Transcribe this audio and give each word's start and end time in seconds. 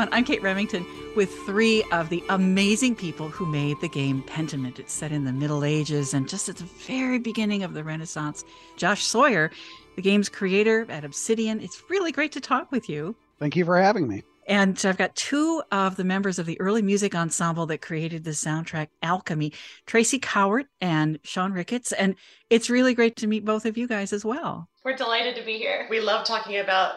This 0.00 0.06
is 0.06 0.12
Music 0.12 0.14
Respawn. 0.14 0.16
I'm 0.16 0.24
Kate 0.24 0.42
Remington 0.42 0.86
with 1.14 1.30
three 1.44 1.84
of 1.92 2.08
the 2.08 2.22
amazing 2.30 2.94
people 2.96 3.28
who 3.28 3.44
made 3.44 3.80
the 3.80 3.88
game 3.88 4.22
Pentiment. 4.22 4.78
It's 4.78 4.92
set 4.92 5.12
in 5.12 5.24
the 5.24 5.32
Middle 5.32 5.64
Ages 5.64 6.14
and 6.14 6.28
just 6.28 6.48
at 6.48 6.56
the 6.56 6.64
very 6.64 7.18
beginning 7.18 7.62
of 7.62 7.74
the 7.74 7.84
Renaissance. 7.84 8.44
Josh 8.76 9.04
Sawyer, 9.04 9.50
the 9.96 10.02
game's 10.02 10.28
creator 10.28 10.86
at 10.88 11.04
Obsidian. 11.04 11.60
It's 11.60 11.82
really 11.90 12.12
great 12.12 12.32
to 12.32 12.40
talk 12.40 12.72
with 12.72 12.88
you. 12.88 13.14
Thank 13.38 13.56
you 13.56 13.64
for 13.64 13.78
having 13.78 14.08
me. 14.08 14.22
And 14.46 14.80
I've 14.84 14.96
got 14.96 15.14
two 15.14 15.62
of 15.70 15.96
the 15.96 16.04
members 16.04 16.38
of 16.38 16.46
the 16.46 16.60
early 16.60 16.82
music 16.82 17.14
ensemble 17.14 17.66
that 17.66 17.82
created 17.82 18.24
the 18.24 18.30
soundtrack 18.30 18.88
Alkemie, 19.02 19.54
Tracy 19.86 20.18
Cowart 20.18 20.66
and 20.80 21.18
Sian 21.24 21.52
Ricketts. 21.52 21.92
And 21.92 22.16
it's 22.48 22.70
really 22.70 22.94
great 22.94 23.16
to 23.16 23.26
meet 23.26 23.44
both 23.44 23.66
of 23.66 23.76
you 23.76 23.86
guys 23.86 24.12
as 24.12 24.24
well. 24.24 24.68
We're 24.82 24.96
delighted 24.96 25.36
to 25.36 25.44
be 25.44 25.58
here. 25.58 25.86
We 25.90 26.00
love 26.00 26.26
talking 26.26 26.58
about 26.58 26.94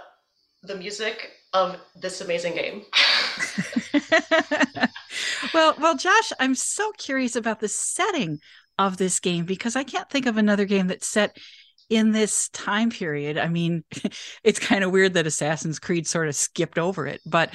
the 0.64 0.76
music 0.76 1.32
of 1.54 1.78
this 1.96 2.22
amazing 2.22 2.56
game. 2.56 2.84
well, 5.54 5.76
well, 5.80 5.96
Josh, 5.96 6.32
I'm 6.40 6.56
so 6.56 6.92
curious 6.98 7.36
about 7.36 7.60
the 7.60 7.68
setting 7.68 8.40
of 8.80 8.98
this 8.98 9.20
game 9.20 9.46
because 9.46 9.76
I 9.76 9.84
can't 9.84 10.10
think 10.10 10.26
of 10.26 10.38
another 10.38 10.66
game 10.66 10.88
that's 10.88 11.08
set 11.08 11.38
in 11.90 12.12
this 12.12 12.50
time 12.50 12.90
period. 12.90 13.38
I 13.38 13.50
mean, 13.50 13.84
it's 14.44 14.60
kind 14.60 14.84
of 14.84 14.92
weird 14.92 15.14
that 15.14 15.28
Assassin's 15.28 15.80
Creed 15.80 16.08
sort 16.08 16.28
of 16.28 16.36
skipped 16.36 16.80
over 16.80 17.06
it, 17.06 17.22
but 17.26 17.54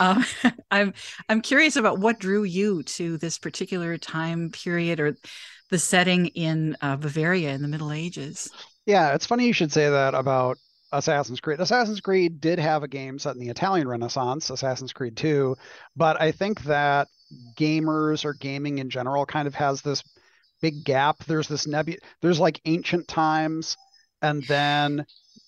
um, 0.00 0.24
I'm 0.70 0.92
I'm 1.28 1.40
curious 1.40 1.76
about 1.76 1.98
what 1.98 2.18
drew 2.18 2.42
you 2.42 2.82
to 2.82 3.16
this 3.18 3.38
particular 3.38 3.96
time 3.96 4.50
period 4.50 5.00
or 5.00 5.16
the 5.70 5.78
setting 5.78 6.26
in 6.28 6.76
uh, 6.82 6.96
Bavaria 6.96 7.50
in 7.50 7.62
the 7.62 7.68
Middle 7.68 7.92
Ages. 7.92 8.50
Yeah, 8.86 9.14
it's 9.14 9.26
funny 9.26 9.46
you 9.46 9.52
should 9.52 9.72
say 9.72 9.88
that 9.88 10.14
about 10.14 10.58
Assassin's 10.92 11.40
Creed. 11.40 11.60
Assassin's 11.60 12.00
Creed 12.00 12.40
did 12.40 12.58
have 12.58 12.82
a 12.82 12.88
game 12.88 13.18
set 13.18 13.34
in 13.34 13.40
the 13.40 13.48
Italian 13.48 13.88
Renaissance, 13.88 14.50
Assassin's 14.50 14.92
Creed 14.92 15.16
2, 15.16 15.56
but 15.96 16.20
I 16.20 16.32
think 16.32 16.62
that 16.64 17.08
gamers 17.56 18.24
or 18.24 18.34
gaming 18.34 18.78
in 18.78 18.90
general 18.90 19.24
kind 19.24 19.46
of 19.46 19.54
has 19.54 19.82
this 19.82 20.02
big 20.60 20.84
gap. 20.84 21.24
There's 21.24 21.48
this 21.48 21.66
nebu 21.66 21.96
there's 22.20 22.40
like 22.40 22.60
ancient 22.64 23.08
times 23.08 23.76
and 24.22 24.42
then 24.48 25.06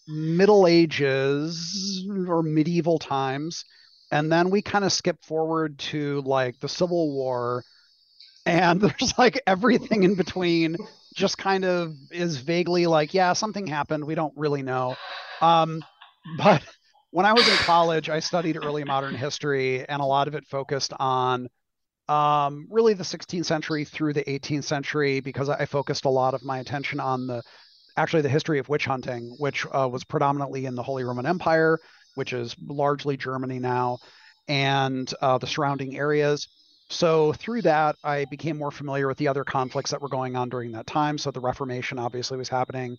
Middle 0.09 0.67
Ages 0.67 2.07
or 2.29 2.43
medieval 2.43 2.99
times. 2.99 3.65
And 4.11 4.31
then 4.31 4.51
we 4.51 4.63
kind 4.63 4.85
of 4.85 4.93
skip 4.93 5.25
forward 5.25 5.79
to 5.79 6.23
like 6.23 6.59
the 6.61 6.69
Civil 6.69 7.13
War 7.13 7.65
and 8.47 8.81
there's 8.81 9.15
like 9.19 9.41
everything 9.47 10.03
in 10.03 10.15
between 10.15 10.77
just 11.15 11.39
kind 11.39 11.65
of 11.65 11.95
is 12.11 12.39
vaguely 12.39 12.87
like, 12.87 13.15
yeah, 13.15 13.33
something 13.33 13.67
happened. 13.67 14.05
We 14.05 14.15
don't 14.15 14.33
really 14.37 14.63
know. 14.63 14.97
Um, 15.41 15.83
but 16.39 16.63
when 17.11 17.27
I 17.27 17.33
was 17.33 17.47
in 17.49 17.57
college, 17.57 18.09
I 18.09 18.21
studied 18.21 18.57
early 18.57 18.85
modern 18.85 19.15
history, 19.15 19.87
and 19.89 20.01
a 20.01 20.07
lot 20.07 20.29
of 20.29 20.35
it 20.35 20.47
focused 20.47 20.93
on 20.99 21.49
um, 22.09 22.67
really 22.71 22.95
the 22.95 23.05
16th 23.05 23.47
century 23.47 23.85
through 23.85 24.13
the 24.13 24.25
18th 24.25 24.65
century 24.65 25.21
because 25.21 25.49
I 25.49 25.67
focused 25.67 26.05
a 26.05 26.11
lot 26.11 26.35
of 26.35 26.45
my 26.45 26.59
attention 26.59 27.01
on 27.01 27.27
the 27.27 27.43
actually 27.97 28.23
the 28.23 28.29
history 28.29 28.59
of 28.59 28.69
witch 28.69 28.87
hunting, 28.87 29.35
which 29.39 29.67
uh, 29.67 29.89
was 29.89 30.05
predominantly 30.05 30.65
in 30.65 30.75
the 30.75 30.83
Holy 30.83 31.05
Roman 31.05 31.27
Empire, 31.27 31.79
which 32.15 32.33
is 32.33 32.57
largely 32.67 33.17
Germany 33.17 33.59
now, 33.59 33.99
and 34.49 35.13
uh, 35.21 35.39
the 35.39 35.47
surrounding 35.47 35.97
areas. 35.97 36.49
So 36.93 37.33
through 37.33 37.63
that, 37.63 37.97
I 38.05 38.27
became 38.27 38.59
more 38.59 38.71
familiar 38.71 39.09
with 39.09 39.17
the 39.17 39.29
other 39.29 39.45
conflicts 39.45 39.91
that 39.91 40.03
were 40.03 40.11
going 40.11 40.37
on 40.37 40.51
during 40.51 40.73
that 40.73 40.87
time. 40.87 41.17
So 41.17 41.31
the 41.31 41.41
Reformation 41.41 41.99
obviously 41.99 42.37
was 42.37 42.51
happening, 42.51 42.99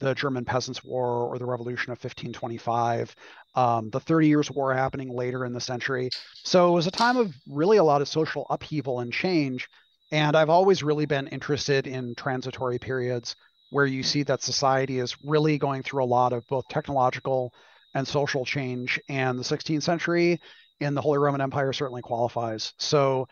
the 0.00 0.14
German 0.14 0.46
Peasants' 0.46 0.82
War 0.82 1.28
or 1.28 1.38
the 1.38 1.44
Revolution 1.44 1.92
of 1.92 2.02
1525, 2.02 3.14
um, 3.54 3.90
the 3.90 4.00
Thirty 4.00 4.28
Years' 4.28 4.50
War 4.50 4.72
happening 4.72 5.10
later 5.14 5.44
in 5.44 5.52
the 5.52 5.60
century. 5.60 6.08
So 6.42 6.70
it 6.70 6.72
was 6.72 6.86
a 6.86 6.90
time 6.90 7.18
of 7.18 7.34
really 7.46 7.76
a 7.76 7.84
lot 7.84 8.00
of 8.00 8.08
social 8.08 8.46
upheaval 8.48 9.00
and 9.00 9.12
change. 9.12 9.68
And 10.10 10.36
I've 10.36 10.50
always 10.50 10.82
really 10.82 11.06
been 11.06 11.28
interested 11.28 11.86
in 11.86 12.14
transitory 12.14 12.78
periods 12.78 13.36
where 13.68 13.86
you 13.86 14.02
see 14.02 14.22
that 14.22 14.42
society 14.42 15.00
is 15.00 15.16
really 15.22 15.58
going 15.58 15.82
through 15.82 16.02
a 16.02 16.06
lot 16.06 16.32
of 16.32 16.46
both 16.48 16.66
technological 16.68 17.52
and 17.92 18.08
social 18.08 18.46
change. 18.46 18.98
And 19.08 19.38
the 19.38 19.44
16th 19.44 19.82
century 19.82 20.40
in 20.80 20.94
the 20.94 21.00
Holy 21.00 21.18
Roman 21.18 21.40
Empire 21.40 21.72
certainly 21.72 22.02
qualifies. 22.02 22.72
So 22.78 23.28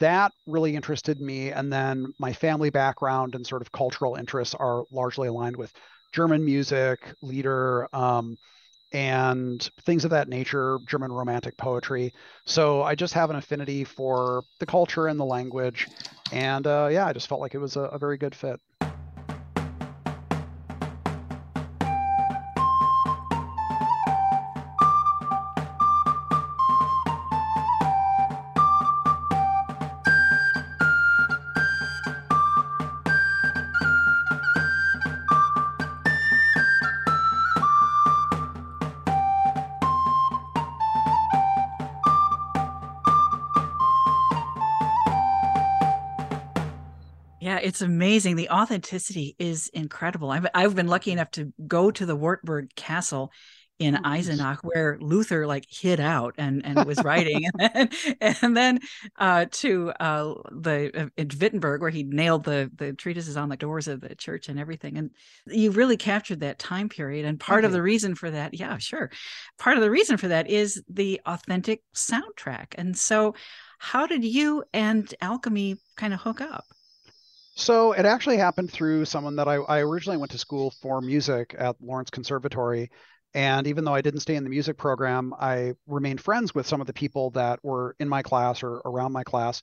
that 0.00 0.32
really 0.46 0.74
interested 0.74 1.20
me. 1.20 1.50
And 1.50 1.72
then 1.72 2.12
my 2.18 2.32
family 2.32 2.70
background 2.70 3.34
and 3.34 3.46
sort 3.46 3.62
of 3.62 3.70
cultural 3.72 4.16
interests 4.16 4.54
are 4.54 4.84
largely 4.90 5.28
aligned 5.28 5.56
with 5.56 5.72
German 6.12 6.44
music, 6.44 7.00
lieder, 7.22 7.88
um, 7.94 8.36
and 8.92 9.70
things 9.86 10.04
of 10.04 10.10
that 10.10 10.28
nature, 10.28 10.78
German 10.86 11.10
romantic 11.10 11.56
poetry. 11.56 12.12
So 12.44 12.82
I 12.82 12.94
just 12.94 13.14
have 13.14 13.30
an 13.30 13.36
affinity 13.36 13.84
for 13.84 14.42
the 14.58 14.66
culture 14.66 15.06
and 15.06 15.18
the 15.18 15.24
language. 15.24 15.88
And 16.30 16.66
uh, 16.66 16.88
yeah, 16.90 17.06
I 17.06 17.12
just 17.12 17.28
felt 17.28 17.40
like 17.40 17.54
it 17.54 17.58
was 17.58 17.76
a, 17.76 17.82
a 17.82 17.98
very 17.98 18.18
good 18.18 18.34
fit. 18.34 18.60
It's 47.72 47.80
amazing. 47.80 48.36
The 48.36 48.50
authenticity 48.50 49.34
is 49.38 49.70
incredible. 49.72 50.30
I've 50.30 50.46
I've 50.52 50.76
been 50.76 50.88
lucky 50.88 51.10
enough 51.10 51.30
to 51.30 51.54
go 51.66 51.90
to 51.90 52.04
the 52.04 52.14
Wartburg 52.14 52.68
Castle 52.76 53.32
in 53.78 53.94
Eisenach 53.94 54.58
where 54.58 54.98
Luther 55.00 55.46
like 55.46 55.64
hid 55.70 55.98
out 55.98 56.34
and 56.36 56.66
and 56.66 56.84
was 56.84 56.98
writing 57.02 57.46
and 57.58 57.72
then, 57.74 57.88
and 58.42 58.54
then 58.54 58.78
uh, 59.18 59.46
to 59.52 59.90
uh, 59.98 60.34
the 60.50 60.90
uh, 60.94 61.08
in 61.16 61.30
Wittenberg 61.40 61.80
where 61.80 61.88
he 61.88 62.02
nailed 62.02 62.44
the 62.44 62.70
the 62.76 62.92
treatises 62.92 63.38
on 63.38 63.48
the 63.48 63.56
doors 63.56 63.88
of 63.88 64.02
the 64.02 64.14
church 64.16 64.50
and 64.50 64.60
everything 64.60 64.98
and 64.98 65.10
you 65.46 65.70
really 65.70 65.96
captured 65.96 66.40
that 66.40 66.58
time 66.58 66.90
period 66.90 67.24
and 67.24 67.40
part 67.40 67.64
of 67.64 67.72
the 67.72 67.80
reason 67.80 68.14
for 68.14 68.30
that 68.30 68.52
yeah 68.52 68.76
sure 68.76 69.10
part 69.58 69.78
of 69.78 69.82
the 69.82 69.90
reason 69.90 70.18
for 70.18 70.28
that 70.28 70.46
is 70.50 70.82
the 70.90 71.22
authentic 71.24 71.80
soundtrack 71.94 72.74
and 72.76 72.98
so 72.98 73.34
how 73.78 74.06
did 74.06 74.26
you 74.26 74.62
and 74.74 75.14
alkemie 75.22 75.78
kind 75.96 76.12
of 76.12 76.20
hook 76.20 76.42
up 76.42 76.66
so 77.54 77.92
it 77.92 78.06
actually 78.06 78.38
happened 78.38 78.70
through 78.70 79.04
someone 79.04 79.36
that 79.36 79.48
I, 79.48 79.56
I 79.56 79.80
originally 79.80 80.18
went 80.18 80.32
to 80.32 80.38
school 80.38 80.70
for 80.70 81.00
music 81.00 81.54
at 81.58 81.76
Lawrence 81.80 82.10
Conservatory. 82.10 82.90
And 83.34 83.66
even 83.66 83.84
though 83.84 83.94
I 83.94 84.02
didn't 84.02 84.20
stay 84.20 84.36
in 84.36 84.44
the 84.44 84.50
music 84.50 84.76
program, 84.76 85.34
I 85.38 85.74
remained 85.86 86.20
friends 86.20 86.54
with 86.54 86.66
some 86.66 86.80
of 86.80 86.86
the 86.86 86.92
people 86.92 87.30
that 87.30 87.58
were 87.62 87.96
in 87.98 88.08
my 88.08 88.22
class 88.22 88.62
or 88.62 88.82
around 88.84 89.12
my 89.12 89.24
class. 89.24 89.62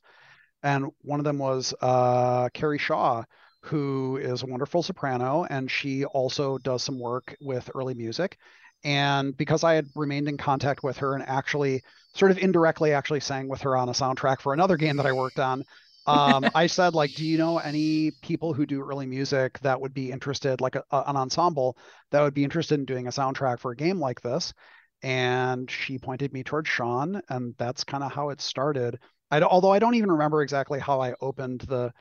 And 0.63 0.87
one 1.01 1.19
of 1.19 1.23
them 1.23 1.37
was 1.37 1.73
uh, 1.81 2.49
Carrie 2.49 2.77
Shaw, 2.79 3.23
who 3.61 4.17
is 4.17 4.43
a 4.43 4.47
wonderful 4.47 4.83
soprano, 4.83 5.45
and 5.49 5.69
she 5.69 6.05
also 6.05 6.57
does 6.57 6.83
some 6.83 6.99
work 6.99 7.35
with 7.41 7.69
early 7.75 7.93
music. 7.93 8.37
And 8.83 9.35
because 9.35 9.63
I 9.63 9.73
had 9.73 9.87
remained 9.95 10.27
in 10.27 10.37
contact 10.37 10.83
with 10.83 10.97
her 10.97 11.13
and 11.13 11.23
actually 11.27 11.83
sort 12.13 12.31
of 12.31 12.37
indirectly 12.37 12.93
actually 12.93 13.19
sang 13.19 13.47
with 13.47 13.61
her 13.61 13.75
on 13.75 13.89
a 13.89 13.93
soundtrack 13.93 14.41
for 14.41 14.53
another 14.53 14.77
game 14.77 14.97
that 14.97 15.05
I 15.05 15.11
worked 15.11 15.39
on, 15.39 15.63
um, 16.09 16.45
I 16.55 16.67
said 16.67 16.93
like, 16.93 17.13
do 17.13 17.25
you 17.25 17.37
know 17.37 17.57
any 17.57 18.11
people 18.21 18.53
who 18.53 18.65
do 18.65 18.81
early 18.81 19.05
music 19.05 19.59
that 19.59 19.79
would 19.79 19.93
be 19.93 20.11
interested, 20.11 20.61
like 20.61 20.75
a, 20.75 20.83
a, 20.91 21.03
an 21.07 21.15
ensemble 21.15 21.77
that 22.11 22.21
would 22.21 22.33
be 22.33 22.43
interested 22.43 22.79
in 22.79 22.85
doing 22.85 23.07
a 23.07 23.11
soundtrack 23.11 23.59
for 23.59 23.71
a 23.71 23.75
game 23.75 23.99
like 23.99 24.21
this? 24.21 24.53
And 25.01 25.69
she 25.69 25.97
pointed 25.97 26.33
me 26.33 26.43
towards 26.43 26.69
Sian, 26.69 27.21
and 27.29 27.55
that's 27.57 27.83
kind 27.83 28.03
of 28.03 28.11
how 28.11 28.29
it 28.29 28.41
started. 28.41 28.99
I, 29.31 29.41
although 29.41 29.71
I 29.71 29.79
don't 29.79 29.95
even 29.95 30.11
remember 30.11 30.41
exactly 30.41 30.79
how 30.79 31.01
I 31.01 31.13
opened 31.21 31.61
the 31.61 31.93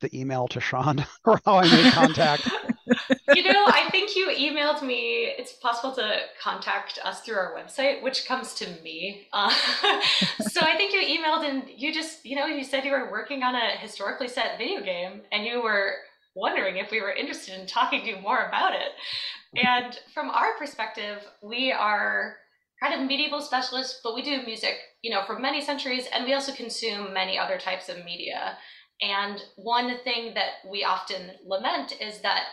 the 0.00 0.18
email 0.18 0.48
to 0.48 0.60
Sian 0.60 1.04
or 1.24 1.40
how 1.44 1.56
I 1.56 1.70
made 1.70 1.92
contact. 1.92 2.48
You 3.34 3.42
know, 3.42 3.64
I 3.66 3.88
think 3.90 4.16
you 4.16 4.28
emailed 4.28 4.82
me. 4.82 5.32
It's 5.38 5.52
possible 5.52 5.94
to 5.94 6.16
contact 6.42 6.98
us 7.04 7.20
through 7.20 7.36
our 7.36 7.54
website, 7.54 8.02
which 8.02 8.26
comes 8.26 8.54
to 8.54 8.66
me. 8.82 9.26
Uh, 9.32 9.50
so 10.40 10.60
I 10.62 10.76
think 10.76 10.92
you 10.92 11.00
emailed 11.00 11.48
and 11.48 11.64
you 11.68 11.92
just, 11.92 12.24
you 12.24 12.36
know, 12.36 12.46
you 12.46 12.64
said 12.64 12.84
you 12.84 12.92
were 12.92 13.10
working 13.10 13.42
on 13.42 13.54
a 13.54 13.76
historically 13.76 14.28
set 14.28 14.58
video 14.58 14.82
game 14.82 15.22
and 15.32 15.44
you 15.44 15.62
were 15.62 15.94
wondering 16.34 16.76
if 16.76 16.90
we 16.90 17.00
were 17.00 17.12
interested 17.12 17.58
in 17.58 17.66
talking 17.66 18.02
to 18.02 18.08
you 18.08 18.20
more 18.20 18.46
about 18.46 18.72
it. 18.74 18.92
And 19.56 19.98
from 20.14 20.30
our 20.30 20.56
perspective, 20.58 21.22
we 21.42 21.72
are 21.72 22.36
kind 22.82 22.94
of 22.94 23.06
medieval 23.06 23.40
specialists, 23.40 24.00
but 24.02 24.14
we 24.14 24.22
do 24.22 24.42
music, 24.44 24.76
you 25.02 25.10
know, 25.10 25.22
for 25.26 25.38
many 25.38 25.60
centuries, 25.60 26.06
and 26.12 26.24
we 26.24 26.34
also 26.34 26.52
consume 26.52 27.12
many 27.12 27.38
other 27.38 27.58
types 27.58 27.88
of 27.88 28.04
media. 28.04 28.56
And 29.02 29.42
one 29.56 29.98
thing 30.04 30.34
that 30.34 30.68
we 30.68 30.84
often 30.84 31.32
lament 31.46 31.94
is 32.00 32.20
that, 32.20 32.44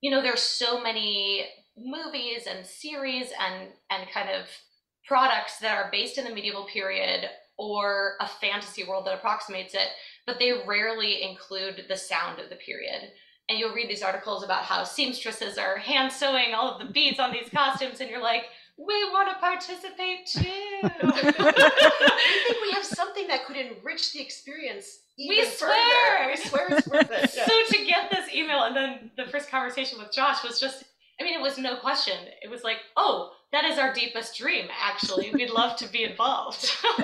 you 0.00 0.10
know, 0.10 0.22
there's 0.22 0.42
so 0.42 0.82
many 0.82 1.46
movies 1.76 2.46
and 2.48 2.66
series 2.66 3.30
and 3.40 3.68
and 3.90 4.10
kind 4.10 4.28
of 4.30 4.46
products 5.06 5.58
that 5.58 5.76
are 5.76 5.90
based 5.90 6.18
in 6.18 6.24
the 6.24 6.34
medieval 6.34 6.64
period 6.64 7.28
or 7.56 8.14
a 8.20 8.28
fantasy 8.28 8.84
world 8.84 9.06
that 9.06 9.14
approximates 9.14 9.74
it, 9.74 9.88
but 10.26 10.38
they 10.38 10.52
rarely 10.66 11.22
include 11.22 11.84
the 11.88 11.96
sound 11.96 12.38
of 12.38 12.50
the 12.50 12.56
period. 12.56 13.10
And 13.48 13.58
you'll 13.58 13.74
read 13.74 13.88
these 13.88 14.02
articles 14.02 14.44
about 14.44 14.62
how 14.62 14.84
seamstresses 14.84 15.56
are 15.56 15.78
hand 15.78 16.12
sewing 16.12 16.54
all 16.54 16.70
of 16.70 16.86
the 16.86 16.92
beads 16.92 17.18
on 17.18 17.32
these 17.32 17.48
costumes, 17.48 18.00
and 18.00 18.10
you're 18.10 18.22
like, 18.22 18.44
we 18.76 18.94
want 19.10 19.28
to 19.30 19.40
participate 19.40 20.26
too. 20.26 20.42
I 20.82 22.44
think 22.46 22.62
we 22.62 22.72
have 22.72 22.84
something 22.84 23.26
that 23.26 23.46
could 23.46 23.56
enrich 23.56 24.12
the 24.12 24.20
experience. 24.20 25.00
We 25.18 25.44
swear. 25.44 25.70
Further. 25.70 26.30
We 26.30 26.36
swear 26.36 26.66
it's 26.70 26.88
worth 26.88 27.10
it. 27.10 27.30
So 27.48 27.76
to 27.78 27.84
get 27.84 28.10
this 28.10 28.32
email, 28.32 28.62
and 28.64 28.76
then 28.76 29.10
the 29.16 29.26
first 29.26 29.50
conversation 29.50 29.98
with 29.98 30.12
Josh 30.12 30.44
was 30.44 30.60
just, 30.60 30.84
I 31.20 31.24
mean, 31.24 31.34
it 31.34 31.42
was 31.42 31.58
no 31.58 31.76
question. 31.76 32.14
It 32.42 32.48
was 32.48 32.62
like, 32.62 32.76
oh, 32.96 33.32
that 33.52 33.64
is 33.64 33.78
our 33.78 33.92
deepest 33.92 34.36
dream, 34.36 34.68
actually. 34.80 35.30
We'd 35.32 35.50
love 35.50 35.76
to 35.78 35.88
be 35.88 36.04
involved. 36.04 36.70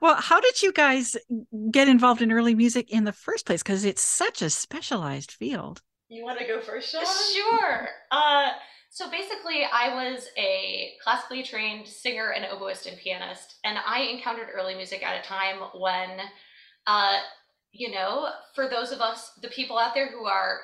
well, 0.00 0.16
how 0.16 0.40
did 0.40 0.62
you 0.62 0.72
guys 0.72 1.16
get 1.70 1.88
involved 1.88 2.20
in 2.20 2.32
early 2.32 2.54
music 2.54 2.90
in 2.90 3.04
the 3.04 3.12
first 3.12 3.46
place? 3.46 3.62
Because 3.62 3.84
it's 3.84 4.02
such 4.02 4.42
a 4.42 4.50
specialized 4.50 5.30
field. 5.30 5.82
You 6.08 6.24
want 6.24 6.38
to 6.38 6.46
go 6.46 6.60
first, 6.60 6.90
Sian? 6.90 7.04
Sure. 7.34 7.88
Uh, 8.10 8.50
so 8.96 9.10
basically, 9.10 9.62
I 9.70 9.94
was 9.94 10.26
a 10.38 10.92
classically 11.04 11.42
trained 11.42 11.86
singer 11.86 12.30
and 12.30 12.46
oboist 12.46 12.86
and 12.86 12.96
pianist, 12.96 13.56
and 13.62 13.76
I 13.86 14.04
encountered 14.04 14.48
early 14.54 14.74
music 14.74 15.06
at 15.06 15.22
a 15.22 15.28
time 15.28 15.56
when, 15.74 16.18
uh, 16.86 17.18
you 17.72 17.90
know, 17.90 18.30
for 18.54 18.70
those 18.70 18.92
of 18.92 19.02
us, 19.02 19.32
the 19.42 19.48
people 19.48 19.76
out 19.76 19.92
there 19.92 20.10
who 20.10 20.24
are 20.24 20.60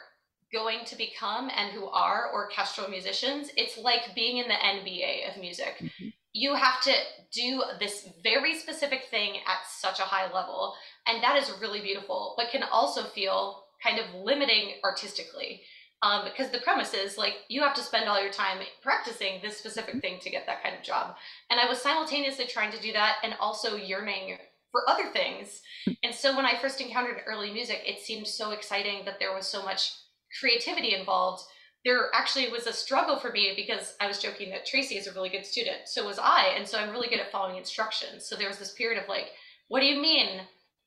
going 0.51 0.79
to 0.87 0.97
become 0.97 1.51
and 1.55 1.73
who 1.73 1.85
are 1.89 2.33
orchestral 2.33 2.89
musicians, 2.89 3.51
it's 3.55 3.77
like 3.77 4.15
being 4.15 4.39
in 4.39 4.49
the 4.49 4.55
NBA 4.55 5.31
of 5.31 5.39
music. 5.39 5.75
Mm-hmm. 5.79 6.09
You 6.33 6.55
have 6.55 6.81
to 6.85 6.95
do 7.35 7.63
this 7.81 8.09
very 8.23 8.59
specific 8.59 9.09
thing 9.11 9.41
at 9.47 9.69
such 9.69 10.01
a 10.01 10.05
high 10.05 10.33
level, 10.33 10.75
and 11.07 11.23
that 11.23 11.37
is 11.37 11.53
really 11.61 11.83
beautiful, 11.83 12.33
but 12.39 12.49
can 12.51 12.63
also 12.63 13.03
feel 13.03 13.65
kind 13.83 13.99
of 13.99 14.07
limiting 14.15 14.77
artistically 14.83 15.61
um, 16.03 16.25
because 16.25 16.51
the 16.51 16.59
premise 16.59 16.95
is 16.95 17.17
like 17.17 17.35
you 17.49 17.63
have 17.63 17.75
to 17.75 17.81
spend 17.81 18.09
all 18.09 18.21
your 18.21 18.33
time 18.33 18.59
practicing 18.83 19.41
this 19.41 19.57
specific 19.57 20.01
thing 20.01 20.19
to 20.21 20.31
get 20.31 20.47
that 20.47 20.63
kind 20.63 20.75
of 20.75 20.83
job. 20.83 21.17
And 21.51 21.61
I 21.61 21.69
was 21.69 21.81
simultaneously 21.81 22.47
trying 22.47 22.73
to 22.73 22.81
do 22.81 22.93
that 22.93 23.17
and 23.23 23.35
also 23.41 23.77
yearning 23.77 24.37
for 24.73 24.89
other 24.89 25.11
things. 25.13 25.61
And 26.03 26.15
so 26.15 26.35
when 26.35 26.47
I 26.47 26.59
first 26.59 26.81
encountered 26.81 27.23
early 27.27 27.53
music, 27.53 27.83
it 27.87 28.01
seemed 28.01 28.27
so 28.27 28.51
exciting 28.51 29.05
that 29.05 29.19
there 29.21 29.35
was 29.35 29.47
so 29.47 29.63
much 29.63 29.93
creativity 30.41 30.95
involved. 30.95 31.45
There 31.85 32.09
actually 32.15 32.49
was 32.49 32.67
a 32.67 32.73
struggle 32.73 33.19
for 33.19 33.31
me 33.31 33.53
because 33.55 33.95
I 34.01 34.07
was 34.07 34.19
joking 34.19 34.51
that 34.51 34.67
Tracy 34.67 34.97
is 34.97 35.07
a 35.07 35.13
really 35.13 35.29
good 35.29 35.45
student. 35.45 35.87
So 35.87 36.07
was 36.07 36.19
I. 36.19 36.55
And 36.57 36.67
so 36.67 36.79
I'm 36.79 36.91
really 36.91 37.09
good 37.09 37.21
at 37.21 37.31
following 37.31 37.59
instructions. 37.59 38.27
So 38.27 38.35
there 38.35 38.49
was 38.49 38.59
this 38.59 38.73
period 38.73 39.01
of 39.03 39.09
like, 39.09 39.27
what 39.69 39.81
do 39.81 39.87
you 39.87 40.01
mean? 40.01 40.41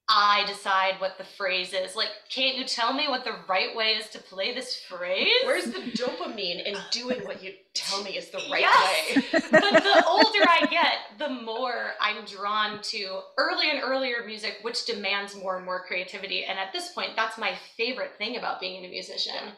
I 0.08 0.46
decide 0.46 1.00
what 1.00 1.18
the 1.18 1.24
phrase 1.24 1.74
is. 1.74 1.96
Like, 1.96 2.10
can't 2.30 2.58
you 2.58 2.66
tell 2.66 2.94
me 2.94 3.08
what 3.08 3.26
the 3.26 3.38
right 3.50 3.76
way 3.76 3.94
is 3.94 4.08
to 4.10 4.20
play 4.20 4.54
this 4.54 4.80
phrase? 4.80 5.28
Where's 5.46 5.66
the 5.66 5.80
dopamine 5.80 6.64
in 6.64 6.76
doing 6.92 7.22
what 7.26 7.44
you 7.44 7.54
tell 7.74 8.04
me 8.04 8.12
is 8.12 8.30
the 8.30 8.38
right 8.52 8.62
yes! 8.62 9.16
way? 9.16 9.24
but 9.52 9.84
the 9.84 10.04
older 10.08 10.46
I 10.48 10.68
get, 10.70 11.18
the 11.18 11.30
more 11.30 11.94
I'm 12.00 12.24
drawn 12.26 12.82
to 12.84 13.22
early 13.38 13.72
and 13.72 13.82
earlier 13.82 14.24
music, 14.26 14.60
which 14.62 14.86
demands 14.86 15.36
more 15.36 15.58
and 15.58 15.66
more 15.66 15.84
creativity. 15.88 16.44
And 16.44 16.60
at 16.60 16.72
this 16.72 16.92
point, 16.92 17.12
that's 17.16 17.40
my 17.40 17.54
favorite 17.76 18.16
thing 18.20 18.38
about 18.38 18.60
being 18.60 18.86
a 18.86 18.90
musician. 18.90 19.54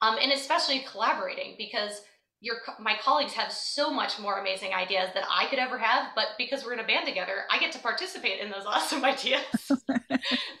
Um, 0.00 0.16
and 0.20 0.32
especially 0.32 0.82
collaborating 0.90 1.56
because 1.58 2.00
your 2.40 2.56
my 2.78 2.96
colleagues 3.02 3.34
have 3.34 3.52
so 3.52 3.90
much 3.90 4.18
more 4.18 4.38
amazing 4.38 4.72
ideas 4.72 5.10
that 5.14 5.24
I 5.30 5.46
could 5.46 5.58
ever 5.58 5.78
have, 5.78 6.08
but 6.14 6.28
because 6.38 6.64
we're 6.64 6.72
in 6.72 6.80
a 6.80 6.86
band 6.86 7.06
together, 7.06 7.44
I 7.50 7.58
get 7.58 7.72
to 7.72 7.78
participate 7.78 8.40
in 8.40 8.50
those 8.50 8.64
awesome 8.66 9.04
ideas. 9.04 9.44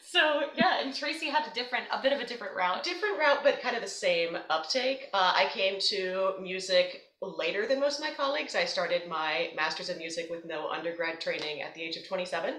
so 0.02 0.42
yeah, 0.56 0.82
and 0.82 0.94
Tracy 0.94 1.30
had 1.30 1.50
a 1.50 1.54
different, 1.54 1.86
a 1.90 2.00
bit 2.02 2.12
of 2.12 2.20
a 2.20 2.26
different 2.26 2.54
route. 2.54 2.84
Different 2.84 3.18
route, 3.18 3.40
but 3.42 3.60
kind 3.62 3.76
of 3.76 3.82
the 3.82 3.88
same 3.88 4.36
uptake. 4.50 5.08
Uh, 5.14 5.32
I 5.34 5.48
came 5.52 5.80
to 5.88 6.34
music 6.40 7.09
later 7.22 7.66
than 7.66 7.80
most 7.80 7.98
of 7.98 8.04
my 8.04 8.12
colleagues. 8.12 8.54
I 8.54 8.64
started 8.64 9.06
my 9.08 9.50
master's 9.54 9.90
in 9.90 9.98
music 9.98 10.28
with 10.30 10.44
no 10.44 10.70
undergrad 10.70 11.20
training 11.20 11.60
at 11.60 11.74
the 11.74 11.82
age 11.82 11.96
of 11.96 12.06
27. 12.06 12.54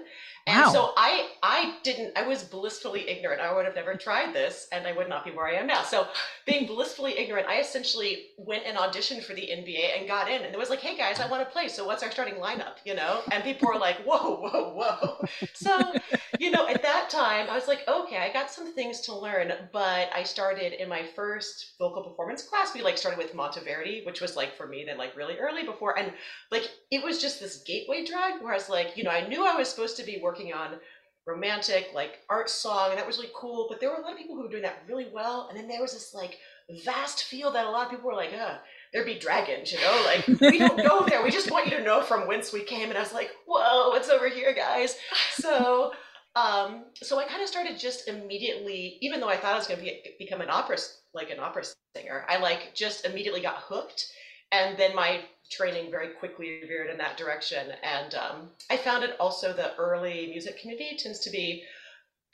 And 0.46 0.60
wow. 0.60 0.72
so 0.72 0.92
I 0.96 1.28
I 1.42 1.76
didn't 1.82 2.16
I 2.16 2.26
was 2.26 2.42
blissfully 2.44 3.08
ignorant. 3.08 3.40
I 3.40 3.54
would 3.54 3.64
have 3.64 3.74
never 3.74 3.94
tried 3.94 4.34
this 4.34 4.68
and 4.72 4.86
I 4.86 4.92
would 4.92 5.08
not 5.08 5.24
be 5.24 5.30
where 5.30 5.46
I 5.46 5.54
am 5.54 5.66
now. 5.66 5.82
So 5.82 6.06
being 6.46 6.66
blissfully 6.66 7.18
ignorant, 7.18 7.48
I 7.48 7.60
essentially 7.60 8.26
went 8.38 8.64
and 8.64 8.76
auditioned 8.76 9.24
for 9.24 9.34
the 9.34 9.42
NBA 9.42 9.98
and 9.98 10.08
got 10.08 10.30
in 10.30 10.42
and 10.42 10.52
it 10.52 10.58
was 10.58 10.70
like, 10.70 10.80
"Hey 10.80 10.96
guys, 10.96 11.20
I 11.20 11.28
want 11.28 11.46
to 11.46 11.52
play. 11.52 11.68
So 11.68 11.84
what's 11.84 12.02
our 12.02 12.10
starting 12.10 12.34
lineup?" 12.34 12.76
you 12.84 12.94
know? 12.94 13.22
And 13.30 13.42
people 13.44 13.68
were 13.68 13.78
like, 13.78 13.98
"Whoa, 14.04 14.36
whoa, 14.36 14.74
whoa." 14.74 15.26
So, 15.54 15.92
you 16.38 16.50
know, 16.50 16.66
at 16.66 16.82
that 16.82 17.08
time, 17.10 17.46
I 17.48 17.54
was 17.54 17.68
like, 17.68 17.86
"Okay, 17.86 18.16
I 18.16 18.32
got 18.32 18.50
some 18.50 18.72
things 18.74 19.00
to 19.02 19.14
learn." 19.14 19.52
But 19.72 20.10
I 20.14 20.22
started 20.24 20.72
in 20.80 20.88
my 20.88 21.04
first 21.14 21.72
vocal 21.78 22.02
performance 22.02 22.42
class, 22.42 22.74
we 22.74 22.82
like 22.82 22.98
started 22.98 23.18
with 23.18 23.34
Monteverdi, 23.34 24.04
which 24.04 24.20
was 24.20 24.36
like 24.36 24.51
for 24.52 24.66
me 24.66 24.84
than 24.86 24.98
like 24.98 25.16
really 25.16 25.38
early 25.38 25.64
before. 25.64 25.98
And 25.98 26.12
like 26.50 26.68
it 26.90 27.02
was 27.02 27.22
just 27.22 27.40
this 27.40 27.62
gateway 27.64 28.04
drug 28.04 28.42
where 28.42 28.52
I 28.52 28.56
was 28.56 28.68
like, 28.68 28.96
you 28.96 29.04
know, 29.04 29.10
I 29.10 29.26
knew 29.26 29.46
I 29.46 29.56
was 29.56 29.68
supposed 29.68 29.96
to 29.96 30.04
be 30.04 30.20
working 30.22 30.42
working 30.42 30.54
on 30.54 30.80
romantic 31.26 31.90
like 31.94 32.18
art 32.28 32.50
song 32.50 32.90
and 32.90 32.98
that 32.98 33.06
was 33.06 33.16
really 33.16 33.30
cool 33.32 33.66
but 33.68 33.78
there 33.78 33.88
were 33.90 33.96
a 33.96 34.00
lot 34.00 34.10
of 34.10 34.18
people 34.18 34.34
who 34.34 34.42
were 34.42 34.48
doing 34.48 34.62
that 34.62 34.82
really 34.88 35.06
well 35.14 35.46
and 35.48 35.56
then 35.56 35.68
there 35.68 35.80
was 35.80 35.92
this 35.92 36.12
like 36.12 36.38
vast 36.84 37.24
field 37.24 37.54
that 37.54 37.64
a 37.64 37.70
lot 37.70 37.84
of 37.84 37.90
people 37.90 38.06
were 38.06 38.16
like 38.16 38.32
uh 38.32 38.56
there'd 38.92 39.06
be 39.06 39.18
dragons 39.18 39.70
you 39.70 39.78
know? 39.80 40.04
Like 40.04 40.40
we 40.40 40.58
don't 40.58 40.82
go 40.82 41.06
there. 41.06 41.22
We 41.22 41.30
just 41.30 41.50
want 41.50 41.66
you 41.66 41.76
to 41.76 41.84
know 41.84 42.02
from 42.02 42.26
whence 42.26 42.52
we 42.52 42.64
came 42.64 42.88
and 42.88 42.98
i 42.98 43.00
was 43.00 43.12
like 43.12 43.30
whoa 43.46 43.90
what's 43.90 44.08
over 44.08 44.28
here 44.28 44.52
guys? 44.52 44.96
So 45.34 45.92
um 46.34 46.86
so 46.94 47.18
i 47.20 47.26
kind 47.26 47.42
of 47.42 47.48
started 47.48 47.78
just 47.78 48.08
immediately 48.08 48.96
even 49.02 49.20
though 49.20 49.28
i 49.28 49.36
thought 49.36 49.52
i 49.52 49.58
was 49.58 49.66
going 49.66 49.78
to 49.78 49.84
be, 49.84 50.02
become 50.18 50.40
an 50.40 50.48
opera 50.48 50.78
like 51.12 51.28
an 51.28 51.38
opera 51.38 51.62
singer 51.94 52.24
i 52.26 52.38
like 52.38 52.74
just 52.74 53.04
immediately 53.04 53.42
got 53.42 53.56
hooked 53.58 54.10
and 54.52 54.78
then 54.78 54.94
my 54.94 55.20
training 55.50 55.90
very 55.90 56.08
quickly 56.08 56.60
veered 56.66 56.90
in 56.90 56.98
that 56.98 57.16
direction. 57.16 57.72
And 57.82 58.14
um, 58.14 58.50
I 58.70 58.76
found 58.76 59.02
it 59.02 59.16
also 59.18 59.52
the 59.52 59.74
early 59.76 60.28
music 60.28 60.60
community 60.60 60.96
tends 60.98 61.18
to 61.20 61.30
be 61.30 61.64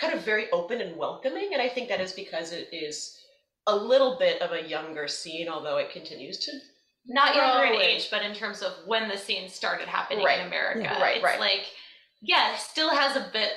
kind 0.01 0.13
of 0.13 0.25
very 0.25 0.51
open 0.51 0.81
and 0.81 0.97
welcoming. 0.97 1.51
And 1.53 1.63
I 1.63 1.69
think 1.69 1.89
that 1.89 2.01
is 2.01 2.13
because 2.13 2.53
it 2.53 2.69
is 2.73 3.17
a 3.67 3.75
little 3.75 4.17
bit 4.19 4.41
of 4.43 4.53
a 4.53 4.69
younger 4.69 5.09
scene, 5.09 5.49
although 5.49 5.79
it 5.79 5.91
continues 5.91 6.39
to. 6.39 6.53
Not 7.07 7.35
younger 7.35 7.75
in 7.75 7.81
age, 7.81 8.09
but 8.11 8.23
in 8.23 8.35
terms 8.35 8.63
of 8.63 8.73
when 8.87 9.09
the 9.09 9.17
scene 9.17 9.49
started 9.49 9.89
happening 9.89 10.25
right. 10.25 10.41
in 10.41 10.47
America. 10.47 10.81
Yeah. 10.83 11.01
Right, 11.01 11.17
it's 11.17 11.25
right. 11.25 11.41
like, 11.41 11.67
yeah, 12.21 12.57
still 12.57 12.91
has 12.91 13.17
a 13.17 13.31
bit 13.33 13.53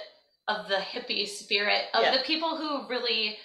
of 0.48 0.70
the 0.70 0.76
hippie 0.76 1.28
spirit 1.28 1.86
of 1.94 2.04
yeah. 2.04 2.16
the 2.16 2.24
people 2.24 2.58
who 2.58 2.88
really 2.90 3.38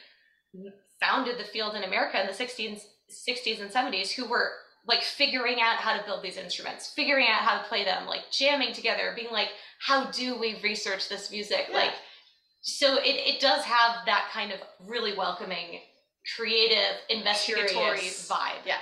founded 1.00 1.38
the 1.38 1.44
field 1.44 1.74
in 1.74 1.82
America 1.82 2.20
in 2.20 2.26
the 2.26 2.32
60s, 2.32 2.82
60s 3.10 3.60
and 3.60 3.70
70s 3.70 4.12
who 4.12 4.28
were 4.28 4.52
like 4.86 5.02
figuring 5.02 5.60
out 5.60 5.76
how 5.76 5.96
to 5.96 6.04
build 6.04 6.22
these 6.22 6.36
instruments, 6.36 6.92
figuring 6.94 7.26
out 7.26 7.40
how 7.40 7.58
to 7.58 7.68
play 7.68 7.84
them, 7.84 8.06
like 8.06 8.30
jamming 8.30 8.72
together, 8.72 9.12
being 9.16 9.32
like, 9.32 9.48
how 9.80 10.10
do 10.10 10.38
we 10.38 10.60
research 10.62 11.08
this 11.08 11.30
music? 11.30 11.66
Yeah. 11.70 11.76
Like, 11.76 11.92
so 12.60 12.96
it, 12.96 13.16
it 13.26 13.40
does 13.40 13.64
have 13.64 14.06
that 14.06 14.28
kind 14.32 14.52
of 14.52 14.60
really 14.86 15.16
welcoming, 15.16 15.80
creative, 16.36 16.96
investigatory 17.10 17.68
Curious. 17.68 18.28
vibe. 18.30 18.64
Yeah. 18.64 18.78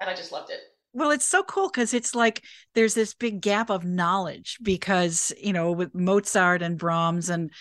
And 0.00 0.08
I 0.08 0.14
just 0.14 0.32
loved 0.32 0.50
it. 0.50 0.60
Well, 0.92 1.10
it's 1.10 1.24
so 1.24 1.42
cool 1.44 1.68
because 1.68 1.94
it's 1.94 2.14
like 2.14 2.42
there's 2.74 2.94
this 2.94 3.14
big 3.14 3.40
gap 3.40 3.70
of 3.70 3.84
knowledge 3.84 4.58
because, 4.62 5.32
you 5.40 5.52
know, 5.52 5.70
with 5.70 5.94
Mozart 5.94 6.62
and 6.62 6.78
Brahms 6.78 7.30
and 7.30 7.52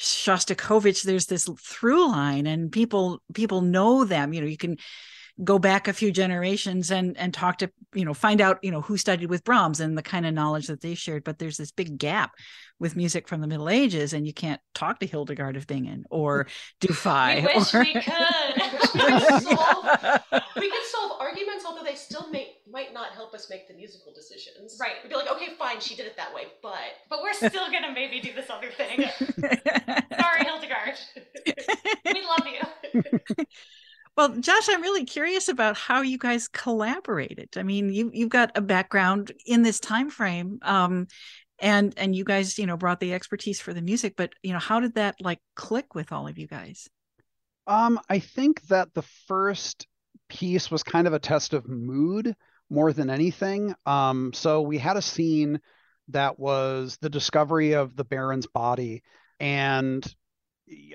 Shostakovich, 0.00 1.02
there's 1.04 1.26
this 1.26 1.48
through 1.62 2.08
line 2.08 2.46
and 2.46 2.72
people 2.72 3.22
people 3.32 3.60
know 3.60 4.04
them. 4.04 4.32
You 4.32 4.40
know, 4.40 4.46
you 4.48 4.56
can 4.56 4.76
go 5.42 5.58
back 5.58 5.88
a 5.88 5.92
few 5.92 6.12
generations 6.12 6.92
and 6.92 7.16
and 7.18 7.34
talk 7.34 7.58
to 7.58 7.70
you 7.92 8.04
know 8.04 8.14
find 8.14 8.40
out 8.40 8.58
you 8.62 8.70
know 8.70 8.80
who 8.80 8.96
studied 8.96 9.28
with 9.28 9.42
Brahms 9.42 9.80
and 9.80 9.98
the 9.98 10.02
kind 10.02 10.26
of 10.26 10.34
knowledge 10.34 10.68
that 10.68 10.80
they 10.80 10.94
shared. 10.94 11.24
But 11.24 11.38
there's 11.38 11.56
this 11.56 11.72
big 11.72 11.98
gap 11.98 12.32
with 12.78 12.94
music 12.94 13.26
from 13.26 13.40
the 13.40 13.48
Middle 13.48 13.68
Ages 13.68 14.12
and 14.12 14.26
you 14.26 14.32
can't 14.32 14.60
talk 14.74 15.00
to 15.00 15.06
Hildegard 15.06 15.56
of 15.56 15.66
Bingen 15.66 16.04
or 16.10 16.46
Dufay 16.80 17.36
we 17.36 17.54
wish 17.54 17.74
or... 17.74 17.80
we 17.80 17.92
could. 17.94 18.04
We, 18.94 19.00
could 19.00 19.42
solve, 19.42 19.84
we 20.56 20.70
could 20.70 20.84
solve 20.84 21.20
arguments 21.20 21.64
although 21.66 21.82
they 21.82 21.96
still 21.96 22.30
may 22.30 22.52
might 22.70 22.94
not 22.94 23.10
help 23.12 23.34
us 23.34 23.50
make 23.50 23.66
the 23.66 23.74
musical 23.74 24.12
decisions. 24.14 24.78
Right. 24.80 24.92
We'd 25.02 25.08
be 25.08 25.16
like 25.16 25.30
okay 25.32 25.48
fine 25.58 25.80
she 25.80 25.96
did 25.96 26.06
it 26.06 26.16
that 26.16 26.32
way 26.32 26.44
but 26.62 26.74
but 27.10 27.20
we're 27.22 27.32
still 27.32 27.72
gonna 27.72 27.92
maybe 27.92 28.20
do 28.20 28.32
this 28.32 28.50
other 28.50 28.70
thing. 28.70 29.04
Sorry 30.20 30.44
Hildegard. 30.44 30.94
We 32.04 32.24
love 32.24 32.46
you 32.46 33.44
well, 34.16 34.28
Josh, 34.36 34.68
I'm 34.68 34.82
really 34.82 35.04
curious 35.04 35.48
about 35.48 35.76
how 35.76 36.02
you 36.02 36.18
guys 36.18 36.48
collaborated. 36.48 37.50
I 37.56 37.62
mean, 37.62 37.92
you 37.92 38.10
you've 38.12 38.28
got 38.28 38.52
a 38.54 38.60
background 38.60 39.32
in 39.46 39.62
this 39.62 39.80
time 39.80 40.10
frame, 40.10 40.58
um, 40.62 41.06
and 41.58 41.94
and 41.96 42.14
you 42.14 42.24
guys, 42.24 42.58
you 42.58 42.66
know, 42.66 42.76
brought 42.76 43.00
the 43.00 43.14
expertise 43.14 43.60
for 43.60 43.74
the 43.74 43.82
music. 43.82 44.14
But 44.16 44.32
you 44.42 44.52
know, 44.52 44.58
how 44.58 44.80
did 44.80 44.94
that 44.94 45.16
like 45.20 45.40
click 45.56 45.94
with 45.94 46.12
all 46.12 46.28
of 46.28 46.38
you 46.38 46.46
guys? 46.46 46.88
Um, 47.66 47.98
I 48.08 48.18
think 48.18 48.62
that 48.68 48.92
the 48.94 49.04
first 49.26 49.86
piece 50.28 50.70
was 50.70 50.82
kind 50.82 51.06
of 51.06 51.12
a 51.12 51.18
test 51.18 51.54
of 51.54 51.68
mood 51.68 52.34
more 52.70 52.92
than 52.92 53.10
anything. 53.10 53.74
Um, 53.86 54.32
so 54.32 54.62
we 54.62 54.78
had 54.78 54.96
a 54.96 55.02
scene 55.02 55.60
that 56.08 56.38
was 56.38 56.98
the 57.00 57.10
discovery 57.10 57.72
of 57.72 57.96
the 57.96 58.04
Baron's 58.04 58.46
body. 58.46 59.02
And 59.40 60.04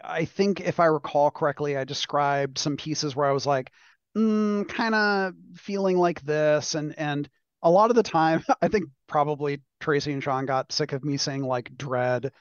I 0.04 0.26
think 0.26 0.62
if 0.62 0.80
I 0.80 0.86
recall 0.86 1.32
correctly, 1.32 1.78
I 1.78 1.84
described 1.84 2.58
some 2.58 2.78
pieces 2.78 3.16
where 3.16 3.28
I 3.28 3.32
was 3.32 3.46
like, 3.46 3.72
mm, 4.18 4.68
kind 4.68 4.96
of 4.96 5.34
feeling 5.56 5.98
like 5.98 6.22
this. 6.22 6.76
And 6.76 6.98
and 6.98 7.30
a 7.62 7.70
lot 7.70 7.90
of 7.90 7.96
the 7.96 8.04
time, 8.04 8.44
I 8.62 8.68
think 8.68 8.86
probably 9.08 9.62
Tracy 9.80 10.12
and 10.12 10.24
Sean 10.24 10.46
got 10.46 10.72
sick 10.72 10.94
of 10.94 11.04
me 11.04 11.18
saying 11.18 11.44
like 11.44 11.76
dread 11.78 12.32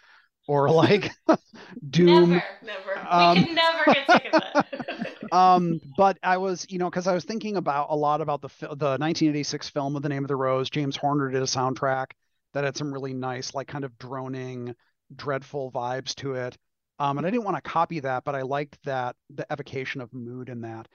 or 0.47 0.71
like 0.71 1.11
doom. 1.91 2.31
Never, 2.31 2.45
never. 2.65 3.09
Um, 3.09 3.39
we 3.39 3.45
can 3.45 3.55
never 3.55 3.85
get 3.93 4.07
sick 4.11 4.27
of 4.33 4.43
that. 4.43 5.33
um, 5.33 5.81
but 5.97 6.19
I 6.23 6.39
was, 6.39 6.67
you 6.69 6.79
know, 6.79 6.89
because 6.89 7.07
I 7.07 7.15
was 7.15 7.25
thinking 7.25 7.57
about 7.57 7.89
a 7.91 7.97
lot 7.97 8.21
about 8.21 8.41
the 8.41 8.49
the 8.61 8.97
1986 8.97 9.69
film 9.69 9.97
of 9.97 10.03
The 10.03 10.09
Name 10.09 10.25
of 10.25 10.29
the 10.29 10.37
Rose. 10.37 10.71
James 10.71 10.97
Horner 10.97 11.31
did 11.31 11.43
a 11.43 11.47
soundtrack 11.47 12.07
that 12.55 12.65
had 12.65 12.77
some 12.77 12.93
really 12.93 13.13
nice, 13.13 13.55
like, 13.55 13.69
kind 13.69 13.85
of 13.85 13.99
droning, 13.99 14.75
dreadful 15.15 15.71
vibes 15.71 16.15
to 16.17 16.35
it. 16.35 16.57
Um, 16.99 17.19
and 17.19 17.27
I 17.27 17.31
didn't 17.31 17.45
want 17.45 17.57
to 17.57 17.71
copy 17.71 18.01
that, 18.01 18.25
but 18.25 18.35
I 18.35 18.43
liked 18.43 18.83
that 18.85 19.17
the 19.31 19.47
evocation 19.51 20.01
of 20.01 20.13
mood 20.13 20.49
in 20.49 20.63
that. 20.63 20.89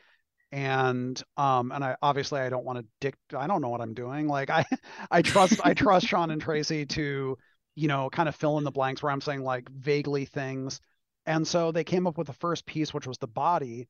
And 0.51 1.19
um 1.36 1.72
and 1.72 1.83
i 1.83 1.95
obviously 2.03 2.39
i 2.39 2.48
don't 2.48 2.63
want 2.63 2.77
to 2.77 2.86
dict 3.01 3.17
i 3.36 3.48
don't 3.48 3.62
know 3.62 3.69
what 3.69 3.81
i'm 3.81 3.95
doing. 3.95 4.27
Like 4.27 4.51
i 4.51 4.63
i 5.12 5.24
trust 5.24 5.60
i 5.63 5.74
trust 5.74 6.07
sian 6.07 6.29
and 6.29 6.39
tracy 6.39 6.86
to 6.86 7.38
you 7.75 7.88
know 7.88 8.10
kind 8.12 8.29
of 8.29 8.36
fill 8.36 8.60
in 8.60 8.63
the 8.63 8.72
blanks 8.72 9.01
where 9.01 9.12
i'm 9.12 9.22
saying 9.22 9.41
like 9.41 9.67
vaguely 9.69 10.25
things. 10.25 10.79
And 11.25 11.48
so 11.48 11.72
they 11.72 11.83
came 11.83 12.05
up 12.05 12.17
with 12.19 12.27
the 12.27 12.33
first 12.33 12.67
piece 12.67 12.93
which 12.93 13.07
was 13.07 13.17
the 13.17 13.27
body 13.27 13.88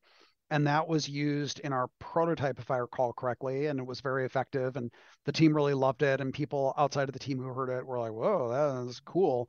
and 0.50 0.66
that 0.66 0.86
was 0.88 1.08
used 1.08 1.60
in 1.60 1.72
our 1.72 1.88
prototype 1.98 2.58
if 2.58 2.70
i 2.70 2.76
recall 2.76 3.12
correctly 3.12 3.66
and 3.66 3.78
it 3.78 3.86
was 3.86 4.00
very 4.00 4.24
effective 4.24 4.76
and 4.76 4.90
the 5.24 5.32
team 5.32 5.54
really 5.54 5.74
loved 5.74 6.02
it 6.02 6.20
and 6.20 6.32
people 6.34 6.74
outside 6.76 7.08
of 7.08 7.12
the 7.12 7.18
team 7.18 7.38
who 7.38 7.48
heard 7.52 7.70
it 7.70 7.84
were 7.86 7.98
like 7.98 8.12
whoa 8.12 8.48
that 8.48 8.88
is 8.88 9.00
cool 9.00 9.48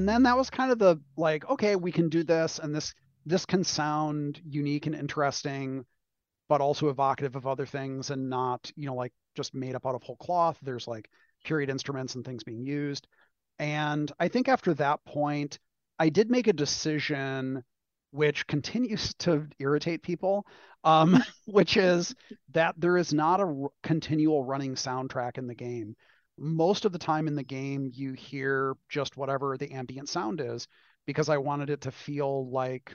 and 0.00 0.08
then 0.08 0.22
that 0.22 0.34
was 0.34 0.48
kind 0.48 0.72
of 0.72 0.78
the 0.78 0.98
like 1.18 1.46
okay 1.50 1.76
we 1.76 1.92
can 1.92 2.08
do 2.08 2.24
this 2.24 2.58
and 2.58 2.74
this 2.74 2.94
this 3.26 3.44
can 3.44 3.62
sound 3.62 4.40
unique 4.46 4.86
and 4.86 4.94
interesting 4.94 5.84
but 6.48 6.62
also 6.62 6.88
evocative 6.88 7.36
of 7.36 7.46
other 7.46 7.66
things 7.66 8.08
and 8.08 8.30
not 8.30 8.72
you 8.76 8.86
know 8.86 8.94
like 8.94 9.12
just 9.36 9.54
made 9.54 9.74
up 9.74 9.84
out 9.86 9.94
of 9.94 10.02
whole 10.02 10.16
cloth. 10.16 10.58
There's 10.62 10.88
like 10.88 11.10
period 11.44 11.68
instruments 11.68 12.14
and 12.14 12.24
things 12.24 12.42
being 12.42 12.64
used. 12.64 13.06
And 13.58 14.10
i 14.18 14.26
think 14.28 14.48
after 14.48 14.72
that 14.74 15.04
point 15.04 15.58
i 15.98 16.08
did 16.08 16.30
make 16.30 16.46
a 16.46 16.54
decision 16.54 17.62
which 18.10 18.46
continues 18.46 19.12
to 19.18 19.46
irritate 19.58 20.02
people 20.02 20.46
um, 20.82 21.22
which 21.44 21.76
is 21.76 22.14
that 22.52 22.74
there 22.78 22.96
is 22.96 23.12
not 23.12 23.40
a 23.40 23.44
r- 23.44 23.70
continual 23.82 24.44
running 24.44 24.76
soundtrack 24.76 25.36
in 25.36 25.46
the 25.46 25.54
game 25.54 25.94
most 26.40 26.86
of 26.86 26.92
the 26.92 26.98
time 26.98 27.28
in 27.28 27.34
the 27.34 27.42
game 27.42 27.90
you 27.92 28.14
hear 28.14 28.74
just 28.88 29.16
whatever 29.16 29.56
the 29.58 29.70
ambient 29.72 30.08
sound 30.08 30.40
is 30.40 30.66
because 31.06 31.28
I 31.28 31.36
wanted 31.36 31.68
it 31.68 31.82
to 31.82 31.90
feel 31.90 32.50
like 32.50 32.94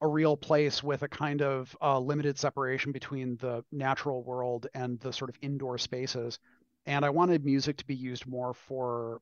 a 0.00 0.08
real 0.08 0.36
place 0.36 0.82
with 0.82 1.02
a 1.02 1.08
kind 1.08 1.40
of 1.40 1.76
uh, 1.80 1.98
limited 1.98 2.36
separation 2.36 2.90
between 2.90 3.36
the 3.36 3.64
natural 3.70 4.24
world 4.24 4.66
and 4.74 4.98
the 4.98 5.12
sort 5.12 5.30
of 5.30 5.36
indoor 5.40 5.78
spaces. 5.78 6.40
And 6.86 7.04
I 7.04 7.10
wanted 7.10 7.44
music 7.44 7.76
to 7.76 7.86
be 7.86 7.94
used 7.94 8.26
more 8.26 8.52
for 8.52 9.20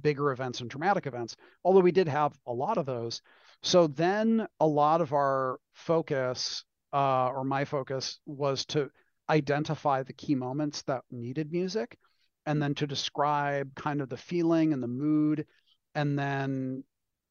bigger 0.00 0.32
events 0.32 0.60
and 0.60 0.70
dramatic 0.70 1.06
events, 1.06 1.36
although 1.62 1.80
we 1.80 1.92
did 1.92 2.08
have 2.08 2.32
a 2.46 2.52
lot 2.52 2.78
of 2.78 2.86
those. 2.86 3.20
So 3.62 3.86
then 3.86 4.46
a 4.60 4.66
lot 4.66 5.02
of 5.02 5.12
our 5.12 5.58
focus, 5.74 6.64
uh, 6.94 7.28
or 7.28 7.44
my 7.44 7.66
focus, 7.66 8.18
was 8.24 8.64
to 8.66 8.90
identify 9.28 10.02
the 10.02 10.12
key 10.14 10.34
moments 10.34 10.82
that 10.82 11.02
needed 11.10 11.52
music 11.52 11.98
and 12.46 12.62
then 12.62 12.74
to 12.74 12.86
describe 12.86 13.74
kind 13.74 14.00
of 14.00 14.08
the 14.08 14.16
feeling 14.16 14.72
and 14.72 14.82
the 14.82 14.88
mood. 14.88 15.46
And 15.94 16.18
then 16.18 16.84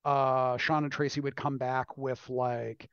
uh 0.05 0.57
sian 0.57 0.83
and 0.83 0.91
tracy 0.91 1.21
would 1.21 1.35
come 1.35 1.57
back 1.57 1.97
with 1.97 2.29
like 2.29 2.89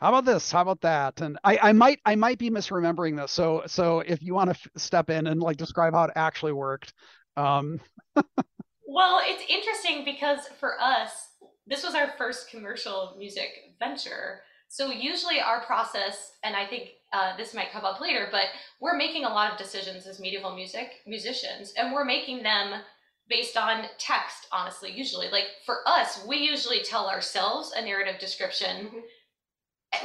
how 0.00 0.08
about 0.08 0.24
this? 0.24 0.50
How 0.50 0.62
about 0.62 0.80
that? 0.82 1.20
And 1.20 1.38
i 1.44 1.58
i 1.62 1.72
might 1.72 2.00
i 2.04 2.14
might 2.14 2.38
be 2.38 2.50
misremembering 2.50 3.16
this. 3.16 3.32
So 3.32 3.62
so 3.66 4.00
if 4.00 4.22
you 4.22 4.34
want 4.34 4.50
to 4.50 4.56
f- 4.56 4.68
step 4.76 5.10
in 5.10 5.26
and 5.26 5.40
like 5.40 5.56
describe 5.56 5.94
how 5.94 6.04
it 6.04 6.12
actually 6.16 6.52
worked 6.52 6.92
um 7.36 7.80
well 8.86 9.20
it's 9.24 9.42
interesting 9.48 10.04
because 10.04 10.46
for 10.60 10.80
us 10.80 11.30
this 11.66 11.82
was 11.82 11.94
our 11.94 12.12
first 12.18 12.50
commercial 12.50 13.14
music 13.18 13.48
venture. 13.78 14.40
So 14.68 14.90
usually 14.90 15.40
our 15.40 15.64
process, 15.64 16.32
and 16.42 16.56
I 16.56 16.66
think 16.66 16.90
uh, 17.14 17.36
this 17.36 17.54
might 17.54 17.70
come 17.70 17.84
up 17.84 18.00
later, 18.00 18.28
but 18.30 18.46
we're 18.80 18.96
making 18.96 19.24
a 19.24 19.28
lot 19.28 19.52
of 19.52 19.58
decisions 19.58 20.06
as 20.06 20.18
medieval 20.18 20.54
music 20.54 20.90
musicians, 21.06 21.72
and 21.76 21.92
we're 21.92 22.04
making 22.04 22.42
them 22.42 22.80
based 23.28 23.56
on 23.56 23.84
text. 23.98 24.48
Honestly, 24.52 24.90
usually, 24.90 25.28
like 25.30 25.46
for 25.64 25.78
us, 25.86 26.24
we 26.26 26.38
usually 26.38 26.82
tell 26.82 27.08
ourselves 27.08 27.72
a 27.76 27.82
narrative 27.82 28.18
description. 28.18 28.86
Mm-hmm. 28.86 28.98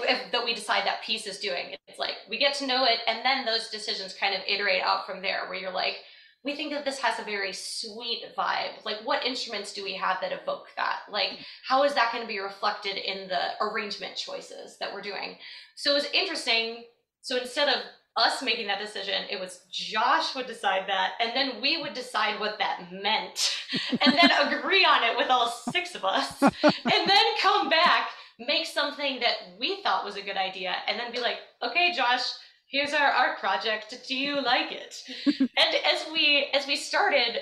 If, 0.03 0.31
that 0.31 0.45
we 0.45 0.53
decide 0.53 0.85
that 0.85 1.01
piece 1.03 1.25
is 1.25 1.39
doing 1.39 1.75
it's 1.87 1.97
like 1.97 2.13
we 2.29 2.37
get 2.37 2.53
to 2.55 2.67
know 2.67 2.85
it 2.85 2.99
and 3.07 3.25
then 3.25 3.43
those 3.43 3.69
decisions 3.69 4.13
kind 4.13 4.35
of 4.35 4.41
iterate 4.47 4.83
out 4.83 5.07
from 5.07 5.23
there 5.23 5.47
where 5.49 5.57
you're 5.57 5.73
like 5.73 5.95
we 6.43 6.55
think 6.55 6.71
that 6.71 6.85
this 6.85 6.99
has 6.99 7.19
a 7.19 7.23
very 7.23 7.51
sweet 7.51 8.23
vibe. 8.37 8.85
Like, 8.85 8.97
what 9.03 9.25
instruments 9.25 9.73
do 9.73 9.83
we 9.83 9.93
have 9.95 10.17
that 10.21 10.31
evoke 10.31 10.67
that? 10.77 10.99
Like, 11.11 11.31
how 11.67 11.83
is 11.83 11.93
that 11.95 12.11
going 12.13 12.23
to 12.23 12.27
be 12.27 12.39
reflected 12.39 12.95
in 12.95 13.27
the 13.27 13.61
arrangement 13.61 14.15
choices 14.15 14.77
that 14.79 14.93
we're 14.93 15.01
doing? 15.01 15.37
So 15.75 15.97
it's 15.97 16.09
interesting. 16.13 16.85
So 17.21 17.37
instead 17.37 17.69
of 17.69 17.83
us 18.19 18.41
making 18.41 18.67
that 18.67 18.79
decision. 18.79 19.23
It 19.29 19.39
was 19.39 19.61
Josh 19.71 20.35
would 20.35 20.47
decide 20.47 20.83
that, 20.87 21.13
and 21.19 21.31
then 21.35 21.61
we 21.61 21.81
would 21.81 21.93
decide 21.93 22.39
what 22.39 22.59
that 22.59 22.91
meant, 22.91 23.57
and 24.01 24.13
then 24.13 24.31
agree 24.47 24.85
on 24.85 25.03
it 25.03 25.17
with 25.17 25.29
all 25.29 25.49
six 25.49 25.95
of 25.95 26.03
us, 26.03 26.41
and 26.41 26.51
then 26.83 27.25
come 27.41 27.69
back, 27.69 28.09
make 28.39 28.65
something 28.65 29.19
that 29.19 29.57
we 29.59 29.81
thought 29.83 30.05
was 30.05 30.17
a 30.17 30.21
good 30.21 30.37
idea, 30.37 30.75
and 30.87 30.99
then 30.99 31.11
be 31.11 31.19
like, 31.19 31.37
okay, 31.63 31.93
Josh, 31.95 32.23
here's 32.67 32.93
our 32.93 33.07
art 33.11 33.39
project. 33.39 33.95
Do 34.07 34.15
you 34.15 34.41
like 34.41 34.71
it? 34.71 34.95
and 35.39 35.75
as 35.85 36.05
we 36.11 36.49
as 36.53 36.67
we 36.67 36.75
started, 36.75 37.39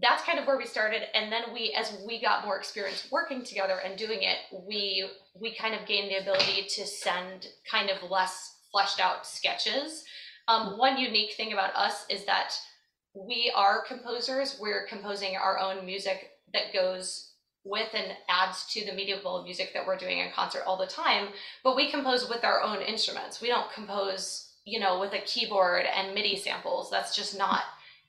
that's 0.00 0.22
kind 0.24 0.38
of 0.38 0.46
where 0.46 0.58
we 0.58 0.66
started 0.66 1.02
and 1.14 1.32
then 1.32 1.42
we 1.52 1.74
as 1.76 1.96
we 2.06 2.20
got 2.20 2.44
more 2.44 2.56
experience 2.56 3.08
working 3.10 3.42
together 3.42 3.78
and 3.84 3.98
doing 3.98 4.20
it 4.22 4.36
we 4.68 5.08
we 5.40 5.56
kind 5.56 5.74
of 5.74 5.86
gained 5.88 6.10
the 6.10 6.20
ability 6.20 6.66
to 6.68 6.86
send 6.86 7.48
kind 7.68 7.90
of 7.90 8.08
less 8.08 8.47
fleshed 8.70 9.00
out 9.00 9.26
sketches 9.26 10.04
um, 10.48 10.78
one 10.78 10.96
unique 10.96 11.34
thing 11.34 11.52
about 11.52 11.74
us 11.74 12.06
is 12.08 12.24
that 12.24 12.54
we 13.14 13.52
are 13.54 13.84
composers 13.86 14.58
we're 14.60 14.86
composing 14.86 15.36
our 15.36 15.58
own 15.58 15.84
music 15.84 16.30
that 16.52 16.72
goes 16.72 17.32
with 17.64 17.88
and 17.92 18.12
adds 18.28 18.66
to 18.72 18.84
the 18.86 18.92
medieval 18.92 19.42
music 19.42 19.72
that 19.74 19.86
we're 19.86 19.96
doing 19.96 20.18
in 20.18 20.30
concert 20.30 20.62
all 20.66 20.76
the 20.76 20.86
time 20.86 21.28
but 21.64 21.76
we 21.76 21.90
compose 21.90 22.28
with 22.28 22.44
our 22.44 22.62
own 22.62 22.80
instruments 22.80 23.40
we 23.40 23.48
don't 23.48 23.72
compose 23.72 24.52
you 24.64 24.78
know 24.78 24.98
with 25.00 25.12
a 25.12 25.20
keyboard 25.20 25.84
and 25.84 26.14
midi 26.14 26.36
samples 26.36 26.90
that's 26.90 27.14
just 27.14 27.36
not 27.36 27.62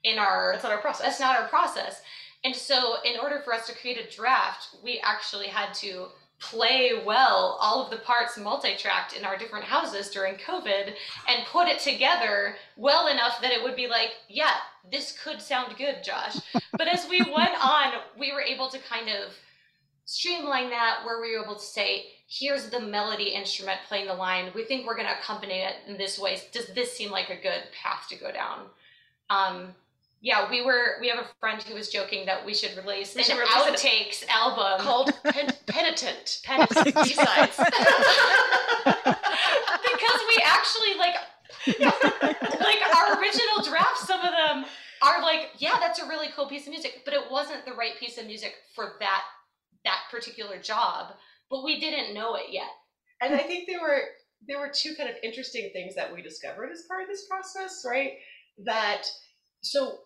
in 0.03 0.17
our 0.17 0.51
that's 0.53 0.63
not 0.63 0.73
our 0.73 0.81
process. 0.81 1.05
That's 1.05 1.19
not 1.19 1.39
our 1.39 1.47
process. 1.47 2.01
And 2.43 2.55
so 2.55 2.95
in 3.03 3.19
order 3.19 3.41
for 3.43 3.53
us 3.53 3.67
to 3.67 3.75
create 3.75 3.97
a 3.97 4.15
draft, 4.15 4.75
we 4.83 5.01
actually 5.03 5.47
had 5.47 5.73
to 5.75 6.07
play 6.39 7.03
well 7.05 7.57
all 7.59 7.83
of 7.83 7.91
the 7.91 7.97
parts 7.97 8.37
multi-tracked 8.37 9.13
in 9.13 9.25
our 9.25 9.37
different 9.37 9.65
houses 9.65 10.09
during 10.09 10.35
COVID 10.35 10.93
and 11.27 11.45
put 11.51 11.67
it 11.67 11.79
together 11.79 12.55
well 12.77 13.07
enough 13.07 13.41
that 13.41 13.51
it 13.51 13.61
would 13.61 13.75
be 13.75 13.87
like, 13.87 14.11
yeah, 14.29 14.53
this 14.91 15.17
could 15.21 15.41
sound 15.41 15.75
good, 15.77 16.03
Josh. 16.03 16.37
but 16.77 16.87
as 16.87 17.07
we 17.09 17.17
went 17.35 17.55
on, 17.61 17.93
we 18.17 18.31
were 18.31 18.41
able 18.41 18.69
to 18.69 18.79
kind 18.79 19.09
of 19.09 19.33
streamline 20.05 20.69
that 20.69 21.01
where 21.05 21.21
we 21.21 21.37
were 21.37 21.43
able 21.43 21.55
to 21.55 21.61
say, 21.61 22.05
here's 22.27 22.69
the 22.69 22.79
melody 22.79 23.29
instrument 23.29 23.79
playing 23.87 24.07
the 24.07 24.13
line. 24.13 24.51
We 24.55 24.63
think 24.63 24.87
we're 24.87 24.95
going 24.95 25.07
to 25.07 25.19
accompany 25.19 25.59
it 25.59 25.75
in 25.87 25.97
this 25.97 26.17
way. 26.17 26.39
Does 26.51 26.67
this 26.67 26.93
seem 26.93 27.11
like 27.11 27.29
a 27.29 27.35
good 27.35 27.63
path 27.79 28.07
to 28.09 28.15
go 28.15 28.31
down? 28.31 28.65
Um, 29.29 29.75
yeah, 30.21 30.49
we 30.49 30.61
were. 30.61 30.97
We 30.99 31.07
have 31.09 31.19
a 31.19 31.27
friend 31.39 31.63
who 31.63 31.75
was 31.75 31.89
joking 31.89 32.25
that 32.25 32.45
we 32.45 32.53
should 32.53 32.75
release 32.75 33.15
we 33.15 33.23
an 33.23 33.37
release 33.37 33.53
outtakes 33.53 34.23
an 34.23 34.29
album 34.29 34.85
called 34.85 35.13
Pen- 35.23 35.55
Penitent. 35.65 36.41
Penitent 36.43 36.93
B-sides. 37.03 37.57
because 38.85 40.21
we 40.27 40.37
actually 40.43 40.95
like, 40.97 41.15
like 42.59 42.95
our 42.95 43.19
original 43.19 43.63
drafts. 43.63 44.07
Some 44.07 44.19
of 44.19 44.31
them 44.31 44.65
are 45.01 45.21
like, 45.21 45.51
yeah, 45.57 45.77
that's 45.79 45.99
a 45.99 46.07
really 46.07 46.27
cool 46.35 46.47
piece 46.47 46.67
of 46.67 46.71
music, 46.71 47.03
but 47.05 47.13
it 47.13 47.31
wasn't 47.31 47.65
the 47.65 47.73
right 47.73 47.97
piece 47.97 48.17
of 48.17 48.25
music 48.25 48.55
for 48.75 48.95
that 48.99 49.23
that 49.85 49.99
particular 50.11 50.59
job. 50.59 51.13
But 51.49 51.63
we 51.63 51.79
didn't 51.79 52.13
know 52.13 52.35
it 52.35 52.47
yet. 52.49 52.67
And 53.21 53.33
I 53.33 53.39
think 53.39 53.69
there 53.69 53.79
were 53.79 54.01
there 54.45 54.59
were 54.59 54.71
two 54.73 54.95
kind 54.95 55.09
of 55.09 55.15
interesting 55.23 55.69
things 55.71 55.95
that 55.95 56.13
we 56.13 56.21
discovered 56.21 56.71
as 56.73 56.83
part 56.83 57.03
of 57.03 57.07
this 57.07 57.25
process, 57.25 57.85
right? 57.87 58.13
That 58.65 59.05
so 59.61 59.99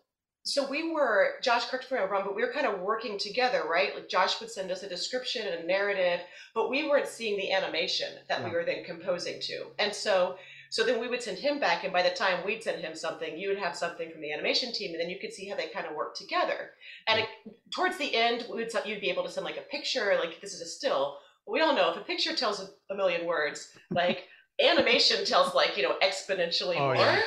so 0.43 0.69
we 0.69 0.91
were 0.91 1.35
josh 1.41 1.65
correct 1.65 1.89
me 1.89 1.97
if 1.97 2.03
i'm 2.03 2.09
wrong 2.09 2.23
but 2.25 2.35
we 2.35 2.41
were 2.41 2.51
kind 2.51 2.67
of 2.67 2.81
working 2.81 3.17
together 3.17 3.63
right? 3.69 3.95
Like 3.95 4.09
josh 4.09 4.39
would 4.39 4.51
send 4.51 4.71
us 4.71 4.83
a 4.83 4.89
description 4.89 5.47
and 5.47 5.63
a 5.63 5.67
narrative 5.67 6.19
but 6.53 6.69
we 6.69 6.87
weren't 6.87 7.07
seeing 7.07 7.37
the 7.37 7.51
animation 7.51 8.09
that 8.27 8.41
yeah. 8.41 8.45
we 8.45 8.51
were 8.51 8.63
then 8.63 8.83
composing 8.83 9.39
to. 9.41 9.65
And 9.79 9.93
so 9.93 10.35
so 10.69 10.83
then 10.83 10.99
we 10.99 11.07
would 11.07 11.21
send 11.21 11.37
him 11.37 11.59
back 11.59 11.83
and 11.83 11.93
by 11.93 12.01
the 12.01 12.09
time 12.09 12.45
we'd 12.45 12.63
send 12.63 12.81
him 12.81 12.95
something 12.95 13.37
you 13.37 13.49
would 13.49 13.59
have 13.59 13.75
something 13.75 14.11
from 14.11 14.21
the 14.21 14.33
animation 14.33 14.73
team 14.73 14.91
and 14.91 14.99
then 14.99 15.09
you 15.09 15.19
could 15.19 15.33
see 15.33 15.47
how 15.47 15.55
they 15.55 15.67
kind 15.67 15.85
of 15.85 15.95
work 15.95 16.15
together. 16.15 16.71
And 17.07 17.21
it, 17.21 17.27
towards 17.73 17.97
the 17.97 18.13
end 18.13 18.45
would, 18.49 18.71
you'd 18.85 19.01
be 19.01 19.09
able 19.09 19.23
to 19.23 19.29
send 19.29 19.45
like 19.45 19.57
a 19.57 19.61
picture 19.61 20.17
like 20.19 20.41
this 20.41 20.53
is 20.53 20.61
a 20.61 20.65
still 20.65 21.17
we 21.47 21.61
all 21.61 21.75
know 21.75 21.91
if 21.91 21.97
a 21.97 22.01
picture 22.01 22.35
tells 22.35 22.61
a, 22.61 22.93
a 22.93 22.95
million 22.95 23.25
words 23.25 23.69
like 23.91 24.27
animation 24.63 25.25
tells 25.25 25.53
like 25.55 25.77
you 25.77 25.83
know 25.83 25.95
exponentially 26.03 26.77
oh, 26.77 26.93
more. 26.93 26.95
yeah. 26.95 27.21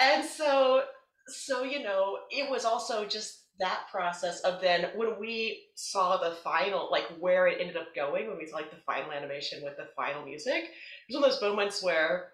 and 0.00 0.24
so 0.24 0.82
so 1.28 1.62
you 1.62 1.82
know 1.82 2.18
it 2.30 2.50
was 2.50 2.64
also 2.64 3.06
just 3.06 3.44
that 3.58 3.82
process 3.90 4.40
of 4.40 4.60
then 4.60 4.88
when 4.94 5.18
we 5.18 5.64
saw 5.74 6.16
the 6.16 6.36
final 6.36 6.88
like 6.90 7.06
where 7.18 7.46
it 7.48 7.58
ended 7.60 7.76
up 7.76 7.94
going 7.94 8.28
when 8.28 8.38
we 8.38 8.46
saw 8.46 8.56
like 8.56 8.70
the 8.70 8.76
final 8.86 9.10
animation 9.12 9.60
with 9.64 9.76
the 9.76 9.88
final 9.96 10.24
music 10.24 10.64
it 10.64 10.70
was 11.08 11.16
one 11.16 11.24
of 11.24 11.30
those 11.30 11.42
moments 11.42 11.82
where 11.82 12.32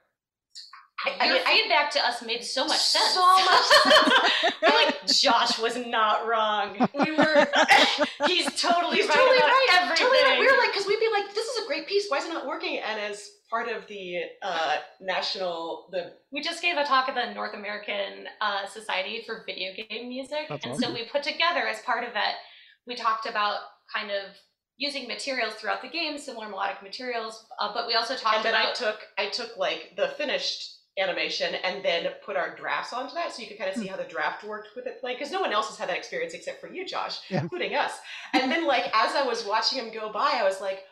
I, 1.04 1.26
Your 1.26 1.36
I 1.36 1.38
mean, 1.38 1.62
feedback 1.62 1.86
I, 1.86 1.90
to 1.90 2.06
us 2.06 2.22
made 2.24 2.42
so 2.42 2.66
much 2.66 2.78
sense. 2.78 3.12
So 3.12 3.20
much 3.20 3.64
sense. 3.66 4.54
we're 4.62 4.68
like, 4.68 5.06
Josh 5.06 5.58
was 5.58 5.76
not 5.76 6.26
wrong. 6.26 6.76
We 6.94 7.12
were. 7.12 7.48
he's 8.26 8.46
totally 8.60 8.96
he's 8.96 9.08
right 9.08 9.14
totally 9.14 9.36
about 9.36 9.48
right. 9.48 9.68
everything. 9.72 10.06
Totally 10.06 10.22
right. 10.22 10.38
We 10.40 10.46
were 10.46 10.56
like, 10.56 10.72
because 10.72 10.86
we'd 10.86 11.00
be 11.00 11.10
like, 11.12 11.34
this 11.34 11.46
is 11.46 11.64
a 11.64 11.66
great 11.66 11.86
piece. 11.86 12.06
Why 12.08 12.18
is 12.18 12.24
it 12.24 12.32
not 12.32 12.46
working? 12.46 12.78
And 12.78 13.00
as 13.00 13.28
part 13.54 13.68
of 13.68 13.86
the 13.86 14.16
uh, 14.42 14.78
national 15.00 15.86
the 15.92 16.12
we 16.32 16.42
just 16.42 16.60
gave 16.60 16.76
a 16.76 16.84
talk 16.84 17.08
at 17.08 17.14
the 17.14 17.32
North 17.34 17.54
American 17.54 18.26
uh, 18.40 18.66
Society 18.66 19.22
for 19.24 19.44
Video 19.46 19.70
Game 19.76 20.08
Music, 20.08 20.46
That's 20.48 20.64
and 20.64 20.72
awesome. 20.74 20.90
so 20.90 20.92
we 20.92 21.04
put 21.04 21.22
together 21.22 21.60
as 21.68 21.80
part 21.82 22.02
of 22.02 22.10
it, 22.10 22.34
we 22.86 22.96
talked 22.96 23.26
about 23.26 23.58
kind 23.94 24.10
of 24.10 24.34
using 24.76 25.06
materials 25.06 25.54
throughout 25.54 25.82
the 25.82 25.88
game, 25.88 26.18
similar 26.18 26.48
melodic 26.48 26.82
materials, 26.82 27.46
uh, 27.60 27.72
but 27.72 27.86
we 27.86 27.94
also 27.94 28.16
talked 28.16 28.38
and 28.38 28.44
then 28.44 28.54
about. 28.54 28.70
I 28.70 28.74
took 28.74 28.98
I 29.18 29.28
took 29.28 29.56
like 29.56 29.92
the 29.96 30.08
finished 30.18 30.80
animation 30.98 31.54
and 31.62 31.84
then 31.84 32.08
put 32.26 32.36
our 32.36 32.56
drafts 32.56 32.92
onto 32.92 33.14
that 33.14 33.32
so 33.32 33.42
you 33.42 33.48
could 33.48 33.58
kind 33.58 33.70
of 33.70 33.76
see 33.76 33.86
hmm. 33.86 33.90
how 33.90 33.96
the 33.96 34.08
draft 34.08 34.44
worked 34.44 34.68
with 34.74 34.86
it 34.86 35.00
playing 35.00 35.16
because 35.16 35.32
no 35.32 35.40
one 35.40 35.52
else 35.52 35.68
has 35.68 35.76
had 35.76 35.88
that 35.88 35.96
experience 35.96 36.34
except 36.34 36.60
for 36.60 36.72
you 36.72 36.86
josh 36.86 37.18
yeah. 37.28 37.40
including 37.40 37.74
us 37.74 37.98
and 38.32 38.48
then 38.48 38.64
like 38.64 38.84
as 38.94 39.12
i 39.16 39.24
was 39.26 39.44
watching 39.44 39.76
him 39.76 39.92
go 39.92 40.12
by 40.12 40.34
i 40.36 40.44
was 40.44 40.60
like 40.60 40.84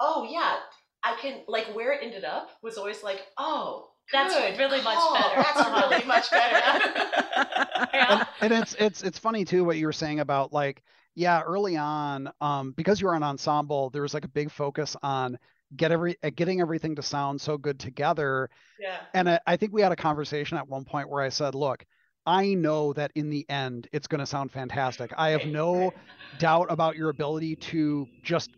oh 0.00 0.26
yeah 0.30 0.56
I 1.04 1.16
can 1.20 1.42
like 1.48 1.66
where 1.74 1.92
it 1.92 2.00
ended 2.02 2.24
up 2.24 2.50
was 2.62 2.78
always 2.78 3.02
like, 3.02 3.20
oh, 3.38 3.88
that's 4.12 4.34
Good 4.34 4.58
really 4.58 4.82
much 4.82 4.98
better. 5.14 5.42
That's 5.54 5.90
really 5.90 6.04
much 6.06 6.30
better. 6.30 6.90
yeah. 7.94 8.26
and, 8.40 8.52
and, 8.52 8.62
it's 8.62 8.74
it's 8.78 9.02
it's 9.02 9.18
funny 9.18 9.44
too 9.44 9.64
what 9.64 9.76
you 9.78 9.86
were 9.86 9.92
saying 9.92 10.20
about 10.20 10.52
like 10.52 10.82
yeah 11.14 11.42
early 11.42 11.76
on 11.76 12.30
um 12.40 12.72
because 12.72 13.00
you 13.00 13.06
were 13.06 13.14
an 13.14 13.22
ensemble 13.22 13.90
there 13.90 14.02
was 14.02 14.14
like 14.14 14.24
a 14.24 14.28
big 14.28 14.50
focus 14.50 14.96
on 15.02 15.38
get 15.76 15.92
every 15.92 16.16
uh, 16.22 16.30
getting 16.34 16.60
everything 16.60 16.94
to 16.96 17.02
sound 17.02 17.40
so 17.40 17.56
good 17.56 17.78
together. 17.78 18.50
Yeah. 18.78 18.98
And 19.14 19.30
I, 19.30 19.40
I 19.46 19.56
think 19.56 19.72
we 19.72 19.80
had 19.80 19.92
a 19.92 19.96
conversation 19.96 20.58
at 20.58 20.68
one 20.68 20.84
point 20.84 21.08
where 21.08 21.22
I 21.22 21.28
said, 21.28 21.54
look. 21.54 21.84
I 22.24 22.54
know 22.54 22.92
that 22.92 23.10
in 23.16 23.30
the 23.30 23.44
end 23.50 23.88
it's 23.90 24.06
going 24.06 24.20
to 24.20 24.26
sound 24.26 24.52
fantastic. 24.52 25.12
I 25.18 25.30
have 25.30 25.44
no 25.44 25.92
doubt 26.38 26.68
about 26.70 26.94
your 26.94 27.08
ability 27.08 27.56
to 27.56 28.06
just 28.22 28.50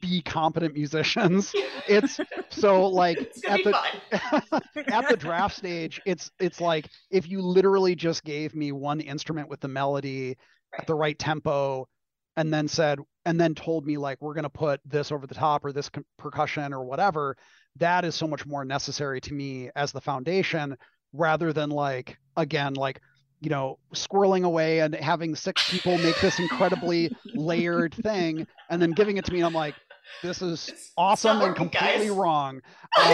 be 0.00 0.22
competent 0.22 0.74
musicians. 0.74 1.52
It's 1.88 2.20
so 2.48 2.86
like 2.86 3.18
it's 3.20 3.44
at 3.46 3.60
the 3.64 4.62
at 4.92 5.08
the 5.08 5.16
draft 5.16 5.56
stage, 5.56 6.00
it's 6.06 6.30
it's 6.38 6.60
like 6.60 6.88
if 7.10 7.28
you 7.28 7.40
literally 7.40 7.94
just 7.94 8.24
gave 8.24 8.54
me 8.54 8.72
one 8.72 9.00
instrument 9.00 9.48
with 9.48 9.60
the 9.60 9.68
melody 9.68 10.36
right. 10.72 10.80
at 10.80 10.86
the 10.86 10.94
right 10.94 11.18
tempo 11.18 11.88
and 12.36 12.52
then 12.52 12.68
said 12.68 12.98
and 13.24 13.40
then 13.40 13.54
told 13.54 13.86
me 13.86 13.96
like 13.96 14.18
we're 14.20 14.34
going 14.34 14.44
to 14.44 14.50
put 14.50 14.80
this 14.84 15.12
over 15.12 15.26
the 15.26 15.34
top 15.34 15.64
or 15.64 15.72
this 15.72 15.90
percussion 16.18 16.72
or 16.72 16.84
whatever, 16.84 17.36
that 17.76 18.04
is 18.04 18.14
so 18.14 18.26
much 18.26 18.46
more 18.46 18.64
necessary 18.64 19.20
to 19.20 19.34
me 19.34 19.70
as 19.76 19.92
the 19.92 20.00
foundation 20.00 20.76
rather 21.12 21.52
than 21.52 21.70
like 21.70 22.18
again 22.36 22.74
like 22.74 23.00
you 23.40 23.50
know, 23.50 23.78
squirreling 23.94 24.44
away 24.44 24.80
and 24.80 24.94
having 24.94 25.34
six 25.34 25.70
people 25.70 25.96
make 25.98 26.18
this 26.20 26.38
incredibly 26.38 27.14
layered 27.34 27.94
thing 27.94 28.46
and 28.68 28.80
then 28.80 28.92
giving 28.92 29.16
it 29.16 29.24
to 29.24 29.32
me. 29.32 29.38
And 29.38 29.46
I'm 29.46 29.54
like, 29.54 29.74
this 30.22 30.42
is 30.42 30.68
it's 30.68 30.92
awesome 30.96 31.40
and 31.40 31.56
completely 31.56 32.08
guys. 32.08 32.10
wrong. 32.10 32.60
Um, 32.98 33.06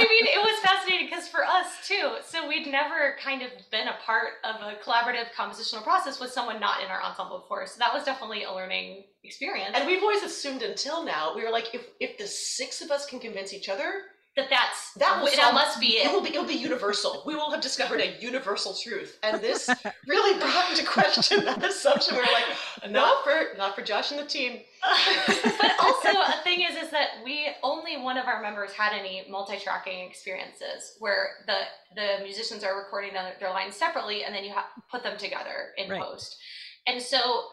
I 0.00 0.04
mean, 0.08 0.24
it 0.24 0.40
was 0.40 0.58
fascinating 0.60 1.08
because 1.08 1.28
for 1.28 1.44
us 1.44 1.66
too, 1.86 2.16
so 2.24 2.48
we'd 2.48 2.66
never 2.66 3.16
kind 3.22 3.42
of 3.42 3.50
been 3.70 3.86
a 3.86 3.96
part 4.02 4.28
of 4.44 4.56
a 4.62 4.76
collaborative 4.82 5.26
compositional 5.36 5.82
process 5.82 6.18
with 6.18 6.30
someone 6.30 6.58
not 6.58 6.82
in 6.82 6.88
our 6.88 7.02
ensemble 7.02 7.40
before. 7.40 7.66
So 7.66 7.74
that 7.80 7.92
was 7.92 8.04
definitely 8.04 8.44
a 8.44 8.52
learning 8.52 9.04
experience. 9.24 9.72
And 9.74 9.86
we've 9.86 10.02
always 10.02 10.22
assumed 10.22 10.62
until 10.62 11.04
now, 11.04 11.34
we 11.36 11.44
were 11.44 11.50
like, 11.50 11.74
if 11.74 11.82
if 12.00 12.16
the 12.16 12.26
six 12.26 12.80
of 12.80 12.90
us 12.90 13.04
can 13.04 13.18
convince 13.20 13.52
each 13.52 13.68
other, 13.68 14.04
that 14.36 14.48
that's 14.48 14.92
that, 14.94 15.20
will 15.20 15.30
that 15.34 15.52
must 15.52 15.80
be 15.80 15.98
it. 15.98 16.06
It 16.06 16.12
will 16.12 16.22
be, 16.22 16.34
it 16.34 16.38
will 16.38 16.46
be 16.46 16.54
universal. 16.54 17.24
We 17.26 17.34
will 17.34 17.50
have 17.50 17.60
discovered 17.60 18.00
a 18.00 18.16
universal 18.20 18.74
truth, 18.74 19.18
and 19.24 19.40
this 19.40 19.68
really 20.06 20.38
brought 20.38 20.70
into 20.70 20.86
question 20.86 21.44
that 21.44 21.64
assumption. 21.64 22.14
We 22.14 22.22
are 22.22 22.32
like, 22.32 22.90
not 22.90 23.24
for 23.24 23.58
not 23.58 23.74
for 23.74 23.82
Josh 23.82 24.12
and 24.12 24.20
the 24.20 24.24
team. 24.24 24.60
but 25.60 25.72
also, 25.80 26.08
a 26.28 26.40
thing 26.44 26.60
is, 26.60 26.76
is 26.80 26.90
that 26.90 27.08
we 27.24 27.48
only 27.64 27.96
one 27.96 28.16
of 28.16 28.26
our 28.26 28.40
members 28.40 28.70
had 28.72 28.92
any 28.92 29.26
multi-tracking 29.28 30.08
experiences 30.08 30.94
where 31.00 31.30
the 31.46 31.62
the 31.96 32.22
musicians 32.22 32.62
are 32.62 32.78
recording 32.78 33.12
their, 33.12 33.34
their 33.40 33.50
lines 33.50 33.74
separately, 33.74 34.22
and 34.22 34.32
then 34.32 34.44
you 34.44 34.52
have, 34.52 34.66
put 34.90 35.02
them 35.02 35.18
together 35.18 35.72
in 35.76 35.90
right. 35.90 36.00
post. 36.00 36.38
And 36.86 37.02
so 37.02 37.46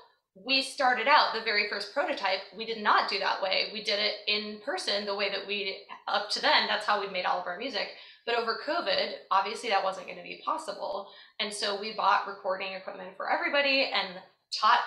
we 0.45 0.61
started 0.61 1.07
out 1.07 1.33
the 1.33 1.43
very 1.43 1.69
first 1.69 1.93
prototype 1.93 2.39
we 2.57 2.65
did 2.65 2.81
not 2.81 3.09
do 3.09 3.19
that 3.19 3.41
way 3.41 3.69
we 3.73 3.83
did 3.83 3.99
it 3.99 4.15
in 4.27 4.59
person 4.65 5.05
the 5.05 5.15
way 5.15 5.29
that 5.29 5.47
we 5.47 5.77
up 6.07 6.29
to 6.29 6.41
then 6.41 6.67
that's 6.67 6.85
how 6.85 6.99
we 6.99 7.09
made 7.09 7.25
all 7.25 7.39
of 7.39 7.47
our 7.47 7.57
music 7.57 7.89
But 8.27 8.35
over 8.35 8.59
COVID, 8.67 9.13
obviously 9.31 9.69
that 9.69 9.83
wasn't 9.83 10.07
going 10.07 10.17
to 10.17 10.23
be 10.23 10.41
possible. 10.43 11.07
And 11.39 11.51
so 11.53 11.79
we 11.79 11.93
bought 11.95 12.27
recording 12.27 12.73
equipment 12.73 13.15
for 13.15 13.31
everybody 13.31 13.89
and 13.93 14.19
taught 14.51 14.81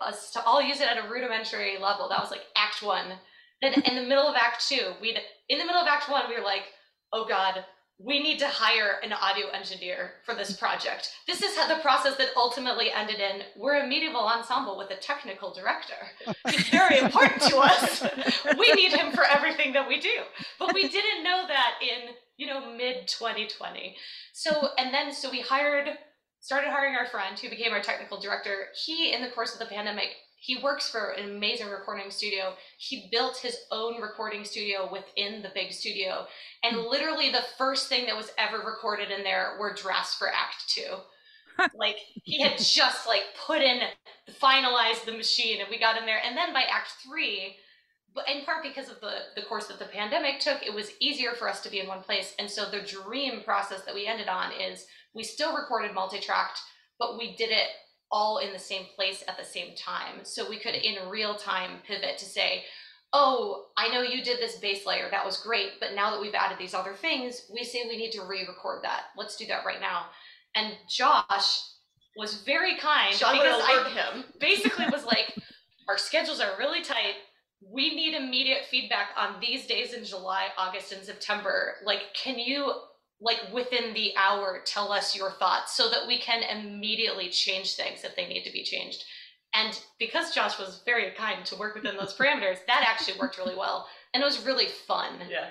us 0.00 0.30
to 0.32 0.42
all 0.42 0.62
use 0.62 0.80
it 0.80 0.88
at 0.88 1.04
a 1.04 1.08
rudimentary 1.08 1.76
level. 1.78 2.08
That 2.08 2.20
was 2.20 2.30
like 2.30 2.46
act 2.56 2.82
one. 2.82 3.12
Then 3.60 3.74
in 3.74 3.94
the 3.94 4.08
middle 4.08 4.26
of 4.26 4.36
act 4.36 4.66
two, 4.66 4.92
we 5.02 5.16
in 5.50 5.58
the 5.58 5.66
middle 5.66 5.82
of 5.82 5.86
act 5.86 6.10
one, 6.10 6.24
we 6.30 6.36
were 6.36 6.44
like, 6.44 6.62
oh 7.12 7.26
God, 7.28 7.62
we 7.98 8.22
need 8.22 8.38
to 8.38 8.46
hire 8.46 9.00
an 9.02 9.12
audio 9.12 9.48
engineer 9.48 10.12
for 10.24 10.34
this 10.34 10.56
project. 10.56 11.10
This 11.26 11.42
is 11.42 11.56
how 11.56 11.66
the 11.66 11.82
process 11.82 12.16
that 12.16 12.28
ultimately 12.36 12.92
ended 12.92 13.18
in 13.18 13.42
we're 13.56 13.82
a 13.82 13.86
medieval 13.86 14.20
ensemble 14.20 14.78
with 14.78 14.90
a 14.90 14.96
technical 14.96 15.52
director. 15.52 15.96
It's 16.46 16.68
very 16.68 16.98
important 17.04 17.42
to 17.42 17.58
us. 17.58 18.06
We 18.56 18.72
need 18.74 18.92
him 18.92 19.12
for 19.12 19.24
everything 19.24 19.72
that 19.72 19.88
we 19.88 19.98
do. 19.98 20.14
But 20.60 20.74
we 20.74 20.88
didn't 20.88 21.24
know 21.24 21.44
that 21.48 21.74
in, 21.82 22.14
you 22.36 22.46
know, 22.46 22.72
mid 22.72 23.08
2020. 23.08 23.96
So 24.32 24.68
and 24.78 24.94
then 24.94 25.12
so 25.12 25.28
we 25.30 25.40
hired 25.40 25.88
started 26.40 26.70
hiring 26.70 26.94
our 26.94 27.06
friend 27.06 27.36
who 27.36 27.50
became 27.50 27.72
our 27.72 27.82
technical 27.82 28.20
director. 28.20 28.66
He 28.86 29.12
in 29.12 29.22
the 29.22 29.30
course 29.30 29.54
of 29.54 29.58
the 29.58 29.66
pandemic 29.66 30.10
he 30.40 30.58
works 30.62 30.88
for 30.88 31.10
an 31.10 31.36
amazing 31.36 31.68
recording 31.68 32.10
studio. 32.10 32.54
He 32.78 33.08
built 33.10 33.36
his 33.38 33.56
own 33.70 34.00
recording 34.00 34.44
studio 34.44 34.88
within 34.90 35.42
the 35.42 35.50
big 35.54 35.72
studio. 35.72 36.26
And 36.62 36.76
hmm. 36.76 36.88
literally 36.88 37.30
the 37.30 37.44
first 37.56 37.88
thing 37.88 38.06
that 38.06 38.16
was 38.16 38.32
ever 38.38 38.58
recorded 38.58 39.10
in 39.10 39.24
there 39.24 39.56
were 39.58 39.74
drafts 39.74 40.14
for 40.14 40.28
act 40.28 40.68
two. 40.68 40.96
like 41.74 41.96
he 42.22 42.40
had 42.40 42.56
just 42.58 43.06
like 43.06 43.22
put 43.46 43.60
in 43.60 43.80
finalized 44.40 45.04
the 45.04 45.12
machine 45.12 45.60
and 45.60 45.68
we 45.68 45.78
got 45.78 45.98
in 45.98 46.06
there. 46.06 46.20
And 46.24 46.36
then 46.36 46.52
by 46.52 46.62
act 46.62 46.92
three, 47.04 47.56
but 48.14 48.28
in 48.28 48.44
part 48.44 48.62
because 48.62 48.88
of 48.88 49.00
the, 49.00 49.12
the 49.34 49.42
course 49.42 49.66
that 49.66 49.80
the 49.80 49.86
pandemic 49.86 50.38
took, 50.38 50.62
it 50.62 50.72
was 50.72 50.92
easier 51.00 51.32
for 51.32 51.48
us 51.48 51.60
to 51.62 51.70
be 51.70 51.80
in 51.80 51.88
one 51.88 52.02
place. 52.02 52.34
And 52.38 52.48
so 52.48 52.70
the 52.70 52.80
dream 52.80 53.42
process 53.42 53.82
that 53.82 53.94
we 53.94 54.06
ended 54.06 54.28
on 54.28 54.52
is 54.52 54.86
we 55.14 55.24
still 55.24 55.56
recorded 55.56 55.94
multi-tracked, 55.94 56.60
but 56.98 57.18
we 57.18 57.34
did 57.34 57.50
it 57.50 57.68
all 58.10 58.38
in 58.38 58.52
the 58.52 58.58
same 58.58 58.86
place 58.94 59.22
at 59.28 59.36
the 59.36 59.44
same 59.44 59.74
time. 59.76 60.20
So 60.24 60.48
we 60.48 60.58
could 60.58 60.74
in 60.74 61.08
real 61.08 61.34
time 61.34 61.80
pivot 61.86 62.18
to 62.18 62.24
say, 62.24 62.64
oh, 63.12 63.66
I 63.76 63.88
know 63.88 64.02
you 64.02 64.22
did 64.22 64.38
this 64.38 64.56
base 64.56 64.86
layer, 64.86 65.08
that 65.10 65.24
was 65.24 65.38
great, 65.38 65.72
but 65.80 65.94
now 65.94 66.10
that 66.10 66.20
we've 66.20 66.34
added 66.34 66.58
these 66.58 66.74
other 66.74 66.94
things, 66.94 67.46
we 67.52 67.64
say 67.64 67.84
we 67.88 67.96
need 67.96 68.12
to 68.12 68.22
re-record 68.22 68.82
that. 68.82 69.04
Let's 69.16 69.36
do 69.36 69.46
that 69.46 69.64
right 69.64 69.80
now. 69.80 70.06
And 70.54 70.74
Josh 70.88 71.62
was 72.16 72.42
very 72.42 72.76
kind 72.76 73.14
Sian 73.14 73.32
because 73.32 73.62
I 73.62 73.88
him. 73.90 74.24
basically 74.40 74.86
was 74.90 75.04
like, 75.04 75.34
our 75.88 75.96
schedules 75.96 76.40
are 76.40 76.58
really 76.58 76.82
tight. 76.82 77.14
We 77.62 77.94
need 77.94 78.14
immediate 78.14 78.66
feedback 78.70 79.08
on 79.16 79.40
these 79.40 79.66
days 79.66 79.94
in 79.94 80.04
July, 80.04 80.48
August, 80.56 80.92
and 80.92 81.04
September. 81.04 81.74
Like, 81.84 82.02
can 82.14 82.38
you 82.38 82.72
like 83.20 83.40
within 83.52 83.94
the 83.94 84.12
hour 84.16 84.62
tell 84.64 84.92
us 84.92 85.16
your 85.16 85.30
thoughts 85.32 85.76
so 85.76 85.90
that 85.90 86.06
we 86.06 86.18
can 86.18 86.42
immediately 86.42 87.28
change 87.28 87.74
things 87.74 88.04
if 88.04 88.14
they 88.16 88.26
need 88.26 88.44
to 88.44 88.52
be 88.52 88.62
changed. 88.62 89.04
And 89.54 89.78
because 89.98 90.34
josh 90.34 90.58
was 90.58 90.82
very 90.84 91.10
kind 91.12 91.44
to 91.46 91.56
work 91.56 91.74
within 91.74 91.96
those 91.96 92.16
parameters 92.18 92.58
that 92.66 92.86
actually 92.86 93.18
worked 93.18 93.38
really 93.38 93.56
well 93.56 93.86
and 94.14 94.22
it 94.22 94.26
was 94.26 94.44
really 94.44 94.66
fun. 94.66 95.14
Yeah. 95.28 95.48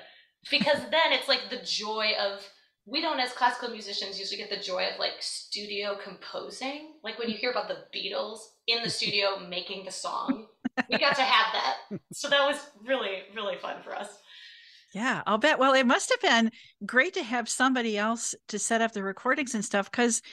Because 0.50 0.80
then 0.92 1.12
it's 1.12 1.28
like 1.28 1.50
the 1.50 1.62
joy 1.66 2.14
of 2.20 2.48
we 2.86 3.02
don't 3.02 3.20
as 3.20 3.34
classical 3.34 3.70
musicians 3.70 4.18
usually 4.18 4.38
get 4.38 4.50
the 4.50 4.64
joy 4.64 4.86
of 4.86 4.98
like 4.98 5.16
studio 5.20 5.98
composing. 6.02 6.94
Like 7.04 7.20
when 7.20 7.30
you 7.30 7.36
hear 7.36 7.52
about 7.52 7.68
the 7.68 7.84
beatles 7.94 8.40
in 8.66 8.82
the 8.82 8.90
studio 8.90 9.46
making 9.50 9.84
the 9.84 9.92
song 9.92 10.48
we 10.90 10.98
got 10.98 11.16
to 11.16 11.24
have 11.24 11.54
that. 11.54 12.00
So 12.14 12.30
that 12.30 12.46
was 12.46 12.58
really 12.86 13.24
really 13.36 13.58
fun 13.58 13.82
for 13.84 13.96
us 13.96 14.08
yeah, 14.98 15.22
I'll 15.28 15.38
bet. 15.38 15.60
Well, 15.60 15.76
it 15.76 15.86
must 15.86 16.10
have 16.10 16.22
been 16.22 16.52
great 16.84 17.14
to 17.14 17.24
have 17.24 17.48
somebody 17.48 18.00
else 18.00 18.34
to 18.48 18.58
set 18.58 18.82
up 18.82 18.94
the 18.94 19.04
recordings 19.04 19.54
and 19.54 19.64
stuff 19.64 19.92
because, 19.92 20.24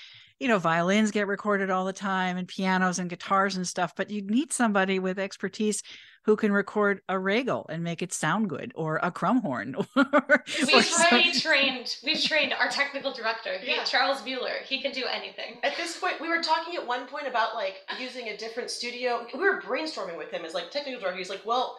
you 0.40 0.48
know, 0.48 0.59
violins 0.59 1.11
get 1.11 1.27
recorded 1.27 1.68
all 1.68 1.85
the 1.85 1.92
time 1.92 2.38
and 2.38 2.48
pianos 2.48 2.98
and 2.98 3.11
guitars 3.11 3.57
and 3.57 3.68
stuff, 3.68 3.92
but 3.94 4.09
you'd 4.09 4.31
need 4.31 4.55
somebody 4.55 4.98
with 4.98 5.18
expertise 5.18 5.83
who 6.22 6.35
can 6.35 6.50
record 6.50 7.03
a 7.11 7.18
regal 7.18 7.66
and 7.68 7.85
make 7.85 8.00
it 8.00 8.11
sound 8.11 8.48
good 8.48 8.72
or 8.74 8.98
a 9.03 9.12
crumhorn. 9.12 9.74
we've 9.96 10.92
already 11.12 11.38
trained, 11.38 11.96
we've 12.03 12.22
trained 12.22 12.55
our 12.55 12.70
technical 12.70 13.12
director, 13.12 13.57
yeah. 13.62 13.85
Charles 13.85 14.24
Mueller. 14.24 14.62
He 14.66 14.81
can 14.81 14.92
do 14.92 15.05
anything. 15.05 15.59
At 15.62 15.77
this 15.77 15.98
point, 15.98 16.22
we 16.22 16.31
were 16.31 16.42
talking 16.42 16.74
at 16.77 16.87
one 16.87 17.07
point 17.07 17.29
about 17.29 17.55
like 17.55 17.83
using 18.00 18.29
a 18.29 18.37
different 18.38 18.70
studio. 18.70 19.27
We 19.35 19.40
were 19.40 19.61
brainstorming 19.61 20.16
with 20.16 20.31
him 20.31 20.46
as 20.46 20.55
like 20.55 20.70
technical 20.70 21.00
director. 21.00 21.18
He's 21.18 21.29
like, 21.29 21.44
well, 21.44 21.77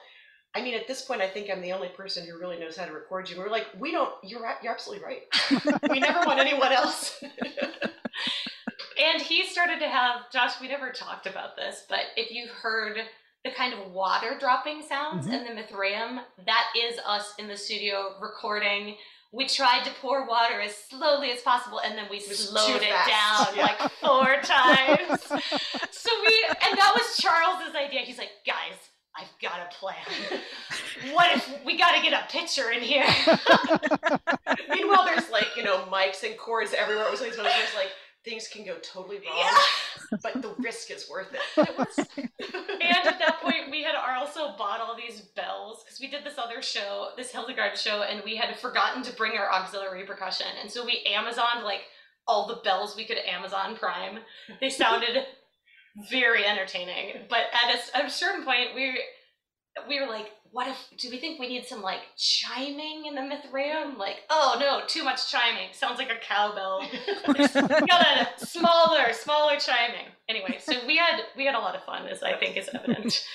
I 0.56 0.62
mean, 0.62 0.74
at 0.74 0.88
this 0.88 1.02
point, 1.02 1.22
I 1.22 1.28
think 1.28 1.50
I'm 1.52 1.62
the 1.62 1.74
only 1.74 1.90
person 1.90 2.26
who 2.26 2.40
really 2.40 2.58
knows 2.58 2.78
how 2.78 2.86
to 2.86 2.94
record 2.94 3.30
you. 3.30 3.36
And 3.36 3.44
we're 3.44 3.52
like, 3.52 3.68
we 3.78 3.92
don't. 3.92 4.14
You're 4.24 4.42
you're 4.64 4.72
absolutely 4.72 5.04
right. 5.04 5.24
we 5.90 6.00
never 6.00 6.26
want 6.26 6.40
anyone 6.40 6.72
else. 6.72 7.22
and 7.22 9.22
he 9.22 9.46
started 9.46 9.80
to 9.80 9.88
have 9.88 10.32
Josh. 10.32 10.62
We 10.62 10.70
never 10.70 10.92
talked 10.92 11.28
about 11.28 11.58
this, 11.58 11.84
but 11.90 12.00
if 12.16 12.32
you 12.32 12.48
heard 12.48 13.00
the 13.44 13.52
kind 13.52 13.74
of 13.74 13.92
water 13.92 14.38
dropping 14.40 14.82
sounds 14.82 15.28
mm-hmm. 15.28 15.34
in 15.34 15.44
the 15.44 15.52
Mithraeum, 15.62 16.22
that 16.46 16.68
is 16.82 17.00
us 17.06 17.34
in 17.38 17.50
the 17.50 17.58
studio 17.58 18.14
recording. 18.22 18.96
We 19.34 19.50
tried 19.50 19.84
to 19.84 19.92
pour 20.02 20.26
water 20.26 20.62
as 20.62 20.74
slowly 20.74 21.32
as 21.32 21.42
possible, 21.42 21.82
and 21.82 21.98
then 21.98 22.06
we 22.10 22.22
slowed 22.22 22.82
it 22.82 22.90
down 22.90 23.48
yeah. 23.58 23.64
like 23.64 23.92
four 24.00 24.36
times. 24.44 25.22
so 25.92 26.10
we, 26.22 26.46
and 26.48 26.78
that 26.78 26.94
was 26.96 27.18
Charles's 27.18 27.76
idea. 27.76 28.00
He's 28.02 28.18
like, 28.18 28.30
guys 28.46 28.78
I've 29.18 29.32
got 29.42 29.60
a 29.62 29.76
plan. 29.76 30.42
what 31.14 31.36
if 31.36 31.66
we 31.66 31.78
got 31.78 31.96
to 31.96 32.02
get 32.02 32.14
a 32.14 32.26
pitcher 32.30 32.72
in 32.72 32.82
here? 32.82 33.06
Meanwhile, 34.70 35.06
there's 35.06 35.30
like, 35.30 35.48
you 35.56 35.64
know, 35.64 35.86
mics 35.92 36.24
and 36.24 36.38
cords 36.38 36.74
everywhere. 36.74 37.06
It 37.06 37.12
was 37.12 37.22
like, 37.22 37.36
there's 37.36 37.76
like, 37.76 37.92
things 38.26 38.48
can 38.48 38.66
go 38.66 38.76
totally 38.82 39.18
wrong, 39.18 39.38
yeah. 39.38 40.18
but 40.24 40.42
the 40.42 40.54
risk 40.58 40.92
is 40.92 41.08
worth 41.10 41.34
it. 41.34 41.70
it 41.70 41.78
was, 41.78 42.08
and 42.18 43.08
at 43.08 43.20
that 43.20 43.40
point, 43.42 43.70
we 43.70 43.84
had 43.84 43.96
also 43.96 44.58
bought 44.58 44.82
all 44.82 44.98
these 44.98 45.22
bells 45.22 45.84
because 45.84 46.00
we 46.00 46.08
did 46.08 46.26
this 46.26 46.38
other 46.38 46.62
show, 46.62 47.10
this 47.16 47.32
Hildegard 47.32 47.78
show, 47.78 48.02
and 48.02 48.22
we 48.26 48.36
had 48.36 48.58
forgotten 48.60 49.04
to 49.04 49.14
bring 49.14 49.38
our 49.38 49.50
auxiliary 49.52 50.06
percussion. 50.06 50.48
And 50.60 50.72
so 50.72 50.84
we 50.84 51.06
Amazoned 51.16 51.64
like 51.64 51.82
all 52.28 52.48
the 52.48 52.62
bells 52.64 52.96
we 52.96 53.06
could 53.06 53.20
Amazon 53.20 53.76
Prime. 53.76 54.20
They 54.60 54.70
sounded 54.70 55.26
very 56.10 56.46
entertaining. 56.46 57.26
But 57.30 57.46
at 57.54 57.76
a, 57.76 57.98
at 57.98 58.06
a 58.06 58.10
certain 58.10 58.44
point, 58.44 58.70
we 58.76 59.00
we 59.88 60.00
were 60.00 60.08
like, 60.08 60.32
what 60.52 60.68
if? 60.68 60.78
Do 60.98 61.10
we 61.10 61.18
think 61.18 61.40
we 61.40 61.50
need 61.50 61.66
some 61.66 61.82
like 61.82 62.00
chiming 62.18 63.06
in 63.06 63.16
the 63.16 63.22
Mithraeum? 63.22 63.98
Like, 63.98 64.22
oh 64.30 64.58
no, 64.60 64.82
too 64.88 65.04
much 65.04 65.30
chiming. 65.30 65.70
Sounds 65.74 66.00
like 66.00 66.10
a 66.10 66.20
cowbell. 66.26 66.88
got 67.26 68.08
a 68.40 68.46
smaller, 68.46 69.12
smaller 69.12 69.58
chiming. 69.60 70.06
Anyway, 70.30 70.58
so 70.62 70.74
we 70.88 70.98
had 70.98 71.22
we 71.36 71.46
had 71.46 71.56
a 71.56 71.60
lot 71.60 71.76
of 71.76 71.84
fun, 71.84 72.08
as 72.08 72.24
I 72.24 72.38
think 72.38 72.58
is 72.58 72.70
evident. 72.74 73.26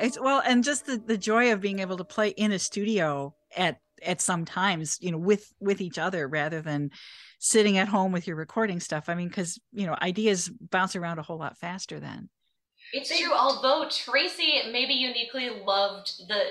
It's 0.00 0.20
well, 0.20 0.42
and 0.44 0.64
just 0.64 0.86
the 0.86 0.96
the 0.98 1.18
joy 1.18 1.52
of 1.52 1.60
being 1.60 1.80
able 1.80 1.96
to 1.96 2.04
play 2.04 2.28
in 2.30 2.52
a 2.52 2.58
studio 2.58 3.34
at 3.56 3.80
at 4.02 4.20
some 4.20 4.44
times, 4.44 4.98
you 5.00 5.10
know, 5.10 5.18
with 5.18 5.52
with 5.60 5.80
each 5.80 5.98
other 5.98 6.28
rather 6.28 6.60
than 6.60 6.90
sitting 7.38 7.78
at 7.78 7.88
home 7.88 8.12
with 8.12 8.26
your 8.26 8.36
recording 8.36 8.80
stuff. 8.80 9.08
I 9.08 9.14
mean, 9.14 9.28
because 9.28 9.60
you 9.72 9.86
know, 9.86 9.96
ideas 10.00 10.50
bounce 10.70 10.96
around 10.96 11.18
a 11.18 11.22
whole 11.22 11.38
lot 11.38 11.58
faster 11.58 12.00
then. 12.00 12.28
It's 12.92 13.16
true. 13.16 13.34
Although 13.34 13.88
Tracy 13.90 14.62
maybe 14.72 14.94
uniquely 14.94 15.50
loved 15.50 16.28
the 16.28 16.42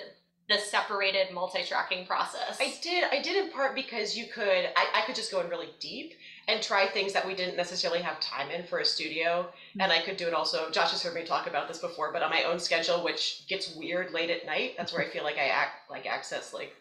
the 0.49 0.57
separated 0.57 1.33
multi-tracking 1.33 2.05
process. 2.05 2.57
I 2.61 2.73
did. 2.81 3.03
I 3.11 3.21
did 3.21 3.43
in 3.43 3.51
part 3.51 3.75
because 3.75 4.17
you 4.17 4.27
could. 4.33 4.69
I, 4.75 4.87
I 4.93 5.01
could 5.05 5.15
just 5.15 5.31
go 5.31 5.41
in 5.41 5.49
really 5.49 5.69
deep 5.79 6.13
and 6.47 6.61
try 6.61 6.87
things 6.87 7.11
that 7.13 7.27
we 7.27 7.35
didn't 7.35 7.57
necessarily 7.57 8.01
have 8.01 8.19
time 8.19 8.49
in 8.49 8.65
for 8.65 8.79
a 8.79 8.85
studio. 8.85 9.47
Mm-hmm. 9.49 9.81
And 9.81 9.91
I 9.91 10.01
could 10.01 10.17
do 10.17 10.27
it 10.27 10.33
also. 10.33 10.69
Josh 10.69 10.91
has 10.91 11.03
heard 11.03 11.13
me 11.13 11.23
talk 11.23 11.47
about 11.47 11.67
this 11.67 11.79
before, 11.79 12.13
but 12.13 12.23
on 12.23 12.29
my 12.29 12.43
own 12.43 12.59
schedule, 12.59 13.03
which 13.03 13.45
gets 13.47 13.75
weird 13.75 14.13
late 14.13 14.29
at 14.29 14.45
night. 14.45 14.75
That's 14.77 14.93
where 14.93 15.03
I 15.03 15.09
feel 15.09 15.23
like 15.23 15.37
I 15.37 15.47
act 15.47 15.89
like 15.89 16.05
access 16.05 16.53
like 16.53 16.73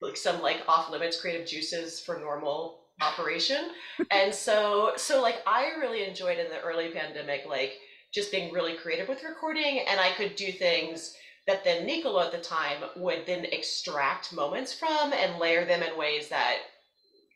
like 0.00 0.16
some 0.16 0.40
like 0.40 0.62
off 0.66 0.90
limits 0.90 1.20
creative 1.20 1.46
juices 1.46 2.00
for 2.00 2.18
normal 2.18 2.78
operation. 3.00 3.70
and 4.10 4.32
so 4.32 4.92
so 4.96 5.20
like 5.20 5.42
I 5.46 5.72
really 5.78 6.04
enjoyed 6.04 6.38
in 6.38 6.48
the 6.48 6.60
early 6.60 6.90
pandemic 6.90 7.44
like 7.48 7.72
just 8.12 8.32
being 8.32 8.52
really 8.52 8.74
creative 8.74 9.08
with 9.08 9.22
recording 9.22 9.84
and 9.88 10.00
I 10.00 10.12
could 10.12 10.36
do 10.36 10.50
things 10.52 11.16
that 11.46 11.64
then 11.64 11.86
Nicolo 11.86 12.20
at 12.20 12.32
the 12.32 12.38
time 12.38 12.82
would 12.96 13.24
then 13.26 13.44
extract 13.46 14.32
moments 14.32 14.72
from 14.72 15.12
and 15.12 15.38
layer 15.38 15.64
them 15.64 15.82
in 15.82 15.96
ways 15.96 16.28
that 16.28 16.58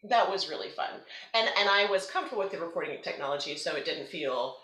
that 0.08 0.30
was 0.30 0.48
really 0.48 0.70
fun. 0.70 0.90
And 1.34 1.48
and 1.58 1.68
I 1.68 1.86
was 1.90 2.06
comfortable 2.06 2.42
with 2.42 2.52
the 2.52 2.60
recording 2.60 2.96
technology, 3.02 3.56
so 3.56 3.74
it 3.74 3.84
didn't 3.84 4.08
feel 4.08 4.56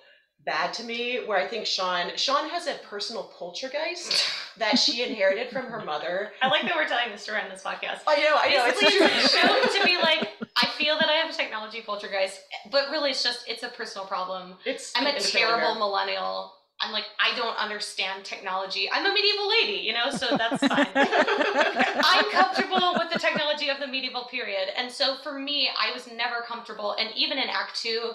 bad 0.45 0.73
to 0.75 0.85
me. 0.85 1.21
Where 1.27 1.39
I 1.39 1.47
think 1.47 1.67
Sian 1.67 2.17
Sian 2.17 2.49
has 2.49 2.67
a 2.67 2.75
personal 2.89 3.25
poltergeist 3.37 4.25
that 4.59 4.79
she 4.79 5.03
inherited 5.03 5.51
from 5.51 5.67
her 5.67 5.85
mother. 5.85 6.33
I 6.43 6.49
like 6.49 6.63
that 6.63 6.77
we're 6.77 6.89
telling 6.89 7.11
this 7.11 7.23
story 7.23 7.41
on 7.41 7.49
this 7.51 7.63
podcast. 7.63 8.01
I 8.07 8.17
know, 8.17 8.37
I 8.37 8.51
know. 8.51 8.65
Basically, 8.67 9.07
it's 9.07 9.35
shown 9.35 9.81
to 9.81 9.85
be 9.85 9.97
like 9.97 10.29
I 10.57 10.67
feel 10.67 10.99
that 10.99 11.09
I 11.09 11.13
have 11.15 11.31
a 11.31 11.37
technology 11.37 11.83
poltergeist, 11.83 12.41
but 12.71 12.91
really 12.91 13.11
it's 13.11 13.23
just 13.23 13.49
it's 13.49 13.63
a 13.63 13.69
personal 13.69 14.07
problem. 14.07 14.55
It's 14.65 14.93
I'm 14.97 15.07
a 15.07 15.19
terrible 15.19 15.75
millennial 15.75 16.53
I'm 16.81 16.93
like, 16.93 17.05
I 17.21 17.37
don't 17.37 17.57
understand 17.59 18.25
technology. 18.25 18.89
I'm 18.91 19.05
a 19.05 19.13
medieval 19.13 19.49
lady, 19.49 19.83
you 19.83 19.93
know, 19.93 20.11
so 20.11 20.37
that's 20.37 20.67
fine. 20.67 20.87
I'm 20.95 22.31
comfortable 22.31 22.95
with 22.99 23.13
the 23.13 23.19
technology 23.19 23.69
of 23.69 23.79
the 23.81 23.87
medieval 23.87 24.25
period. 24.25 24.69
And 24.77 24.91
so 24.91 25.17
for 25.23 25.39
me, 25.39 25.69
I 25.79 25.93
was 25.93 26.07
never 26.07 26.43
comfortable. 26.47 26.97
And 26.99 27.11
even 27.15 27.39
in 27.39 27.49
Act 27.49 27.81
Two, 27.81 28.13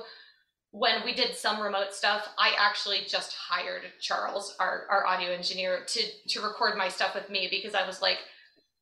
when 0.72 1.06
we 1.06 1.14
did 1.14 1.36
some 1.36 1.62
remote 1.62 1.94
stuff, 1.94 2.28
I 2.38 2.52
actually 2.58 3.02
just 3.08 3.34
hired 3.34 3.84
Charles, 4.02 4.56
our, 4.60 4.86
our 4.90 5.06
audio 5.06 5.32
engineer, 5.32 5.86
to 5.88 6.02
to 6.30 6.42
record 6.42 6.78
my 6.78 6.90
stuff 6.90 7.16
with 7.16 7.30
me 7.30 7.48
because 7.50 7.76
I 7.76 7.86
was 7.86 8.02
like, 8.02 8.18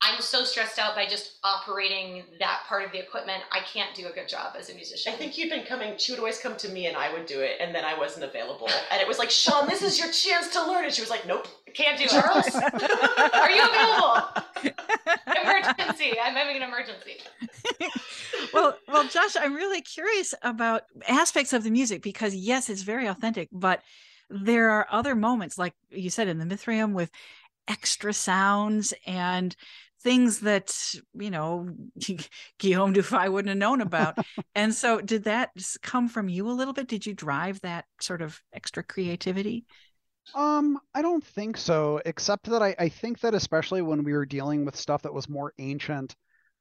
I'm 0.03 0.21
so 0.21 0.43
stressed 0.43 0.79
out 0.79 0.95
by 0.95 1.05
just 1.05 1.39
operating 1.45 2.23
that 2.39 2.63
part 2.67 2.83
of 2.83 2.91
the 2.91 2.99
equipment. 2.99 3.41
I 3.51 3.61
can't 3.61 3.95
do 3.95 4.07
a 4.07 4.11
good 4.11 4.27
job 4.27 4.55
as 4.59 4.69
a 4.69 4.73
musician. 4.73 5.13
I 5.13 5.15
think 5.15 5.37
you'd 5.37 5.49
been 5.49 5.65
coming, 5.65 5.93
she 5.97 6.11
would 6.11 6.19
always 6.19 6.39
come 6.39 6.57
to 6.57 6.67
me 6.67 6.87
and 6.87 6.97
I 6.97 7.11
would 7.13 7.25
do 7.25 7.39
it, 7.39 7.57
and 7.61 7.73
then 7.73 7.85
I 7.85 7.97
wasn't 7.97 8.25
available. 8.25 8.69
And 8.91 9.01
it 9.01 9.07
was 9.07 9.17
like, 9.17 9.31
Sian, 9.31 9.65
this 9.65 9.81
is 9.81 9.97
your 9.97 10.11
chance 10.11 10.49
to 10.53 10.67
learn. 10.67 10.83
And 10.83 10.93
she 10.93 11.01
was 11.01 11.09
like, 11.09 11.25
Nope, 11.25 11.47
can't 11.73 11.97
do 11.97 12.03
it. 12.03 12.09
Charles, 12.09 12.53
are 13.33 13.49
you 13.49 13.63
available? 13.63 14.73
emergency. 15.41 16.19
I'm 16.21 16.35
having 16.35 16.57
an 16.57 16.63
emergency. 16.63 17.19
well, 18.53 18.77
well, 18.87 19.07
Josh, 19.07 19.35
I'm 19.39 19.53
really 19.53 19.81
curious 19.81 20.33
about 20.41 20.83
aspects 21.07 21.53
of 21.53 21.63
the 21.63 21.71
music 21.71 22.01
because 22.01 22.35
yes, 22.35 22.69
it's 22.69 22.81
very 22.81 23.07
authentic, 23.07 23.49
but 23.51 23.81
there 24.29 24.71
are 24.71 24.87
other 24.91 25.15
moments, 25.15 25.57
like 25.57 25.75
you 25.91 26.09
said 26.09 26.27
in 26.27 26.39
the 26.39 26.45
Mithraeum, 26.45 26.93
with 26.93 27.09
extra 27.67 28.13
sounds 28.13 28.93
and 29.05 29.55
things 30.03 30.41
that 30.41 30.93
you 31.13 31.31
know 31.31 31.69
Guillaume 32.59 32.93
Dufay 32.93 33.31
wouldn't 33.31 33.49
have 33.49 33.57
known 33.57 33.81
about. 33.81 34.17
and 34.55 34.73
so, 34.73 35.01
did 35.01 35.23
that 35.23 35.51
come 35.81 36.07
from 36.07 36.29
you 36.29 36.47
a 36.49 36.51
little 36.51 36.73
bit? 36.73 36.87
Did 36.87 37.05
you 37.05 37.13
drive 37.13 37.59
that 37.61 37.85
sort 37.99 38.21
of 38.21 38.41
extra 38.53 38.83
creativity? 38.83 39.65
Um, 40.35 40.79
I 40.93 41.01
don't 41.01 41.23
think 41.23 41.57
so, 41.57 42.01
except 42.05 42.49
that 42.49 42.61
I, 42.63 42.75
I 42.79 42.89
think 42.89 43.19
that 43.19 43.33
especially 43.33 43.81
when 43.81 44.03
we 44.03 44.13
were 44.13 44.25
dealing 44.25 44.65
with 44.65 44.75
stuff 44.75 45.01
that 45.01 45.13
was 45.13 45.27
more 45.27 45.53
ancient, 45.59 46.15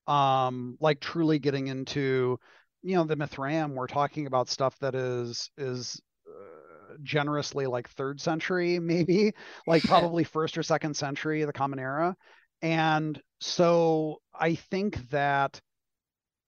um, 0.06 0.76
like 0.80 1.00
truly 1.00 1.38
getting 1.38 1.68
into, 1.68 2.38
you 2.82 2.96
know, 2.96 3.04
the 3.04 3.16
Mithraeum, 3.16 3.74
we're 3.74 3.86
talking 3.86 4.26
about 4.26 4.48
stuff 4.48 4.76
that 4.80 4.94
is 4.94 5.50
is 5.56 6.00
uh, 6.26 6.94
generously 7.02 7.66
like 7.66 7.88
third 7.90 8.20
century, 8.20 8.78
maybe 8.80 9.32
like 9.66 9.82
probably 9.84 10.24
first 10.24 10.58
or 10.58 10.62
second 10.62 10.96
century, 10.96 11.44
the 11.44 11.52
Common 11.52 11.78
Era. 11.78 12.16
And 12.62 13.20
so 13.40 14.20
I 14.32 14.54
think 14.54 15.10
that, 15.10 15.60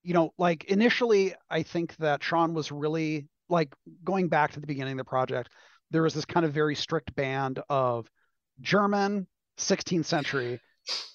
you 0.02 0.14
know, 0.14 0.32
like 0.38 0.64
initially, 0.64 1.34
I 1.50 1.62
think 1.64 1.96
that 1.96 2.22
Sian 2.22 2.54
was 2.54 2.70
really 2.70 3.26
like 3.48 3.74
going 4.04 4.28
back 4.28 4.52
to 4.52 4.60
the 4.60 4.66
beginning 4.66 4.92
of 4.92 4.98
the 4.98 5.04
project, 5.04 5.50
there 5.90 6.02
was 6.02 6.14
this 6.14 6.24
kind 6.24 6.46
of 6.46 6.52
very 6.52 6.74
strict 6.74 7.14
band 7.14 7.60
of 7.68 8.08
German 8.60 9.26
16th 9.58 10.04
century. 10.04 10.60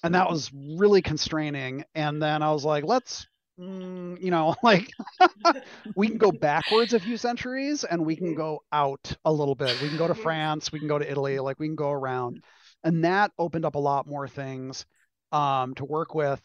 And 0.02 0.14
that 0.14 0.28
was 0.28 0.50
really 0.52 1.02
constraining. 1.02 1.84
And 1.94 2.20
then 2.20 2.42
I 2.42 2.52
was 2.52 2.64
like, 2.64 2.84
let's, 2.84 3.26
mm, 3.58 4.20
you 4.20 4.30
know, 4.30 4.54
like 4.62 4.90
we 5.96 6.08
can 6.08 6.18
go 6.18 6.32
backwards 6.32 6.92
a 6.92 7.00
few 7.00 7.16
centuries 7.16 7.84
and 7.84 8.04
we 8.04 8.16
can 8.16 8.34
go 8.34 8.62
out 8.72 9.16
a 9.24 9.32
little 9.32 9.54
bit. 9.54 9.80
We 9.80 9.88
can 9.88 9.98
go 9.98 10.08
to 10.08 10.14
France, 10.26 10.72
we 10.72 10.78
can 10.78 10.88
go 10.88 10.98
to 10.98 11.10
Italy, 11.10 11.38
like 11.38 11.58
we 11.58 11.68
can 11.68 11.76
go 11.76 11.90
around 11.90 12.42
and 12.84 13.04
that 13.04 13.32
opened 13.38 13.64
up 13.64 13.74
a 13.74 13.78
lot 13.78 14.06
more 14.06 14.28
things 14.28 14.86
um, 15.32 15.74
to 15.74 15.84
work 15.84 16.14
with. 16.14 16.40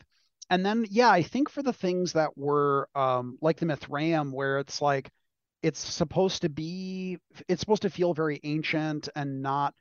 And 0.49 0.63
then 0.63 0.85
yeah 0.91 1.09
i 1.09 1.23
think 1.23 1.49
for 1.49 1.63
the 1.63 1.73
things 1.73 2.13
that 2.13 2.37
were 2.37 2.87
um, 2.93 3.39
like 3.41 3.57
the 3.57 3.65
mithraeum 3.65 4.31
where 4.31 4.59
it's 4.59 4.79
like 4.79 5.09
it's 5.65 5.79
supposed 5.79 6.43
to 6.43 6.49
be 6.49 7.17
it's 7.47 7.59
supposed 7.59 7.81
to 7.81 7.89
feel 7.89 8.13
very 8.13 8.39
ancient 8.43 9.09
and 9.15 9.41
not 9.41 9.73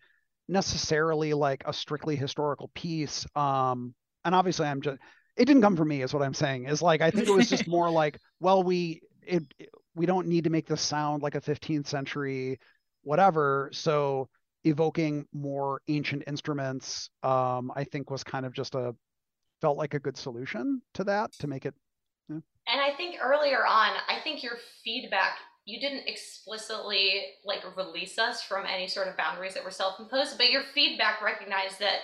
necessarily 0.48 1.34
like 1.34 1.62
a 1.66 1.74
strictly 1.74 2.16
historical 2.16 2.70
piece 2.74 3.26
um 3.36 3.94
and 4.24 4.34
obviously 4.34 4.66
i'm 4.66 4.80
just 4.80 4.98
it 5.36 5.44
didn't 5.44 5.60
come 5.60 5.76
from 5.76 5.88
me 5.88 6.00
is 6.00 6.14
what 6.14 6.22
i'm 6.22 6.32
saying 6.32 6.64
is 6.64 6.80
like 6.80 7.02
i 7.02 7.10
think 7.10 7.28
it 7.28 7.32
was 7.32 7.50
just 7.50 7.68
more 7.68 7.90
like 7.90 8.18
well 8.40 8.62
we 8.62 9.02
it, 9.26 9.42
we 9.94 10.06
don't 10.06 10.26
need 10.26 10.44
to 10.44 10.50
make 10.50 10.66
this 10.66 10.80
sound 10.80 11.22
like 11.22 11.34
a 11.34 11.40
15th 11.40 11.86
century 11.86 12.58
whatever 13.02 13.68
so 13.72 14.26
evoking 14.64 15.26
more 15.32 15.80
ancient 15.88 16.22
instruments 16.26 17.10
um, 17.22 17.70
i 17.76 17.84
think 17.84 18.10
was 18.10 18.24
kind 18.24 18.46
of 18.46 18.52
just 18.52 18.74
a 18.74 18.94
felt 19.60 19.78
like 19.78 19.94
a 19.94 19.98
good 19.98 20.16
solution 20.16 20.80
to 20.92 21.04
that 21.04 21.32
to 21.32 21.46
make 21.46 21.64
it 21.64 21.74
yeah. 22.28 22.36
and 22.36 22.80
i 22.80 22.92
think 22.96 23.16
earlier 23.22 23.64
on 23.66 23.92
i 24.08 24.18
think 24.22 24.42
your 24.42 24.56
feedback 24.84 25.36
you 25.66 25.80
didn't 25.80 26.06
explicitly 26.06 27.22
like 27.44 27.62
release 27.76 28.18
us 28.18 28.42
from 28.42 28.66
any 28.66 28.86
sort 28.86 29.08
of 29.08 29.16
boundaries 29.16 29.54
that 29.54 29.64
were 29.64 29.70
self-imposed 29.70 30.36
but 30.36 30.50
your 30.50 30.62
feedback 30.74 31.22
recognized 31.22 31.78
that 31.78 32.00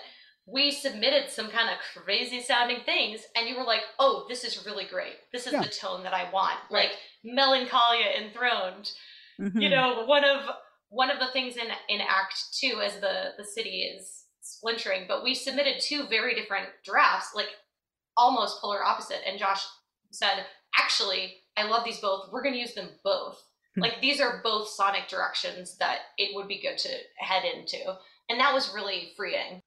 we 0.47 0.71
submitted 0.71 1.31
some 1.31 1.49
kind 1.51 1.69
of 1.69 2.03
crazy 2.03 2.41
sounding 2.41 2.81
things 2.85 3.21
and 3.37 3.49
you 3.49 3.57
were 3.57 3.65
like 3.65 3.83
oh 3.99 4.25
this 4.29 4.45
is 4.45 4.65
really 4.65 4.85
great 4.85 5.17
this 5.33 5.47
is 5.47 5.53
yeah. 5.53 5.63
the 5.63 5.69
tone 5.69 6.03
that 6.03 6.15
i 6.15 6.31
want 6.33 6.59
right. 6.71 6.89
like 6.89 6.93
melancholia 7.25 8.07
enthroned 8.19 8.91
mm-hmm. 9.41 9.61
you 9.61 9.69
know 9.69 10.05
one 10.07 10.25
of 10.25 10.41
one 10.91 11.11
of 11.11 11.19
the 11.19 11.29
things 11.33 11.57
in 11.57 11.69
in 11.89 12.01
Act 12.01 12.35
Two 12.53 12.81
as 12.85 13.01
the 13.01 13.33
the 13.39 13.45
city 13.45 13.83
is 13.83 14.25
splintering, 14.43 15.05
but 15.09 15.25
we 15.25 15.35
submitted 15.35 15.81
two 15.81 16.07
very 16.09 16.35
different 16.35 16.67
drafts, 16.85 17.31
like 17.35 17.49
almost 18.17 18.61
polar 18.61 18.85
opposite. 18.85 19.21
And 19.27 19.39
Josh 19.39 19.65
said, 20.11 20.45
"Actually, 20.77 21.37
I 21.57 21.65
love 21.65 21.85
these 21.85 22.01
both. 22.01 22.31
We're 22.31 22.43
going 22.43 22.55
to 22.55 22.61
use 22.61 22.75
them 22.75 22.91
both. 23.03 23.43
Hmm. 23.77 23.83
like 23.83 24.01
these 24.01 24.21
are 24.21 24.41
both 24.43 24.67
sonic 24.67 25.07
directions 25.07 25.79
that 25.79 25.99
it 26.19 26.35
would 26.35 26.49
be 26.49 26.61
good 26.61 26.77
to 26.79 26.89
head 27.19 27.45
into." 27.45 27.99
And 28.29 28.41
that 28.41 28.53
was 28.53 28.75
really 28.75 29.13
freeing. 29.17 29.63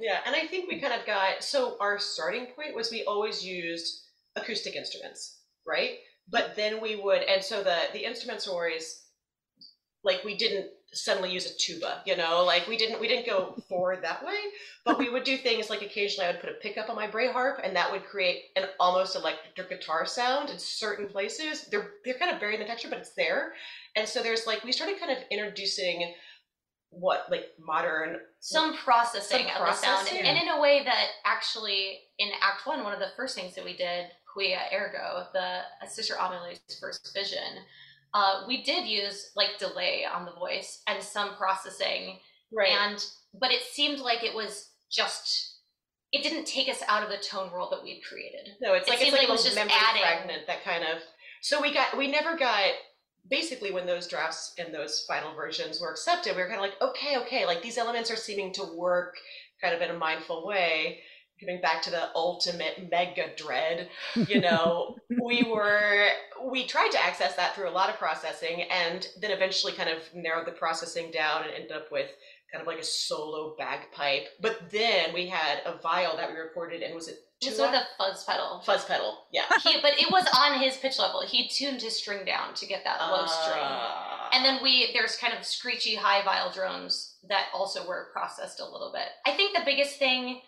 Yeah, 0.00 0.18
and 0.24 0.34
I 0.34 0.46
think 0.46 0.68
we 0.68 0.80
kind 0.80 0.98
of 0.98 1.06
got 1.06 1.44
so 1.44 1.76
our 1.78 1.98
starting 1.98 2.46
point 2.56 2.74
was 2.74 2.90
we 2.90 3.04
always 3.04 3.44
used 3.44 4.00
acoustic 4.34 4.74
instruments, 4.74 5.40
right? 5.66 5.98
But 6.28 6.56
then 6.56 6.80
we 6.80 6.96
would, 6.96 7.22
and 7.22 7.44
so 7.44 7.62
the 7.62 7.76
the 7.92 8.04
instruments 8.04 8.46
were 8.46 8.54
always 8.54 9.02
like 10.02 10.24
we 10.24 10.36
didn't 10.36 10.68
suddenly 10.92 11.30
use 11.30 11.46
a 11.46 11.56
tuba, 11.58 12.02
you 12.06 12.16
know, 12.16 12.44
like 12.44 12.66
we 12.66 12.78
didn't 12.78 12.98
we 13.00 13.08
didn't 13.08 13.26
go 13.26 13.54
forward 13.68 14.02
that 14.02 14.24
way, 14.24 14.38
but 14.86 14.98
we 14.98 15.10
would 15.10 15.24
do 15.24 15.36
things 15.36 15.68
like 15.68 15.82
occasionally 15.82 16.26
I 16.28 16.32
would 16.32 16.40
put 16.40 16.50
a 16.50 16.54
pickup 16.54 16.88
on 16.88 16.96
my 16.96 17.06
bray 17.06 17.30
harp 17.30 17.60
and 17.62 17.76
that 17.76 17.92
would 17.92 18.04
create 18.06 18.44
an 18.56 18.64
almost 18.80 19.16
electric 19.16 19.68
guitar 19.68 20.06
sound 20.06 20.48
in 20.48 20.58
certain 20.58 21.08
places. 21.08 21.66
They're 21.66 21.90
they're 22.06 22.18
kind 22.18 22.32
of 22.32 22.40
buried 22.40 22.54
in 22.54 22.60
the 22.60 22.66
texture, 22.66 22.88
but 22.88 22.98
it's 23.00 23.14
there. 23.14 23.52
And 23.96 24.08
so 24.08 24.22
there's 24.22 24.46
like 24.46 24.64
we 24.64 24.72
started 24.72 24.98
kind 24.98 25.12
of 25.12 25.18
introducing 25.30 26.14
what 26.90 27.26
like 27.30 27.46
modern 27.64 28.18
some 28.40 28.76
processing 28.76 29.46
some 29.46 29.62
of 29.62 29.68
the 29.68 29.72
sound 29.74 30.08
and, 30.08 30.26
and 30.26 30.36
in 30.36 30.48
a 30.48 30.60
way 30.60 30.82
that 30.84 31.06
actually 31.24 32.00
in 32.18 32.28
act 32.42 32.66
one 32.66 32.82
one 32.82 32.92
of 32.92 32.98
the 32.98 33.12
first 33.16 33.36
things 33.36 33.54
that 33.54 33.64
we 33.64 33.76
did 33.76 34.06
quia 34.34 34.58
ergo 34.74 35.24
the 35.32 35.60
sister 35.88 36.14
amelie's 36.14 36.60
first 36.80 37.12
vision 37.14 37.62
uh, 38.12 38.44
we 38.46 38.62
did 38.62 38.86
use 38.86 39.30
like 39.36 39.58
delay 39.58 40.04
on 40.12 40.24
the 40.24 40.32
voice 40.32 40.82
and 40.86 41.02
some 41.02 41.36
processing. 41.36 42.18
Right. 42.52 42.70
And 42.70 43.04
but 43.38 43.52
it 43.52 43.62
seemed 43.62 44.00
like 44.00 44.24
it 44.24 44.34
was 44.34 44.70
just 44.90 45.58
it 46.12 46.24
didn't 46.24 46.46
take 46.46 46.68
us 46.68 46.82
out 46.88 47.04
of 47.04 47.08
the 47.08 47.18
tone 47.18 47.52
world 47.52 47.70
that 47.72 47.82
we'd 47.82 48.02
created. 48.08 48.48
No 48.60 48.74
it's 48.74 48.88
like 48.88 49.00
it's 49.00 49.12
like, 49.12 49.20
like 49.20 49.28
it 49.28 49.32
was 49.32 49.44
just 49.44 49.54
memory 49.54 49.72
adding. 49.74 50.02
fragment 50.02 50.46
that 50.48 50.64
kind 50.64 50.82
of 50.82 50.98
so 51.40 51.62
we 51.62 51.72
got 51.72 51.96
we 51.96 52.10
never 52.10 52.36
got 52.36 52.70
basically 53.28 53.72
when 53.72 53.86
those 53.86 54.06
drafts 54.08 54.54
and 54.58 54.72
those 54.74 55.04
final 55.06 55.34
versions 55.34 55.80
were 55.80 55.90
accepted 55.90 56.34
we 56.34 56.42
were 56.42 56.48
kind 56.48 56.60
of 56.60 56.66
like 56.66 56.80
okay 56.82 57.16
okay 57.16 57.46
like 57.46 57.62
these 57.62 57.78
elements 57.78 58.10
are 58.10 58.16
seeming 58.16 58.52
to 58.52 58.64
work 58.76 59.16
kind 59.60 59.74
of 59.74 59.82
in 59.82 59.90
a 59.90 59.98
mindful 59.98 60.46
way 60.46 61.00
Coming 61.40 61.62
back 61.62 61.80
to 61.82 61.90
the 61.90 62.14
ultimate 62.14 62.90
mega 62.90 63.30
dread, 63.34 63.88
you 64.28 64.40
know, 64.42 64.96
we 65.22 65.42
were 65.42 66.08
we 66.50 66.66
tried 66.66 66.90
to 66.90 67.02
access 67.02 67.34
that 67.36 67.54
through 67.54 67.68
a 67.68 67.72
lot 67.72 67.88
of 67.88 67.96
processing 67.96 68.62
and 68.70 69.08
then 69.22 69.30
eventually 69.30 69.72
kind 69.72 69.88
of 69.88 70.02
narrowed 70.14 70.46
the 70.46 70.52
processing 70.52 71.10
down 71.10 71.44
and 71.44 71.52
ended 71.54 71.72
up 71.72 71.90
with 71.90 72.10
kind 72.52 72.60
of 72.60 72.66
like 72.66 72.78
a 72.78 72.84
solo 72.84 73.54
bagpipe. 73.56 74.26
But 74.42 74.70
then 74.70 75.14
we 75.14 75.28
had 75.28 75.60
a 75.64 75.78
viol 75.78 76.16
that 76.18 76.30
we 76.30 76.36
recorded 76.36 76.82
and 76.82 76.94
was 76.94 77.08
it 77.40 77.46
just 77.46 77.60
with 77.60 77.70
a 77.70 77.82
fuzz 77.96 78.24
pedal. 78.24 78.62
Fuzz 78.64 78.84
pedal, 78.84 79.24
yeah. 79.32 79.44
He, 79.62 79.80
but 79.80 79.92
it 79.98 80.10
was 80.10 80.26
on 80.36 80.60
his 80.60 80.76
pitch 80.76 80.98
level. 80.98 81.22
He 81.26 81.48
tuned 81.48 81.80
his 81.80 81.96
string 81.96 82.24
down 82.24 82.54
to 82.54 82.66
get 82.66 82.84
that 82.84 83.00
low 83.00 83.24
uh, 83.24 83.26
string. 83.26 83.64
And 84.32 84.44
then 84.44 84.62
we 84.62 84.90
there's 84.92 85.16
kind 85.16 85.32
of 85.32 85.44
screechy 85.44 85.94
high 85.94 86.22
viol 86.22 86.52
drones 86.52 87.16
that 87.28 87.46
also 87.54 87.86
were 87.86 88.08
processed 88.12 88.60
a 88.60 88.64
little 88.64 88.92
bit. 88.92 89.08
I 89.26 89.36
think 89.36 89.56
the 89.56 89.64
biggest 89.64 89.98
thing 89.98 90.40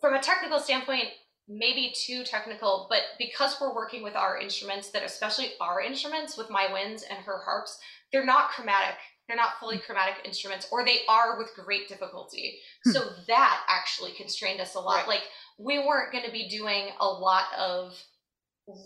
from 0.00 0.14
a 0.14 0.22
technical 0.22 0.60
standpoint, 0.60 1.08
maybe 1.48 1.92
too 1.94 2.24
technical, 2.24 2.86
but 2.88 3.00
because 3.18 3.56
we're 3.60 3.74
working 3.74 4.02
with 4.02 4.14
our 4.14 4.38
instruments, 4.38 4.90
that 4.90 5.02
especially 5.02 5.50
our 5.60 5.80
instruments 5.80 6.36
with 6.36 6.50
my 6.50 6.72
winds 6.72 7.02
and 7.02 7.18
her 7.20 7.40
harps, 7.44 7.78
they're 8.12 8.24
not 8.24 8.50
chromatic. 8.50 8.96
They're 9.26 9.36
not 9.36 9.58
fully 9.58 9.78
chromatic 9.78 10.24
instruments, 10.24 10.68
or 10.70 10.84
they 10.84 10.98
are 11.08 11.36
with 11.36 11.50
great 11.56 11.88
difficulty. 11.88 12.60
Hmm. 12.84 12.92
So 12.92 13.00
that 13.26 13.62
actually 13.68 14.12
constrained 14.12 14.60
us 14.60 14.76
a 14.76 14.80
lot. 14.80 14.98
Right. 14.98 15.08
Like 15.08 15.22
we 15.58 15.78
weren't 15.78 16.12
going 16.12 16.24
to 16.24 16.32
be 16.32 16.48
doing 16.48 16.88
a 17.00 17.06
lot 17.06 17.44
of 17.58 17.92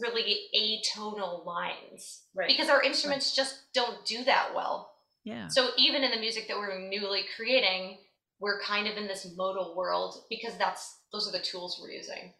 really 0.01 0.39
atonal 0.55 1.45
lines 1.45 2.23
right. 2.35 2.49
because 2.49 2.69
our 2.69 2.83
instruments 2.83 3.31
right. 3.31 3.45
just 3.45 3.73
don't 3.73 4.05
do 4.05 4.25
that 4.25 4.51
well. 4.55 4.91
Yeah. 5.25 5.49
So 5.49 5.71
even 5.77 6.05
in 6.05 6.11
the 6.11 6.21
music 6.21 6.49
that 6.49 6.57
we're 6.57 6.79
newly 6.79 7.25
creating, 7.37 7.99
we're 8.41 8.61
kind 8.63 8.87
of 8.87 8.97
in 8.97 9.07
this 9.07 9.27
modal 9.37 9.75
world 9.77 10.25
because 10.31 10.57
that's 10.59 10.99
those 11.13 11.29
are 11.29 11.33
the 11.33 11.45
tools 11.45 11.79
we're 11.81 11.91
using. 11.91 12.33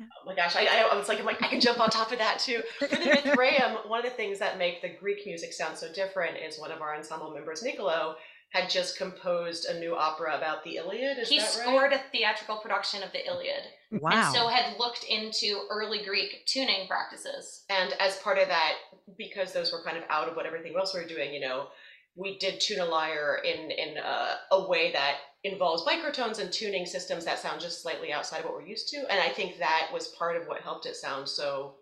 Oh 0.00 0.26
my 0.26 0.34
gosh, 0.34 0.54
I, 0.54 0.88
I, 0.92 0.96
was 0.96 1.08
like, 1.08 1.18
I'm 1.18 1.26
like, 1.26 1.42
I 1.42 1.48
can 1.48 1.60
jump 1.60 1.80
on 1.80 1.90
top 1.90 2.12
of 2.12 2.18
that 2.18 2.38
too. 2.38 2.62
For 2.78 2.86
the 2.86 2.96
Mithraeum, 2.96 3.88
one 3.88 3.98
of 3.98 4.04
the 4.04 4.16
things 4.16 4.38
that 4.38 4.56
make 4.56 4.80
the 4.80 4.90
Greek 4.90 5.26
music 5.26 5.52
sound 5.52 5.76
so 5.76 5.92
different 5.92 6.36
is 6.36 6.58
one 6.58 6.70
of 6.70 6.80
our 6.80 6.94
ensemble 6.94 7.34
members, 7.34 7.64
Niccolo, 7.64 8.14
had 8.50 8.70
just 8.70 8.96
composed 8.96 9.66
a 9.66 9.78
new 9.78 9.94
opera 9.94 10.36
about 10.36 10.64
the 10.64 10.76
Iliad. 10.76 11.18
Is 11.18 11.28
he 11.28 11.38
that 11.38 11.50
scored 11.50 11.92
right? 11.92 12.00
a 12.00 12.10
theatrical 12.10 12.56
production 12.56 13.02
of 13.02 13.12
the 13.12 13.26
Iliad. 13.26 13.62
Wow. 13.90 14.10
And 14.10 14.34
so 14.34 14.48
had 14.48 14.78
looked 14.78 15.04
into 15.04 15.66
early 15.70 16.02
Greek 16.04 16.46
tuning 16.46 16.86
practices. 16.86 17.64
And 17.68 17.92
as 18.00 18.16
part 18.18 18.38
of 18.38 18.48
that, 18.48 18.74
because 19.18 19.52
those 19.52 19.70
were 19.70 19.82
kind 19.84 19.98
of 19.98 20.04
out 20.08 20.28
of 20.28 20.36
what 20.36 20.46
everything 20.46 20.74
else 20.76 20.94
we 20.94 21.02
were 21.02 21.08
doing, 21.08 21.34
you 21.34 21.40
know, 21.40 21.68
we 22.16 22.38
did 22.38 22.60
tune 22.60 22.80
a 22.80 22.84
lyre 22.84 23.40
in 23.44 23.70
in 23.70 23.96
a, 23.98 24.36
a 24.52 24.68
way 24.68 24.92
that 24.92 25.16
involves 25.44 25.84
microtones 25.84 26.40
and 26.40 26.52
tuning 26.52 26.84
systems 26.84 27.24
that 27.24 27.38
sound 27.38 27.60
just 27.60 27.82
slightly 27.82 28.12
outside 28.12 28.40
of 28.40 28.44
what 28.46 28.54
we're 28.54 28.66
used 28.66 28.88
to. 28.88 28.96
And 28.96 29.20
I 29.20 29.28
think 29.28 29.58
that 29.58 29.90
was 29.92 30.08
part 30.08 30.36
of 30.36 30.48
what 30.48 30.62
helped 30.62 30.86
it 30.86 30.96
sound 30.96 31.28
so 31.28 31.76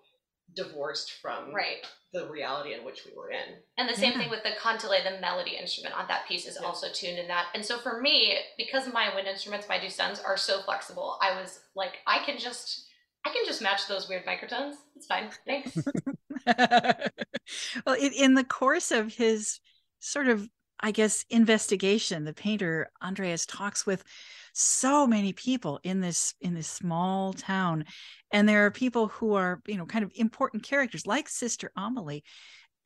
divorced 0.54 1.12
from 1.22 1.54
right. 1.54 1.86
The 2.16 2.28
reality 2.28 2.72
in 2.72 2.84
which 2.84 3.04
we 3.04 3.12
were 3.14 3.30
in. 3.30 3.56
And 3.76 3.88
the 3.88 3.94
same 3.94 4.12
yeah. 4.12 4.18
thing 4.18 4.30
with 4.30 4.42
the 4.42 4.52
kantele, 4.60 5.04
the 5.04 5.20
melody 5.20 5.56
instrument 5.60 5.94
on 5.94 6.06
that 6.08 6.26
piece 6.26 6.46
is 6.46 6.56
yeah. 6.58 6.66
also 6.66 6.86
tuned 6.92 7.18
in 7.18 7.28
that. 7.28 7.46
And 7.54 7.64
so 7.64 7.78
for 7.78 8.00
me, 8.00 8.38
because 8.56 8.90
my 8.90 9.14
wind 9.14 9.28
instruments, 9.28 9.68
my 9.68 9.78
douçaines, 9.78 10.24
are 10.24 10.36
so 10.36 10.62
flexible, 10.62 11.18
I 11.20 11.38
was 11.38 11.60
like, 11.74 11.98
I 12.06 12.24
can 12.24 12.38
just 12.38 12.86
I 13.26 13.30
can 13.30 13.44
just 13.44 13.60
match 13.60 13.88
those 13.88 14.08
weird 14.08 14.24
microtones. 14.24 14.76
It's 14.94 15.06
fine. 15.06 15.28
Thanks. 15.46 15.76
well, 17.84 17.96
in, 17.96 18.12
in 18.12 18.34
the 18.34 18.44
course 18.44 18.92
of 18.92 19.12
his 19.12 19.60
sort 19.98 20.28
of 20.28 20.48
I 20.80 20.90
guess 20.90 21.24
investigation. 21.30 22.24
The 22.24 22.32
painter 22.32 22.90
Andreas 23.02 23.46
talks 23.46 23.86
with 23.86 24.04
so 24.58 25.06
many 25.06 25.34
people 25.34 25.78
in 25.82 26.00
this 26.00 26.34
in 26.40 26.54
this 26.54 26.68
small 26.68 27.32
town, 27.34 27.84
and 28.32 28.48
there 28.48 28.64
are 28.64 28.70
people 28.70 29.08
who 29.08 29.34
are 29.34 29.60
you 29.66 29.76
know 29.76 29.86
kind 29.86 30.04
of 30.04 30.10
important 30.14 30.62
characters 30.62 31.06
like 31.06 31.28
Sister 31.28 31.70
Amelie. 31.76 32.24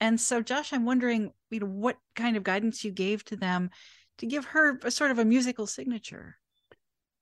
And 0.01 0.19
so, 0.19 0.41
Josh, 0.41 0.73
I'm 0.73 0.87
wondering, 0.87 1.31
you 1.51 1.61
know, 1.61 1.67
what 1.67 1.97
kind 2.17 2.37
of 2.37 2.43
guidance 2.43 2.83
you 2.83 2.91
gave 2.91 3.23
to 3.27 3.37
them 3.37 3.71
to 4.19 4.27
give 4.27 4.47
her 4.47 4.79
a 4.83 4.91
sort 4.91 5.11
of 5.11 5.19
a 5.19 5.25
musical 5.25 5.67
signature. 5.67 6.37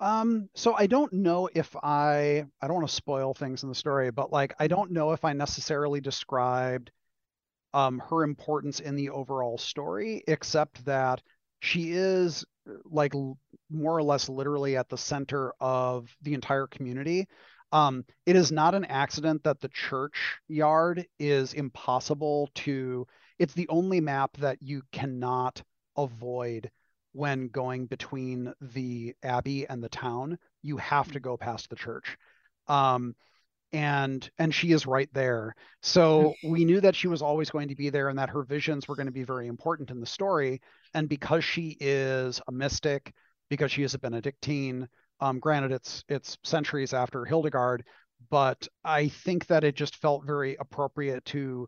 Um, 0.00 0.48
so 0.54 0.74
I 0.74 0.86
don't 0.86 1.12
know 1.12 1.48
if 1.52 1.74
I 1.82 2.44
I 2.62 2.66
don't 2.66 2.76
want 2.76 2.88
to 2.88 2.94
spoil 2.94 3.34
things 3.34 3.64
in 3.64 3.68
the 3.68 3.74
story, 3.74 4.10
but 4.10 4.32
like 4.32 4.54
I 4.58 4.68
don't 4.68 4.92
know 4.92 5.12
if 5.12 5.24
I 5.24 5.32
necessarily 5.32 6.00
described 6.00 6.90
um, 7.74 8.00
her 8.08 8.22
importance 8.22 8.80
in 8.80 8.96
the 8.96 9.10
overall 9.10 9.58
story, 9.58 10.22
except 10.26 10.84
that 10.86 11.20
she 11.60 11.92
is 11.92 12.44
like 12.84 13.14
more 13.14 13.96
or 13.96 14.02
less 14.02 14.28
literally 14.28 14.76
at 14.76 14.88
the 14.88 14.98
center 14.98 15.52
of 15.60 16.08
the 16.22 16.34
entire 16.34 16.66
community. 16.66 17.26
Um, 17.72 18.04
it 18.24 18.36
is 18.36 18.50
not 18.50 18.74
an 18.74 18.86
accident 18.86 19.44
that 19.44 19.60
the 19.60 19.68
church 19.68 20.38
yard 20.48 21.06
is 21.18 21.52
impossible 21.52 22.48
to. 22.56 23.06
It's 23.38 23.54
the 23.54 23.68
only 23.68 24.00
map 24.00 24.36
that 24.38 24.62
you 24.62 24.82
cannot 24.92 25.62
avoid 25.96 26.70
when 27.12 27.48
going 27.48 27.86
between 27.86 28.52
the 28.60 29.14
abbey 29.22 29.66
and 29.68 29.82
the 29.82 29.88
town. 29.88 30.38
You 30.62 30.78
have 30.78 31.12
to 31.12 31.20
go 31.20 31.36
past 31.36 31.68
the 31.68 31.76
church. 31.76 32.16
Um, 32.68 33.14
and 33.72 34.28
and 34.38 34.54
she 34.54 34.72
is 34.72 34.86
right 34.86 35.08
there. 35.12 35.54
So 35.82 36.34
we 36.44 36.64
knew 36.64 36.80
that 36.80 36.96
she 36.96 37.08
was 37.08 37.22
always 37.22 37.50
going 37.50 37.68
to 37.68 37.74
be 37.74 37.90
there 37.90 38.08
and 38.08 38.18
that 38.18 38.30
her 38.30 38.42
visions 38.42 38.88
were 38.88 38.96
going 38.96 39.06
to 39.06 39.12
be 39.12 39.24
very 39.24 39.46
important 39.46 39.90
in 39.90 40.00
the 40.00 40.06
story. 40.06 40.60
And 40.94 41.08
because 41.08 41.44
she 41.44 41.76
is 41.80 42.40
a 42.48 42.52
mystic 42.52 43.12
because 43.50 43.72
she 43.72 43.82
is 43.82 43.94
a 43.94 43.98
benedictine 43.98 44.88
um, 45.20 45.38
granted 45.40 45.72
it's 45.72 46.04
it's 46.08 46.36
centuries 46.44 46.92
after 46.92 47.24
hildegard 47.24 47.82
but 48.30 48.68
i 48.84 49.08
think 49.08 49.46
that 49.46 49.64
it 49.64 49.74
just 49.74 49.96
felt 49.96 50.24
very 50.24 50.54
appropriate 50.60 51.24
to 51.24 51.66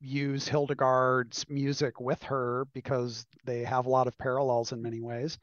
use 0.00 0.46
hildegard's 0.46 1.44
music 1.48 2.00
with 2.00 2.22
her 2.22 2.66
because 2.72 3.26
they 3.44 3.64
have 3.64 3.86
a 3.86 3.90
lot 3.90 4.06
of 4.06 4.16
parallels 4.18 4.72
in 4.72 4.82
many 4.82 5.00
ways. 5.00 5.38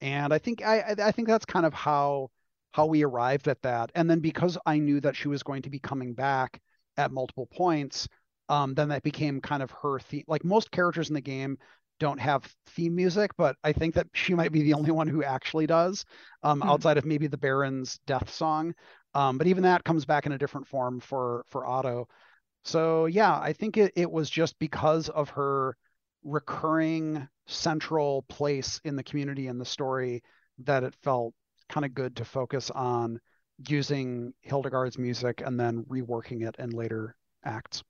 And 0.00 0.32
i 0.32 0.38
think 0.38 0.64
i 0.64 0.94
i 0.98 1.12
think 1.12 1.28
that's 1.28 1.46
kind 1.46 1.64
of 1.64 1.72
how 1.72 2.30
how 2.74 2.86
we 2.86 3.04
arrived 3.04 3.46
at 3.46 3.62
that. 3.62 3.92
And 3.94 4.10
then 4.10 4.18
because 4.18 4.58
I 4.66 4.80
knew 4.80 5.00
that 5.02 5.14
she 5.14 5.28
was 5.28 5.44
going 5.44 5.62
to 5.62 5.70
be 5.70 5.78
coming 5.78 6.12
back 6.12 6.60
at 6.96 7.12
multiple 7.12 7.46
points, 7.46 8.08
um, 8.48 8.74
then 8.74 8.88
that 8.88 9.04
became 9.04 9.40
kind 9.40 9.62
of 9.62 9.70
her 9.70 10.00
theme. 10.00 10.24
Like 10.26 10.44
most 10.44 10.72
characters 10.72 11.08
in 11.08 11.14
the 11.14 11.20
game 11.20 11.56
don't 12.00 12.18
have 12.18 12.52
theme 12.66 12.96
music, 12.96 13.30
but 13.38 13.54
I 13.62 13.72
think 13.72 13.94
that 13.94 14.08
she 14.12 14.34
might 14.34 14.50
be 14.50 14.62
the 14.62 14.74
only 14.74 14.90
one 14.90 15.06
who 15.06 15.22
actually 15.22 15.68
does, 15.68 16.04
um, 16.42 16.58
mm-hmm. 16.58 16.68
outside 16.68 16.98
of 16.98 17.04
maybe 17.04 17.28
the 17.28 17.38
Baron's 17.38 18.00
death 18.08 18.28
song. 18.28 18.74
Um, 19.14 19.38
but 19.38 19.46
even 19.46 19.62
that 19.62 19.84
comes 19.84 20.04
back 20.04 20.26
in 20.26 20.32
a 20.32 20.38
different 20.38 20.66
form 20.66 20.98
for 20.98 21.44
for 21.46 21.64
Otto. 21.64 22.08
So 22.64 23.06
yeah, 23.06 23.38
I 23.38 23.52
think 23.52 23.76
it, 23.76 23.92
it 23.94 24.10
was 24.10 24.28
just 24.28 24.58
because 24.58 25.08
of 25.10 25.28
her 25.28 25.76
recurring 26.24 27.28
central 27.46 28.22
place 28.22 28.80
in 28.82 28.96
the 28.96 29.04
community 29.04 29.46
and 29.46 29.60
the 29.60 29.64
story 29.64 30.24
that 30.64 30.82
it 30.82 30.96
felt 31.04 31.34
kind 31.68 31.84
of 31.84 31.94
good 31.94 32.16
to 32.16 32.24
focus 32.24 32.70
on 32.70 33.20
using 33.68 34.32
Hildegard's 34.42 34.98
music 34.98 35.42
and 35.44 35.58
then 35.58 35.84
reworking 35.84 36.46
it 36.46 36.56
in 36.58 36.70
later 36.70 37.14
acts. 37.44 37.82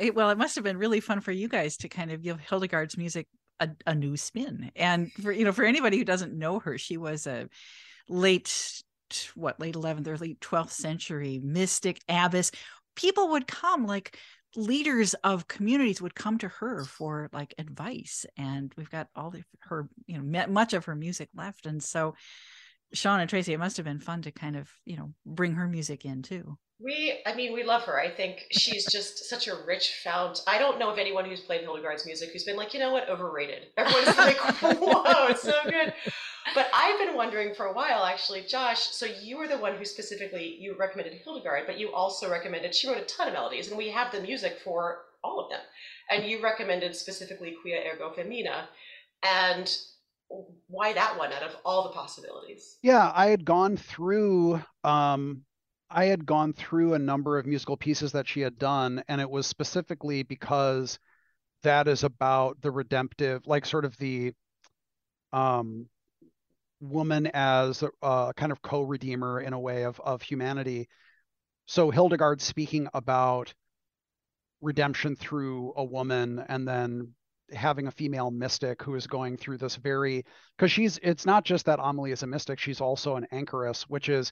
It, 0.00 0.14
well, 0.14 0.30
it 0.30 0.38
must 0.38 0.54
have 0.54 0.64
been 0.64 0.78
really 0.78 1.00
fun 1.00 1.20
for 1.20 1.32
you 1.32 1.48
guys 1.48 1.76
to 1.78 1.88
kind 1.88 2.10
of 2.10 2.22
give 2.22 2.40
Hildegard's 2.40 2.96
music 2.96 3.26
a, 3.60 3.70
a 3.86 3.94
new 3.94 4.16
spin. 4.16 4.72
And 4.74 5.12
for 5.12 5.30
you 5.30 5.44
know, 5.44 5.52
for 5.52 5.64
anybody 5.64 5.98
who 5.98 6.04
doesn't 6.04 6.36
know 6.36 6.58
her, 6.60 6.78
she 6.78 6.96
was 6.96 7.26
a 7.26 7.48
late 8.08 8.82
what 9.34 9.60
late 9.60 9.74
11th 9.74 10.06
or 10.06 10.16
late 10.16 10.40
12th 10.40 10.70
century 10.70 11.40
mystic 11.42 12.00
abbess. 12.08 12.50
People 12.96 13.30
would 13.30 13.46
come 13.46 13.86
like 13.86 14.18
leaders 14.56 15.14
of 15.22 15.46
communities 15.46 16.02
would 16.02 16.14
come 16.14 16.38
to 16.38 16.48
her 16.48 16.84
for 16.84 17.28
like 17.32 17.54
advice. 17.58 18.26
And 18.36 18.72
we've 18.76 18.90
got 18.90 19.08
all 19.14 19.30
the, 19.30 19.42
her 19.60 19.88
you 20.06 20.20
know 20.20 20.46
much 20.48 20.72
of 20.72 20.86
her 20.86 20.96
music 20.96 21.28
left. 21.34 21.66
And 21.66 21.82
so 21.82 22.14
sian 22.94 23.20
and 23.20 23.30
tracy 23.30 23.52
it 23.52 23.58
must 23.58 23.76
have 23.76 23.86
been 23.86 24.00
fun 24.00 24.22
to 24.22 24.32
kind 24.32 24.56
of 24.56 24.68
you 24.84 24.96
know 24.96 25.12
bring 25.24 25.54
her 25.54 25.68
music 25.68 26.04
in 26.04 26.22
too 26.22 26.58
we, 26.82 27.18
I 27.26 27.34
mean, 27.34 27.52
we 27.52 27.62
love 27.62 27.82
her. 27.82 28.00
I 28.00 28.08
think 28.08 28.46
she's 28.50 28.86
just 28.90 29.28
such 29.28 29.48
a 29.48 29.54
rich 29.66 30.00
fount. 30.02 30.42
I 30.46 30.58
don't 30.58 30.78
know 30.78 30.90
of 30.90 30.98
anyone 30.98 31.26
who's 31.26 31.40
played 31.40 31.60
Hildegard's 31.60 32.06
music 32.06 32.30
who's 32.32 32.44
been 32.44 32.56
like, 32.56 32.72
you 32.72 32.80
know 32.80 32.92
what, 32.92 33.08
overrated. 33.08 33.66
Everyone's 33.76 34.16
like, 34.18 34.38
whoa, 34.62 35.26
it's 35.26 35.42
so 35.42 35.54
good. 35.64 35.92
But 36.54 36.68
I've 36.72 36.98
been 36.98 37.14
wondering 37.16 37.54
for 37.54 37.66
a 37.66 37.72
while, 37.72 38.04
actually, 38.04 38.42
Josh. 38.42 38.80
So 38.80 39.06
you 39.06 39.36
were 39.36 39.46
the 39.46 39.58
one 39.58 39.76
who 39.76 39.84
specifically 39.84 40.56
you 40.58 40.74
recommended 40.78 41.20
Hildegard, 41.22 41.64
but 41.66 41.78
you 41.78 41.92
also 41.92 42.30
recommended 42.30 42.74
she 42.74 42.88
wrote 42.88 42.98
a 42.98 43.02
ton 43.02 43.28
of 43.28 43.34
melodies, 43.34 43.68
and 43.68 43.76
we 43.76 43.90
have 43.90 44.10
the 44.10 44.22
music 44.22 44.58
for 44.64 45.02
all 45.22 45.38
of 45.38 45.50
them. 45.50 45.60
And 46.10 46.24
you 46.24 46.42
recommended 46.42 46.96
specifically 46.96 47.56
Quia 47.62 47.92
Ergo 47.92 48.12
Femina, 48.14 48.68
and 49.22 49.70
why 50.68 50.92
that 50.94 51.18
one 51.18 51.32
out 51.32 51.42
of 51.42 51.56
all 51.64 51.82
the 51.82 51.90
possibilities? 51.90 52.78
Yeah, 52.82 53.12
I 53.14 53.26
had 53.26 53.44
gone 53.44 53.76
through 53.76 54.62
um, 54.82 55.42
I 55.90 56.04
had 56.04 56.24
gone 56.24 56.52
through 56.52 56.94
a 56.94 56.98
number 56.98 57.38
of 57.38 57.46
musical 57.46 57.76
pieces 57.76 58.12
that 58.12 58.28
she 58.28 58.40
had 58.40 58.58
done, 58.58 59.02
and 59.08 59.20
it 59.20 59.28
was 59.28 59.46
specifically 59.46 60.22
because 60.22 60.98
that 61.62 61.88
is 61.88 62.04
about 62.04 62.60
the 62.62 62.70
redemptive, 62.70 63.46
like 63.46 63.66
sort 63.66 63.84
of 63.84 63.96
the 63.98 64.32
um, 65.32 65.88
woman 66.80 67.28
as 67.34 67.82
a 68.02 68.32
kind 68.36 68.52
of 68.52 68.62
co-redeemer 68.62 69.40
in 69.40 69.52
a 69.52 69.58
way 69.58 69.84
of 69.84 70.00
of 70.00 70.22
humanity. 70.22 70.88
So 71.66 71.90
Hildegard 71.90 72.40
speaking 72.40 72.88
about 72.94 73.52
redemption 74.60 75.16
through 75.16 75.72
a 75.76 75.84
woman, 75.84 76.44
and 76.48 76.66
then 76.66 77.14
having 77.52 77.88
a 77.88 77.90
female 77.90 78.30
mystic 78.30 78.80
who 78.82 78.94
is 78.94 79.08
going 79.08 79.36
through 79.36 79.58
this 79.58 79.74
very 79.74 80.24
because 80.56 80.70
she's 80.70 81.00
it's 81.02 81.26
not 81.26 81.44
just 81.44 81.66
that 81.66 81.80
Amelie 81.82 82.12
is 82.12 82.22
a 82.22 82.26
mystic, 82.28 82.60
she's 82.60 82.80
also 82.80 83.16
an 83.16 83.26
anchoress, 83.32 83.82
which 83.82 84.08
is 84.08 84.30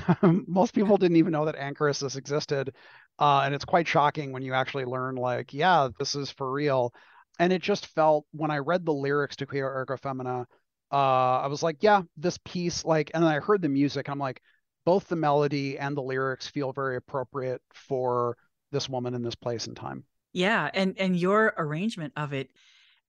most 0.46 0.74
people 0.74 0.96
didn't 0.96 1.16
even 1.16 1.32
know 1.32 1.44
that 1.46 1.56
anchoresses 1.56 2.16
existed. 2.16 2.74
Uh, 3.18 3.42
and 3.44 3.54
it's 3.54 3.64
quite 3.64 3.86
shocking 3.86 4.32
when 4.32 4.42
you 4.42 4.54
actually 4.54 4.84
learn, 4.84 5.16
like, 5.16 5.52
yeah, 5.52 5.88
this 5.98 6.14
is 6.14 6.30
for 6.30 6.50
real. 6.50 6.92
And 7.38 7.52
it 7.52 7.62
just 7.62 7.86
felt 7.86 8.26
when 8.32 8.50
I 8.50 8.58
read 8.58 8.84
the 8.84 8.92
lyrics 8.92 9.36
to 9.36 9.46
Quia 9.46 9.64
Ergo 9.64 9.96
Femina, 9.96 10.46
uh, 10.92 11.40
I 11.40 11.46
was 11.46 11.62
like, 11.62 11.78
yeah, 11.80 12.02
this 12.16 12.38
piece, 12.44 12.84
like, 12.84 13.10
and 13.14 13.24
I 13.24 13.40
heard 13.40 13.62
the 13.62 13.68
music. 13.68 14.08
I'm 14.08 14.18
like, 14.18 14.42
both 14.84 15.08
the 15.08 15.16
melody 15.16 15.78
and 15.78 15.96
the 15.96 16.02
lyrics 16.02 16.46
feel 16.48 16.72
very 16.72 16.96
appropriate 16.96 17.62
for 17.72 18.36
this 18.72 18.88
woman 18.88 19.14
in 19.14 19.22
this 19.22 19.34
place 19.34 19.66
and 19.66 19.76
time. 19.76 20.04
Yeah, 20.32 20.70
and 20.72 20.98
and 20.98 21.16
your 21.16 21.54
arrangement 21.56 22.14
of 22.16 22.32
it, 22.32 22.50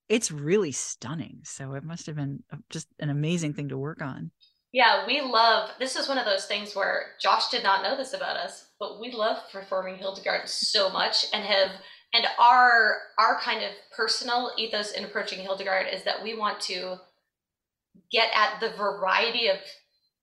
it's 0.09 0.29
really 0.29 0.71
stunning. 0.71 1.39
So 1.43 1.73
it 1.73 1.83
must 1.83 2.05
have 2.07 2.15
been 2.17 2.43
just 2.69 2.87
an 2.99 3.09
amazing 3.09 3.53
thing 3.53 3.69
to 3.69 3.77
work 3.77 4.01
on. 4.01 4.31
Yeah, 4.73 5.05
we 5.05 5.21
love 5.21 5.69
this 5.79 5.95
is 5.95 6.09
one 6.09 6.17
of 6.17 6.25
those 6.25 6.45
things 6.45 6.75
where 6.75 7.11
Josh 7.21 7.49
did 7.49 7.61
not 7.61 7.83
know 7.83 7.95
this 7.95 8.13
about 8.13 8.37
us, 8.37 8.71
but 8.79 8.99
we 8.99 9.11
love 9.11 9.37
performing 9.51 9.97
Hildegard 9.97 10.49
so 10.49 10.89
much 10.89 11.27
and 11.31 11.45
have 11.45 11.69
and 12.11 12.25
our 12.39 12.97
our 13.19 13.39
kind 13.39 13.63
of 13.63 13.71
personal 13.95 14.51
ethos 14.57 14.91
in 14.91 15.05
approaching 15.05 15.39
Hildegard 15.39 15.85
is 15.93 16.03
that 16.03 16.23
we 16.23 16.35
want 16.35 16.59
to 16.61 16.95
get 18.11 18.29
at 18.35 18.59
the 18.59 18.75
variety 18.75 19.47
of 19.47 19.57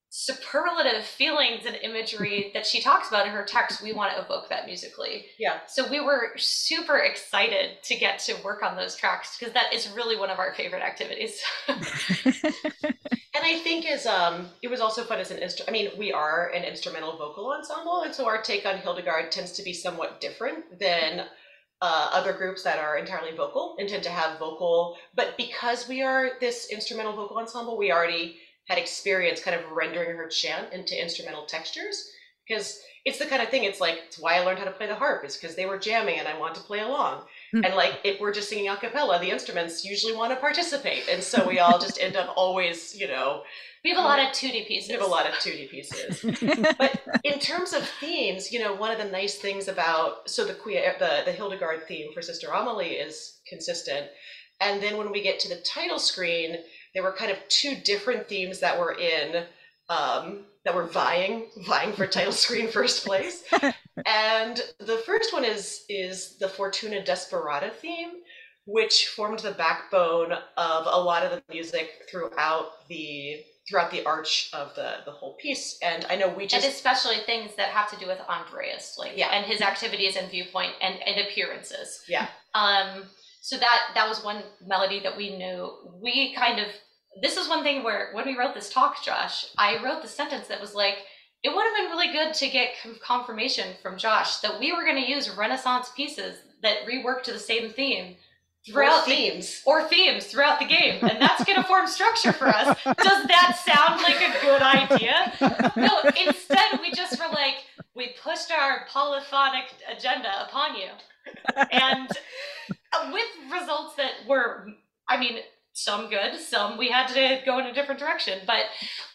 superlative 0.09 1.05
feelings 1.05 1.65
and 1.65 1.77
imagery 1.77 2.51
that 2.53 2.65
she 2.65 2.81
talks 2.81 3.07
about 3.07 3.25
in 3.25 3.31
her 3.31 3.45
text 3.45 3.81
we 3.81 3.93
want 3.93 4.13
to 4.13 4.21
evoke 4.21 4.49
that 4.49 4.65
musically. 4.65 5.27
Yeah. 5.39 5.59
So 5.67 5.89
we 5.89 6.01
were 6.01 6.31
super 6.35 6.97
excited 6.97 7.81
to 7.83 7.95
get 7.95 8.19
to 8.19 8.35
work 8.43 8.63
on 8.63 8.75
those 8.75 8.97
tracks 8.97 9.37
because 9.39 9.53
that 9.53 9.73
is 9.73 9.89
really 9.95 10.17
one 10.17 10.29
of 10.29 10.39
our 10.39 10.53
favorite 10.55 10.83
activities 10.83 11.39
and 13.41 13.57
I 13.57 13.59
think 13.59 13.85
as 13.85 14.05
um, 14.05 14.49
it 14.61 14.69
was 14.69 14.79
also 14.79 15.03
fun 15.03 15.19
as 15.19 15.31
an 15.31 15.39
instrument. 15.39 15.69
I 15.69 15.71
mean, 15.71 15.91
we 15.97 16.13
are 16.13 16.49
an 16.49 16.63
instrumental 16.63 17.17
vocal 17.17 17.51
ensemble, 17.51 18.03
and 18.03 18.13
so 18.13 18.27
our 18.27 18.41
take 18.41 18.65
on 18.65 18.77
Hildegard 18.77 19.31
tends 19.31 19.51
to 19.53 19.63
be 19.63 19.73
somewhat 19.73 20.21
different 20.21 20.79
than 20.79 21.25
uh, 21.81 22.09
other 22.13 22.33
groups 22.33 22.63
that 22.63 22.77
are 22.77 22.97
entirely 22.97 23.35
vocal 23.35 23.75
and 23.79 23.89
tend 23.89 24.03
to 24.03 24.09
have 24.09 24.37
vocal. 24.37 24.97
But 25.15 25.35
because 25.37 25.87
we 25.87 26.03
are 26.03 26.31
this 26.39 26.69
instrumental 26.71 27.13
vocal 27.13 27.39
ensemble, 27.39 27.77
we 27.77 27.91
already 27.91 28.37
had 28.67 28.77
experience 28.77 29.41
kind 29.41 29.59
of 29.59 29.71
rendering 29.71 30.15
her 30.15 30.27
chant 30.27 30.71
into 30.71 30.99
instrumental 30.99 31.45
textures 31.45 32.09
because 32.47 32.79
it's 33.05 33.17
the 33.17 33.25
kind 33.25 33.41
of 33.41 33.49
thing. 33.49 33.63
It's 33.63 33.81
like 33.81 33.99
it's 34.05 34.19
why 34.19 34.35
I 34.35 34.45
learned 34.45 34.59
how 34.59 34.65
to 34.65 34.71
play 34.71 34.85
the 34.85 34.95
harp 34.95 35.25
is 35.25 35.35
because 35.35 35.55
they 35.55 35.65
were 35.65 35.79
jamming 35.79 36.19
and 36.19 36.27
I 36.27 36.37
want 36.37 36.53
to 36.55 36.61
play 36.61 36.79
along. 36.79 37.23
Mm. 37.53 37.65
And 37.65 37.75
like 37.75 37.99
if 38.03 38.19
we're 38.19 38.33
just 38.33 38.49
singing 38.49 38.69
a 38.69 38.77
cappella, 38.77 39.19
the 39.19 39.29
instruments 39.29 39.83
usually 39.83 40.15
want 40.15 40.31
to 40.31 40.37
participate. 40.37 41.07
And 41.09 41.21
so 41.21 41.47
we 41.47 41.59
all 41.59 41.79
just 41.79 42.01
end 42.01 42.15
up 42.15 42.33
always, 42.35 42.95
you 42.95 43.07
know, 43.07 43.43
we 43.83 43.89
have 43.89 43.99
a 43.99 44.07
lot 44.07 44.19
of 44.19 44.27
2D 44.27 44.67
pieces. 44.67 44.89
We 44.89 44.93
have 44.95 45.03
a 45.03 45.07
lot 45.07 45.25
of 45.25 45.33
2D 45.35 45.69
pieces. 45.69 46.21
but 46.77 47.01
in 47.23 47.39
terms 47.39 47.73
of 47.73 47.83
themes, 47.99 48.51
you 48.51 48.59
know, 48.59 48.75
one 48.75 48.91
of 48.91 48.99
the 48.99 49.11
nice 49.11 49.35
things 49.35 49.67
about 49.67 50.29
so 50.29 50.45
the 50.45 50.53
queer 50.53 50.95
the, 50.99 51.23
the 51.25 51.31
Hildegard 51.31 51.87
theme 51.87 52.13
for 52.13 52.21
Sister 52.21 52.47
Amelie 52.49 52.91
is 52.91 53.39
consistent. 53.47 54.07
And 54.59 54.81
then 54.81 54.97
when 54.97 55.11
we 55.11 55.23
get 55.23 55.39
to 55.39 55.49
the 55.49 55.61
title 55.61 55.99
screen, 55.99 56.57
there 56.93 57.03
were 57.03 57.13
kind 57.13 57.31
of 57.31 57.37
two 57.49 57.75
different 57.75 58.29
themes 58.29 58.59
that 58.59 58.79
were 58.79 58.93
in 58.93 59.45
um, 59.89 60.45
that 60.65 60.75
were 60.75 60.85
vying 60.85 61.47
vying 61.65 61.93
for 61.93 62.07
title 62.07 62.31
screen 62.43 62.67
first 62.69 63.05
place. 63.05 63.43
and 64.05 64.61
the 64.79 65.01
first 65.05 65.33
one 65.33 65.43
is 65.43 65.83
is 65.89 66.37
the 66.37 66.49
Fortuna 66.49 67.03
Desperata 67.03 67.71
theme, 67.81 68.11
which 68.65 69.07
formed 69.07 69.39
the 69.39 69.51
backbone 69.51 70.33
of 70.57 70.87
a 70.87 71.01
lot 71.01 71.23
of 71.23 71.31
the 71.31 71.43
music 71.53 71.89
throughout 72.09 72.87
the 72.87 73.43
throughout 73.69 73.91
the 73.91 74.03
arch 74.05 74.49
of 74.53 74.73
the 74.75 74.97
the 75.05 75.11
whole 75.11 75.35
piece. 75.35 75.79
And 75.81 76.05
I 76.09 76.15
know 76.15 76.29
we 76.29 76.47
just 76.47 76.65
and 76.65 76.73
especially 76.73 77.17
things 77.25 77.55
that 77.55 77.69
have 77.69 77.89
to 77.91 77.97
do 77.97 78.07
with 78.07 78.19
Andreas, 78.29 78.95
like 78.97 79.13
yeah, 79.15 79.29
and 79.29 79.45
his 79.45 79.61
activities 79.61 80.15
and 80.15 80.29
viewpoint 80.29 80.73
and, 80.81 80.95
and 81.05 81.27
appearances. 81.27 82.03
Yeah. 82.07 82.27
Um. 82.53 83.03
So 83.41 83.57
that 83.57 83.79
that 83.95 84.07
was 84.07 84.23
one 84.23 84.43
melody 84.65 84.99
that 84.99 85.17
we 85.17 85.35
knew. 85.35 85.71
We 86.01 86.35
kind 86.35 86.59
of 86.59 86.67
this 87.21 87.37
is 87.37 87.49
one 87.49 87.63
thing 87.63 87.83
where 87.83 88.11
when 88.13 88.25
we 88.25 88.37
wrote 88.37 88.53
this 88.53 88.69
talk, 88.69 89.03
Josh, 89.03 89.47
I 89.57 89.83
wrote 89.83 90.01
the 90.01 90.07
sentence 90.07 90.47
that 90.47 90.61
was 90.61 90.73
like, 90.73 90.99
it 91.43 91.53
would 91.53 91.63
have 91.63 91.75
been 91.75 91.91
really 91.91 92.13
good 92.13 92.33
to 92.35 92.49
get 92.49 92.75
confirmation 93.03 93.75
from 93.81 93.97
Josh 93.97 94.37
that 94.37 94.59
we 94.59 94.71
were 94.71 94.83
going 94.83 95.03
to 95.03 95.09
use 95.09 95.35
Renaissance 95.35 95.91
pieces 95.95 96.37
that 96.61 96.85
rework 96.87 97.23
to 97.23 97.33
the 97.33 97.39
same 97.39 97.71
theme 97.71 98.15
throughout 98.65 99.01
or 99.01 99.05
themes 99.05 99.63
the, 99.63 99.69
or 99.71 99.83
themes 99.87 100.27
throughout 100.27 100.59
the 100.59 100.67
game, 100.67 100.99
and 101.01 101.19
that's 101.19 101.43
going 101.43 101.55
to 101.55 101.63
form 101.63 101.87
structure 101.87 102.31
for 102.31 102.47
us. 102.47 102.77
Does 102.85 103.27
that 103.27 103.59
sound 103.65 104.01
like 104.03 104.21
a 104.21 104.39
good 104.41 104.61
idea? 104.61 105.33
No. 105.75 106.01
Instead, 106.27 106.79
we 106.79 106.91
just 106.91 107.19
were 107.19 107.33
like, 107.33 107.55
we 107.95 108.13
pushed 108.23 108.51
our 108.51 108.85
polyphonic 108.87 109.65
agenda 109.91 110.45
upon 110.47 110.75
you, 110.75 110.89
and 111.71 112.07
with 113.11 113.27
results 113.51 113.95
that 113.95 114.11
were, 114.27 114.67
I 115.09 115.17
mean 115.17 115.39
some 115.73 116.09
good 116.09 116.37
some 116.39 116.77
we 116.77 116.89
had 116.89 117.07
to 117.07 117.39
go 117.45 117.59
in 117.59 117.65
a 117.65 117.73
different 117.73 117.99
direction 117.99 118.39
but 118.45 118.65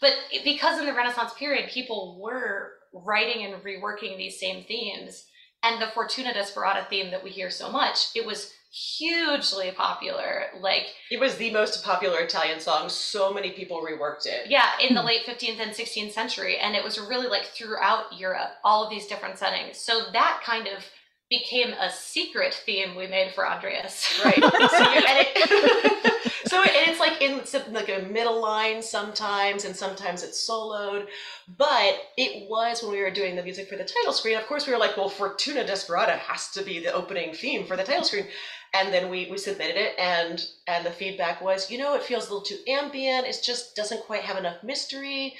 but 0.00 0.12
because 0.44 0.78
in 0.78 0.86
the 0.86 0.94
renaissance 0.94 1.32
period 1.38 1.68
people 1.70 2.18
were 2.20 2.72
writing 2.92 3.44
and 3.44 3.62
reworking 3.62 4.16
these 4.16 4.40
same 4.40 4.64
themes 4.64 5.26
and 5.62 5.80
the 5.80 5.88
fortuna 5.88 6.32
desperata 6.32 6.86
theme 6.88 7.10
that 7.10 7.22
we 7.22 7.30
hear 7.30 7.50
so 7.50 7.70
much 7.70 8.08
it 8.14 8.24
was 8.24 8.52
hugely 8.72 9.70
popular 9.70 10.46
like 10.60 10.86
it 11.10 11.18
was 11.18 11.36
the 11.36 11.50
most 11.50 11.82
popular 11.82 12.20
italian 12.20 12.60
song 12.60 12.88
so 12.88 13.32
many 13.32 13.50
people 13.50 13.80
reworked 13.80 14.26
it. 14.26 14.50
Yeah 14.50 14.70
in 14.86 14.94
the 14.94 15.00
hmm. 15.00 15.06
late 15.06 15.26
15th 15.26 15.60
and 15.60 15.70
16th 15.70 16.12
century 16.12 16.58
and 16.58 16.74
it 16.74 16.84
was 16.84 16.98
really 16.98 17.26
like 17.26 17.44
throughout 17.44 18.18
europe 18.18 18.50
all 18.64 18.84
of 18.84 18.90
these 18.90 19.06
different 19.06 19.38
settings. 19.38 19.78
So 19.78 20.10
that 20.12 20.42
kind 20.44 20.66
of 20.66 20.84
became 21.30 21.72
a 21.72 21.90
secret 21.90 22.54
theme 22.54 22.94
we 22.94 23.06
made 23.06 23.32
for 23.34 23.48
andreas 23.48 24.20
right 24.24 24.36
so, 24.42 24.84
and 24.84 25.04
it, 25.06 26.32
so 26.46 26.62
it's 26.64 27.00
like 27.00 27.20
in 27.20 27.74
like 27.74 27.88
a 27.88 28.06
middle 28.08 28.40
line 28.40 28.82
sometimes, 28.82 29.64
and 29.64 29.74
sometimes 29.74 30.22
it's 30.22 30.48
soloed. 30.48 31.06
But 31.56 32.00
it 32.16 32.48
was 32.48 32.82
when 32.82 32.92
we 32.92 33.00
were 33.00 33.10
doing 33.10 33.36
the 33.36 33.42
music 33.42 33.68
for 33.68 33.76
the 33.76 33.84
title 33.84 34.12
screen. 34.12 34.36
Of 34.36 34.46
course, 34.46 34.66
we 34.66 34.72
were 34.72 34.78
like, 34.78 34.96
well, 34.96 35.08
Fortuna 35.08 35.66
Desperata 35.66 36.12
has 36.12 36.50
to 36.50 36.62
be 36.62 36.78
the 36.78 36.92
opening 36.92 37.34
theme 37.34 37.66
for 37.66 37.76
the 37.76 37.84
title 37.84 38.04
screen. 38.04 38.26
And 38.74 38.92
then 38.92 39.10
we, 39.10 39.28
we 39.30 39.38
submitted 39.38 39.76
it, 39.76 39.98
and 39.98 40.44
and 40.66 40.84
the 40.84 40.90
feedback 40.90 41.40
was, 41.40 41.70
you 41.70 41.78
know, 41.78 41.94
it 41.94 42.02
feels 42.02 42.28
a 42.28 42.32
little 42.32 42.46
too 42.46 42.58
ambient. 42.68 43.26
It 43.26 43.40
just 43.42 43.74
doesn't 43.74 44.04
quite 44.04 44.22
have 44.22 44.36
enough 44.36 44.62
mystery. 44.62 45.34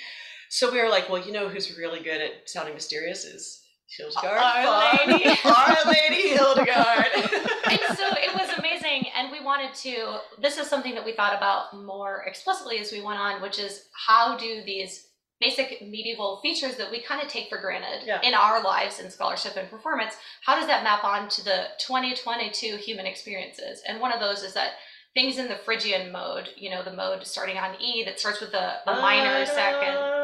So 0.49 0.71
we 0.71 0.81
were 0.81 0.89
like, 0.89 1.09
well, 1.09 1.25
you 1.25 1.33
know, 1.33 1.49
who's 1.49 1.77
really 1.77 2.01
good 2.01 2.21
at 2.21 2.49
sounding 2.49 2.75
mysterious 2.75 3.25
is 3.25 3.66
Hildegard. 3.89 4.39
Our 4.39 5.07
Lady. 5.07 5.39
Our 5.45 5.77
Lady 5.87 6.29
Hildegard. 6.29 7.07
and 7.15 7.97
so 7.97 8.09
it 8.17 8.35
was 8.35 8.59
amazing. 8.59 9.07
And 9.17 9.31
we 9.31 9.41
wanted 9.41 9.75
to, 9.75 10.19
this 10.41 10.59
is 10.59 10.67
something 10.67 10.95
that 10.95 11.05
we 11.05 11.13
thought 11.13 11.37
about 11.37 11.77
more 11.77 12.25
explicitly 12.27 12.79
as 12.79 12.93
we 12.93 13.03
went 13.03 13.21
on, 13.21 13.43
which 13.43 13.59
is 13.59 13.89
how 14.07 14.37
do 14.37 14.63
these 14.65 15.07
basic 15.41 15.83
medieval 15.83 16.41
features 16.43 16.77
that 16.77 16.91
we 16.91 17.03
kind 17.03 17.23
of 17.23 17.29
take 17.29 17.49
for 17.49 17.61
granted 17.61 18.07
yeah. 18.07 18.21
in 18.23 18.33
our 18.35 18.63
lives 18.63 19.01
in 19.01 19.11
scholarship 19.11 19.55
and 19.57 19.71
performance, 19.71 20.15
how 20.45 20.59
does 20.59 20.67
that 20.67 20.83
map 20.83 21.05
on 21.05 21.29
to 21.29 21.45
the 21.45 21.67
2022 21.79 22.77
human 22.77 23.07
experiences? 23.07 23.83
And 23.87 24.01
one 24.01 24.13
of 24.13 24.21
those 24.21 24.43
is 24.43 24.55
that 24.55 24.73
things 25.15 25.39
in 25.39 25.49
the 25.49 25.57
Phrygian 25.57 26.11
mode, 26.11 26.49
you 26.57 26.71
know, 26.71 26.83
the 26.83 26.93
mode 26.93 27.27
starting 27.27 27.59
on 27.59 27.81
E 27.81 28.03
that 28.05 28.19
starts 28.19 28.41
with 28.41 28.55
a, 28.55 28.77
a 28.87 28.95
minor 28.95 29.45
second 29.45 30.16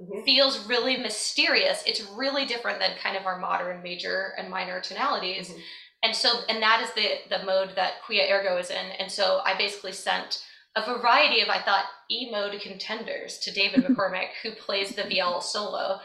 mm-hmm. 0.00 0.24
feels 0.24 0.66
really 0.66 0.96
mysterious. 0.96 1.82
It's 1.86 2.06
really 2.16 2.46
different 2.46 2.80
than 2.80 2.92
kind 3.02 3.16
of 3.16 3.26
our 3.26 3.38
modern 3.38 3.82
major 3.82 4.32
and 4.38 4.50
minor 4.50 4.80
tonalities. 4.80 5.48
Mm-hmm. 5.48 5.60
And 6.02 6.14
so, 6.14 6.40
and 6.48 6.62
that 6.62 6.82
is 6.82 6.92
the 6.94 7.36
the 7.36 7.44
mode 7.44 7.72
that 7.76 8.02
Quia 8.06 8.30
Ergo 8.30 8.56
is 8.58 8.70
in. 8.70 8.86
And 8.98 9.10
so, 9.10 9.40
I 9.44 9.56
basically 9.56 9.92
sent 9.92 10.44
a 10.76 10.84
variety 10.84 11.40
of 11.40 11.48
I 11.48 11.60
thought 11.60 11.86
E 12.10 12.30
mode 12.30 12.60
contenders 12.60 13.38
to 13.38 13.52
David 13.52 13.84
McCormick, 13.84 14.28
who 14.42 14.52
plays 14.52 14.94
the 14.94 15.04
viol 15.04 15.40
solo. 15.40 16.00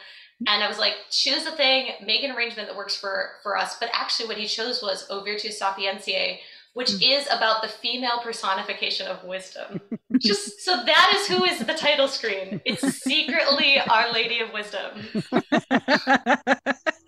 And 0.47 0.63
I 0.63 0.67
was 0.67 0.79
like, 0.79 0.95
choose 1.11 1.45
a 1.45 1.51
thing, 1.51 1.91
make 2.03 2.23
an 2.23 2.31
arrangement 2.31 2.67
that 2.67 2.77
works 2.77 2.95
for 2.95 3.33
for 3.43 3.57
us. 3.57 3.77
But 3.79 3.91
actually, 3.93 4.27
what 4.27 4.37
he 4.37 4.47
chose 4.47 4.81
was 4.81 5.05
O 5.09 5.23
Virtus 5.23 5.59
Sapientiae, 5.61 6.39
which 6.73 6.89
mm. 6.89 7.19
is 7.19 7.27
about 7.27 7.61
the 7.61 7.67
female 7.67 8.19
personification 8.23 9.07
of 9.07 9.23
wisdom. 9.23 9.81
Just 10.19 10.61
so 10.61 10.83
that 10.83 11.13
is 11.17 11.27
who 11.27 11.43
is 11.43 11.59
the 11.59 11.73
title 11.73 12.07
screen. 12.07 12.61
It's 12.65 12.81
secretly 12.81 13.79
Our 13.79 14.11
Lady 14.11 14.39
of 14.39 14.53
Wisdom. 14.53 14.91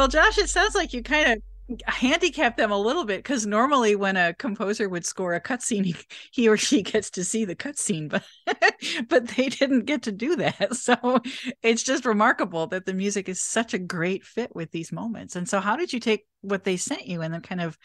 Well, 0.00 0.08
Josh, 0.08 0.38
it 0.38 0.48
sounds 0.48 0.74
like 0.74 0.94
you 0.94 1.02
kind 1.02 1.30
of 1.68 1.78
handicap 1.84 2.56
them 2.56 2.70
a 2.70 2.78
little 2.78 3.04
bit 3.04 3.18
because 3.18 3.44
normally 3.44 3.96
when 3.96 4.16
a 4.16 4.32
composer 4.32 4.88
would 4.88 5.04
score 5.04 5.34
a 5.34 5.42
cutscene, 5.42 5.84
he, 5.84 5.94
he 6.32 6.48
or 6.48 6.56
she 6.56 6.80
gets 6.80 7.10
to 7.10 7.22
see 7.22 7.44
the 7.44 7.54
cutscene, 7.54 8.08
but 8.08 8.24
but 9.10 9.28
they 9.28 9.50
didn't 9.50 9.84
get 9.84 10.00
to 10.04 10.12
do 10.12 10.36
that. 10.36 10.74
So 10.74 11.20
it's 11.62 11.82
just 11.82 12.06
remarkable 12.06 12.66
that 12.68 12.86
the 12.86 12.94
music 12.94 13.28
is 13.28 13.42
such 13.42 13.74
a 13.74 13.78
great 13.78 14.24
fit 14.24 14.56
with 14.56 14.70
these 14.70 14.90
moments. 14.90 15.36
And 15.36 15.46
so, 15.46 15.60
how 15.60 15.76
did 15.76 15.92
you 15.92 16.00
take 16.00 16.26
what 16.40 16.64
they 16.64 16.78
sent 16.78 17.06
you 17.06 17.20
and 17.20 17.34
then 17.34 17.42
kind 17.42 17.60
of 17.60 17.76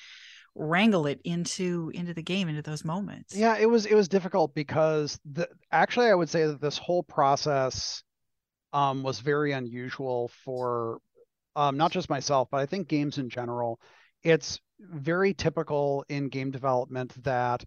wrangle 0.56 1.08
it 1.08 1.20
into 1.26 1.92
into 1.94 2.14
the 2.14 2.24
game 2.24 2.48
into 2.48 2.62
those 2.62 2.86
moments? 2.86 3.36
Yeah, 3.36 3.58
it 3.58 3.70
was 3.70 3.86
it 3.86 3.94
was 3.94 4.08
difficult 4.08 4.56
because 4.56 5.20
the 5.30 5.50
actually 5.70 6.08
I 6.08 6.16
would 6.16 6.30
say 6.30 6.48
that 6.48 6.62
this 6.62 6.78
whole 6.78 7.04
process 7.04 8.04
um, 8.72 9.04
was 9.04 9.20
very 9.20 9.52
unusual 9.52 10.30
for 10.46 11.00
um, 11.56 11.78
not 11.78 11.92
just 11.92 12.10
myself, 12.10 12.50
but 12.52 12.60
I 12.60 12.66
think 12.66 12.88
games 12.88 13.18
in 13.18 13.30
general, 13.30 13.80
it's 14.24 14.60
very 14.80 15.34
typical 15.34 16.06
in 16.10 16.30
game 16.30 16.52
development 16.52 17.14
that 17.24 17.64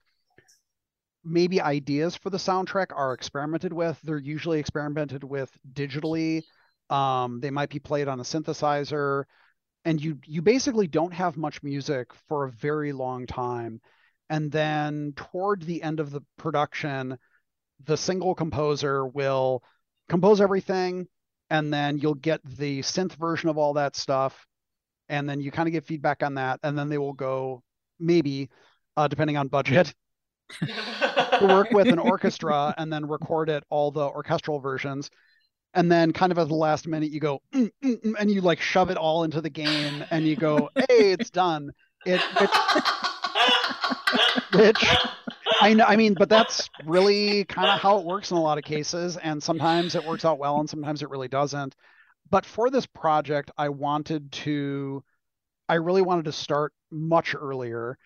maybe 1.25 1.61
ideas 1.61 2.17
for 2.17 2.31
the 2.31 2.39
soundtrack 2.39 2.87
are 2.95 3.13
experimented 3.13 3.73
with. 3.73 3.99
They're 4.03 4.19
usually 4.19 4.59
experimented 4.59 5.25
with 5.25 5.51
digitally. 5.73 6.43
Um, 6.91 7.41
they 7.41 7.51
might 7.51 7.71
be 7.71 7.79
played 7.79 8.09
on 8.09 8.21
a 8.21 8.25
synthesizer, 8.25 9.25
and 9.85 10.01
you 10.01 10.19
you 10.25 10.43
basically 10.43 10.87
don't 10.87 11.13
have 11.13 11.37
much 11.37 11.63
music 11.63 12.09
for 12.29 12.45
a 12.45 12.51
very 12.51 12.93
long 12.93 13.27
time. 13.27 13.81
And 14.31 14.51
then 14.53 15.15
toward 15.17 15.63
the 15.63 15.83
end 15.83 16.01
of 16.01 16.11
the 16.11 16.21
production, 16.37 17.19
the 17.85 17.97
single 17.97 18.35
composer 18.35 19.07
will 19.07 19.63
compose 20.09 20.41
everything 20.41 21.07
and 21.51 21.73
then 21.73 21.99
you'll 21.99 22.15
get 22.15 22.41
the 22.45 22.81
synth 22.81 23.15
version 23.15 23.49
of 23.49 23.59
all 23.59 23.75
that 23.75 23.97
stuff 23.97 24.47
and 25.09 25.29
then 25.29 25.41
you 25.41 25.51
kind 25.51 25.69
of 25.69 25.73
get 25.73 25.87
feedback 25.87 26.23
on 26.23 26.35
that 26.35 26.61
and 26.63 26.79
then 26.79 26.89
they 26.89 26.99
will 26.99 27.13
go 27.13 27.63
maybe 27.99 28.49
uh, 28.97 29.09
depending 29.09 29.37
on 29.37 29.49
budget 29.49 29.95
to 30.61 31.47
work 31.47 31.71
with 31.71 31.89
an 31.89 31.99
orchestra 31.99 32.75
and 32.79 32.93
then 32.93 33.07
record 33.07 33.49
it 33.49 33.65
all 33.71 33.91
the 33.91 34.05
orchestral 34.05 34.61
versions. 34.61 35.11
And 35.75 35.93
then 35.93 36.13
kind 36.13 36.33
of 36.33 36.39
at 36.39 36.49
the 36.49 36.55
last 36.55 36.87
minute 36.87 37.11
you 37.11 37.21
go 37.21 37.41
mm, 37.53 37.71
mm, 37.85 38.01
mm, 38.03 38.15
and 38.19 38.31
you 38.31 38.41
like 38.41 38.61
shove 38.61 38.91
it 38.91 38.97
all 38.97 39.25
into 39.25 39.41
the 39.41 39.51
game 39.51 40.03
and 40.11 40.27
you 40.27 40.35
go 40.35 40.71
hey 40.75 41.13
it's 41.13 41.31
done. 41.31 41.71
It, 42.07 42.21
it 42.41 42.51
which 44.55 44.97
I 45.61 45.75
know. 45.75 45.85
I 45.85 45.97
mean, 45.97 46.15
but 46.15 46.29
that's 46.29 46.71
really 46.85 47.45
kind 47.45 47.71
of 47.71 47.79
how 47.79 47.99
it 47.99 48.05
works 48.05 48.31
in 48.31 48.37
a 48.37 48.43
lot 48.43 48.59
of 48.59 48.65
cases, 48.65 49.17
and 49.17 49.43
sometimes 49.43 49.95
it 49.95 50.05
works 50.05 50.25
out 50.25 50.39
well, 50.39 50.61
and 50.61 50.71
sometimes 50.71 51.03
it 51.03 51.11
really 51.11 51.29
doesn't. 51.29 51.75
But 52.31 52.47
for 52.47 52.71
this 52.71 52.87
project, 52.87 53.51
I 53.59 53.71
wanted 53.71 54.31
to, 54.33 55.03
I 55.69 55.75
really 55.75 56.03
wanted 56.03 56.27
to 56.27 56.33
start 56.33 56.73
much 56.91 57.35
earlier. 57.35 57.99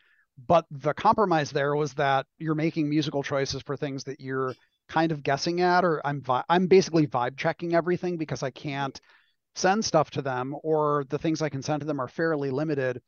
But 0.46 0.66
the 0.70 0.94
compromise 0.94 1.50
there 1.50 1.76
was 1.76 1.94
that 1.94 2.26
you're 2.38 2.54
making 2.54 2.88
musical 2.88 3.22
choices 3.22 3.62
for 3.62 3.76
things 3.76 4.04
that 4.04 4.20
you're 4.20 4.54
kind 4.88 5.12
of 5.12 5.22
guessing 5.22 5.60
at, 5.60 5.84
or 5.84 6.00
I'm 6.06 6.22
vi- 6.22 6.44
I'm 6.48 6.66
basically 6.66 7.06
vibe 7.06 7.36
checking 7.36 7.74
everything 7.74 8.16
because 8.16 8.42
I 8.42 8.50
can't 8.50 8.98
send 9.54 9.84
stuff 9.84 10.10
to 10.12 10.22
them 10.22 10.56
or 10.62 11.04
the 11.10 11.18
things 11.18 11.42
I 11.42 11.50
can 11.50 11.62
send 11.62 11.80
to 11.80 11.86
them 11.86 12.00
are 12.00 12.08
fairly 12.08 12.50
limited. 12.50 13.02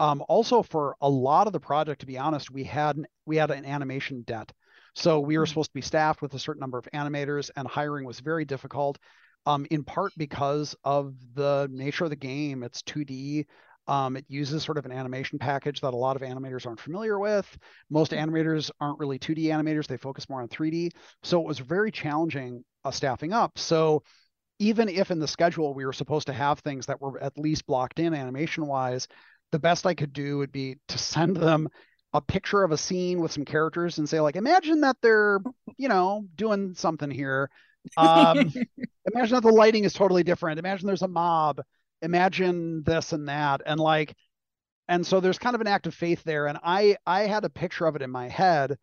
Um, 0.00 0.24
also, 0.28 0.62
for 0.62 0.96
a 1.02 1.08
lot 1.08 1.46
of 1.46 1.52
the 1.52 1.60
project, 1.60 2.00
to 2.00 2.06
be 2.06 2.18
honest, 2.18 2.50
we 2.50 2.64
had 2.64 2.96
we 3.26 3.36
had 3.36 3.50
an 3.50 3.66
animation 3.66 4.22
debt. 4.22 4.50
So 4.94 5.20
we 5.20 5.38
were 5.38 5.44
hmm. 5.44 5.48
supposed 5.50 5.70
to 5.70 5.74
be 5.74 5.82
staffed 5.82 6.22
with 6.22 6.34
a 6.34 6.38
certain 6.38 6.60
number 6.60 6.78
of 6.78 6.88
animators, 6.94 7.50
and 7.54 7.68
hiring 7.68 8.06
was 8.06 8.18
very 8.18 8.44
difficult. 8.44 8.98
Um, 9.46 9.66
in 9.70 9.84
part 9.84 10.12
because 10.18 10.74
of 10.84 11.14
the 11.34 11.66
nature 11.70 12.04
of 12.04 12.10
the 12.10 12.16
game. 12.16 12.62
It's 12.62 12.82
2D. 12.82 13.46
Um, 13.86 14.18
it 14.18 14.26
uses 14.28 14.62
sort 14.62 14.76
of 14.76 14.84
an 14.84 14.92
animation 14.92 15.38
package 15.38 15.80
that 15.80 15.94
a 15.94 15.96
lot 15.96 16.14
of 16.14 16.20
animators 16.20 16.66
aren't 16.66 16.78
familiar 16.80 17.18
with. 17.18 17.58
Most 17.90 18.12
hmm. 18.12 18.18
animators 18.18 18.70
aren't 18.80 18.98
really 18.98 19.18
2D 19.18 19.44
animators; 19.44 19.86
they 19.86 19.98
focus 19.98 20.28
more 20.30 20.40
on 20.40 20.48
3D. 20.48 20.92
So 21.22 21.40
it 21.40 21.46
was 21.46 21.58
very 21.58 21.92
challenging 21.92 22.64
uh, 22.86 22.90
staffing 22.90 23.34
up. 23.34 23.58
So 23.58 24.02
even 24.58 24.88
if 24.88 25.10
in 25.10 25.18
the 25.18 25.28
schedule 25.28 25.74
we 25.74 25.86
were 25.86 25.92
supposed 25.92 26.26
to 26.26 26.32
have 26.34 26.60
things 26.60 26.86
that 26.86 27.00
were 27.00 27.20
at 27.22 27.38
least 27.38 27.66
blocked 27.66 27.98
in 27.98 28.14
animation 28.14 28.66
wise, 28.66 29.08
the 29.52 29.58
best 29.58 29.86
I 29.86 29.94
could 29.94 30.12
do 30.12 30.38
would 30.38 30.52
be 30.52 30.76
to 30.88 30.98
send 30.98 31.36
them 31.36 31.68
a 32.12 32.20
picture 32.20 32.62
of 32.62 32.72
a 32.72 32.76
scene 32.76 33.20
with 33.20 33.32
some 33.32 33.44
characters 33.44 33.98
and 33.98 34.08
say 34.08 34.20
like 34.20 34.36
imagine 34.36 34.80
that 34.80 34.96
they're 35.00 35.40
you 35.76 35.88
know 35.88 36.24
doing 36.34 36.74
something 36.74 37.10
here. 37.10 37.50
Um 37.96 38.38
imagine 39.14 39.34
that 39.34 39.42
the 39.42 39.52
lighting 39.52 39.84
is 39.84 39.92
totally 39.92 40.22
different. 40.22 40.58
Imagine 40.58 40.86
there's 40.86 41.02
a 41.02 41.08
mob. 41.08 41.60
Imagine 42.02 42.82
this 42.82 43.12
and 43.12 43.28
that. 43.28 43.62
And 43.64 43.78
like 43.78 44.14
and 44.88 45.06
so 45.06 45.20
there's 45.20 45.38
kind 45.38 45.54
of 45.54 45.60
an 45.60 45.68
act 45.68 45.86
of 45.86 45.94
faith 45.94 46.22
there. 46.24 46.46
And 46.46 46.58
i 46.62 46.96
i 47.06 47.22
had 47.22 47.44
a 47.44 47.50
picture 47.50 47.86
of 47.86 47.96
it 47.96 48.02
in 48.02 48.10
my 48.10 48.28
head. 48.28 48.76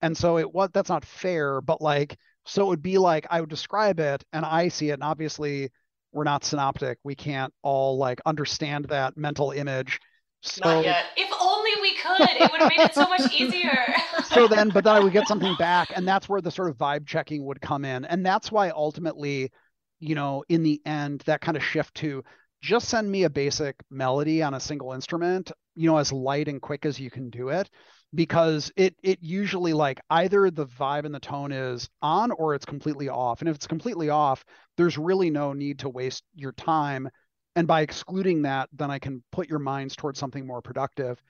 And 0.00 0.16
so 0.16 0.38
it 0.38 0.52
was 0.52 0.70
that's 0.72 0.90
not 0.90 1.04
fair 1.04 1.60
but 1.60 1.80
like 1.80 2.16
so 2.44 2.62
it 2.64 2.68
would 2.68 2.82
be 2.82 2.98
like 2.98 3.24
i 3.30 3.40
would 3.40 3.50
describe 3.50 4.00
it 4.00 4.24
and 4.32 4.44
i 4.44 4.68
see 4.68 4.90
it. 4.90 4.94
And 4.94 5.04
obviously 5.04 5.70
we're 6.12 6.24
not 6.24 6.44
synoptic. 6.44 6.98
We 7.04 7.14
can't 7.14 7.54
all 7.62 7.96
like 7.96 8.20
understand 8.26 8.86
that 8.86 9.16
mental 9.16 9.52
image 9.52 10.00
so, 10.42 10.64
Not 10.64 10.84
yet. 10.84 11.04
If 11.16 11.30
only 11.40 11.70
we 11.80 11.94
could, 11.94 12.28
it 12.42 12.50
would 12.50 12.60
have 12.60 12.68
made 12.68 12.84
it 12.84 12.94
so 12.94 13.08
much 13.08 13.32
easier. 13.32 13.78
so 14.24 14.48
then, 14.48 14.70
but 14.70 14.82
then 14.82 14.96
I 14.96 15.00
would 15.00 15.12
get 15.12 15.28
something 15.28 15.54
back, 15.56 15.92
and 15.94 16.06
that's 16.06 16.28
where 16.28 16.40
the 16.40 16.50
sort 16.50 16.68
of 16.68 16.76
vibe 16.76 17.06
checking 17.06 17.44
would 17.44 17.60
come 17.60 17.84
in, 17.84 18.04
and 18.04 18.26
that's 18.26 18.50
why 18.50 18.70
ultimately, 18.70 19.52
you 20.00 20.16
know, 20.16 20.42
in 20.48 20.64
the 20.64 20.82
end, 20.84 21.22
that 21.26 21.40
kind 21.42 21.56
of 21.56 21.62
shift 21.62 21.94
to 21.96 22.24
just 22.60 22.88
send 22.88 23.08
me 23.08 23.22
a 23.22 23.30
basic 23.30 23.76
melody 23.88 24.42
on 24.42 24.54
a 24.54 24.60
single 24.60 24.92
instrument, 24.92 25.52
you 25.76 25.88
know, 25.88 25.98
as 25.98 26.12
light 26.12 26.48
and 26.48 26.60
quick 26.60 26.86
as 26.86 26.98
you 26.98 27.10
can 27.10 27.30
do 27.30 27.50
it, 27.50 27.70
because 28.12 28.72
it 28.74 28.96
it 29.04 29.20
usually 29.22 29.72
like 29.72 30.00
either 30.10 30.50
the 30.50 30.66
vibe 30.66 31.04
and 31.04 31.14
the 31.14 31.20
tone 31.20 31.52
is 31.52 31.88
on 32.02 32.32
or 32.32 32.56
it's 32.56 32.66
completely 32.66 33.08
off, 33.08 33.42
and 33.42 33.48
if 33.48 33.54
it's 33.54 33.68
completely 33.68 34.10
off, 34.10 34.44
there's 34.76 34.98
really 34.98 35.30
no 35.30 35.52
need 35.52 35.78
to 35.78 35.88
waste 35.88 36.24
your 36.34 36.52
time 36.52 37.08
and 37.56 37.66
by 37.66 37.80
excluding 37.82 38.42
that 38.42 38.68
then 38.72 38.90
i 38.90 38.98
can 38.98 39.22
put 39.32 39.48
your 39.48 39.58
minds 39.58 39.96
towards 39.96 40.18
something 40.18 40.46
more 40.46 40.62
productive. 40.62 41.22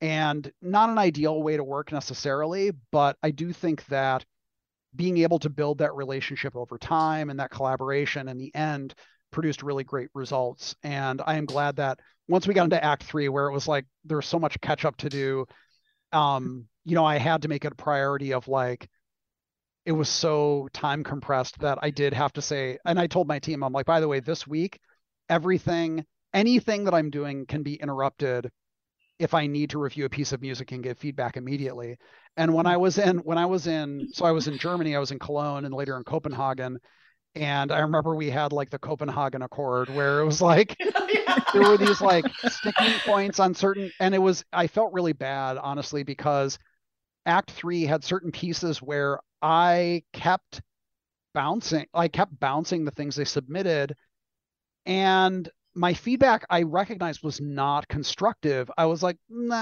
And 0.00 0.52
not 0.62 0.90
an 0.90 0.98
ideal 0.98 1.42
way 1.42 1.56
to 1.56 1.64
work 1.64 1.90
necessarily 1.92 2.72
but 2.92 3.16
i 3.22 3.30
do 3.30 3.52
think 3.52 3.84
that 3.86 4.24
being 4.94 5.18
able 5.18 5.38
to 5.40 5.50
build 5.50 5.78
that 5.78 5.94
relationship 5.94 6.56
over 6.56 6.78
time 6.78 7.30
and 7.30 7.40
that 7.40 7.50
collaboration 7.50 8.28
in 8.28 8.38
the 8.38 8.54
end 8.54 8.94
produced 9.30 9.62
really 9.62 9.84
great 9.84 10.08
results. 10.14 10.74
And 10.82 11.20
i 11.26 11.36
am 11.36 11.44
glad 11.44 11.76
that 11.76 11.98
once 12.28 12.46
we 12.46 12.54
got 12.54 12.64
into 12.64 12.82
act 12.82 13.02
three 13.04 13.28
where 13.28 13.46
it 13.46 13.52
was 13.52 13.66
like 13.66 13.86
there 14.04 14.18
was 14.18 14.26
so 14.26 14.38
much 14.38 14.60
catch 14.60 14.84
up 14.84 14.96
to 14.98 15.08
do 15.08 15.46
um 16.12 16.66
you 16.84 16.94
know 16.94 17.04
i 17.04 17.18
had 17.18 17.42
to 17.42 17.48
make 17.48 17.64
it 17.64 17.72
a 17.72 17.76
priority 17.76 18.32
of 18.32 18.48
like 18.48 18.88
it 19.84 19.92
was 19.92 20.08
so 20.08 20.68
time 20.72 21.02
compressed 21.02 21.58
that 21.60 21.78
i 21.82 21.90
did 21.90 22.12
have 22.12 22.32
to 22.32 22.42
say 22.42 22.78
and 22.84 22.98
i 22.98 23.06
told 23.06 23.26
my 23.26 23.38
team 23.38 23.62
i'm 23.62 23.72
like 23.72 23.86
by 23.86 24.00
the 24.00 24.08
way 24.08 24.20
this 24.20 24.46
week 24.46 24.78
everything, 25.28 26.04
anything 26.32 26.84
that 26.84 26.94
I'm 26.94 27.10
doing 27.10 27.46
can 27.46 27.62
be 27.62 27.74
interrupted 27.74 28.50
if 29.18 29.34
I 29.34 29.46
need 29.46 29.70
to 29.70 29.78
review 29.78 30.04
a 30.04 30.10
piece 30.10 30.32
of 30.32 30.40
music 30.40 30.70
and 30.72 30.82
give 30.82 30.98
feedback 30.98 31.36
immediately. 31.36 31.96
And 32.36 32.54
when 32.54 32.66
I 32.66 32.76
was 32.76 32.98
in, 32.98 33.18
when 33.18 33.38
I 33.38 33.46
was 33.46 33.66
in, 33.66 34.08
so 34.12 34.24
I 34.24 34.30
was 34.30 34.46
in 34.46 34.58
Germany, 34.58 34.94
I 34.94 35.00
was 35.00 35.10
in 35.10 35.18
Cologne 35.18 35.64
and 35.64 35.74
later 35.74 35.96
in 35.96 36.04
Copenhagen. 36.04 36.78
And 37.34 37.72
I 37.72 37.80
remember 37.80 38.14
we 38.14 38.30
had 38.30 38.52
like 38.52 38.70
the 38.70 38.78
Copenhagen 38.78 39.42
Accord 39.42 39.90
where 39.90 40.20
it 40.20 40.24
was 40.24 40.40
like 40.40 40.76
there 41.52 41.62
were 41.62 41.76
these 41.76 42.00
like 42.00 42.24
sticking 42.48 42.92
points 43.04 43.40
on 43.40 43.54
certain, 43.54 43.90
and 44.00 44.14
it 44.14 44.18
was, 44.18 44.44
I 44.52 44.66
felt 44.66 44.92
really 44.92 45.12
bad, 45.12 45.58
honestly, 45.58 46.04
because 46.04 46.58
Act 47.26 47.50
Three 47.50 47.84
had 47.84 48.04
certain 48.04 48.32
pieces 48.32 48.80
where 48.80 49.20
I 49.42 50.02
kept 50.12 50.62
bouncing, 51.34 51.86
I 51.92 52.08
kept 52.08 52.38
bouncing 52.38 52.84
the 52.84 52.90
things 52.92 53.16
they 53.16 53.24
submitted 53.24 53.94
and 54.88 55.48
my 55.74 55.94
feedback 55.94 56.44
I 56.50 56.62
recognized 56.62 57.22
was 57.22 57.40
not 57.40 57.86
constructive. 57.86 58.70
I 58.76 58.86
was 58.86 59.02
like, 59.02 59.18
nah, 59.28 59.52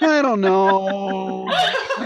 I 0.00 0.22
don't 0.22 0.40
know. 0.40 1.50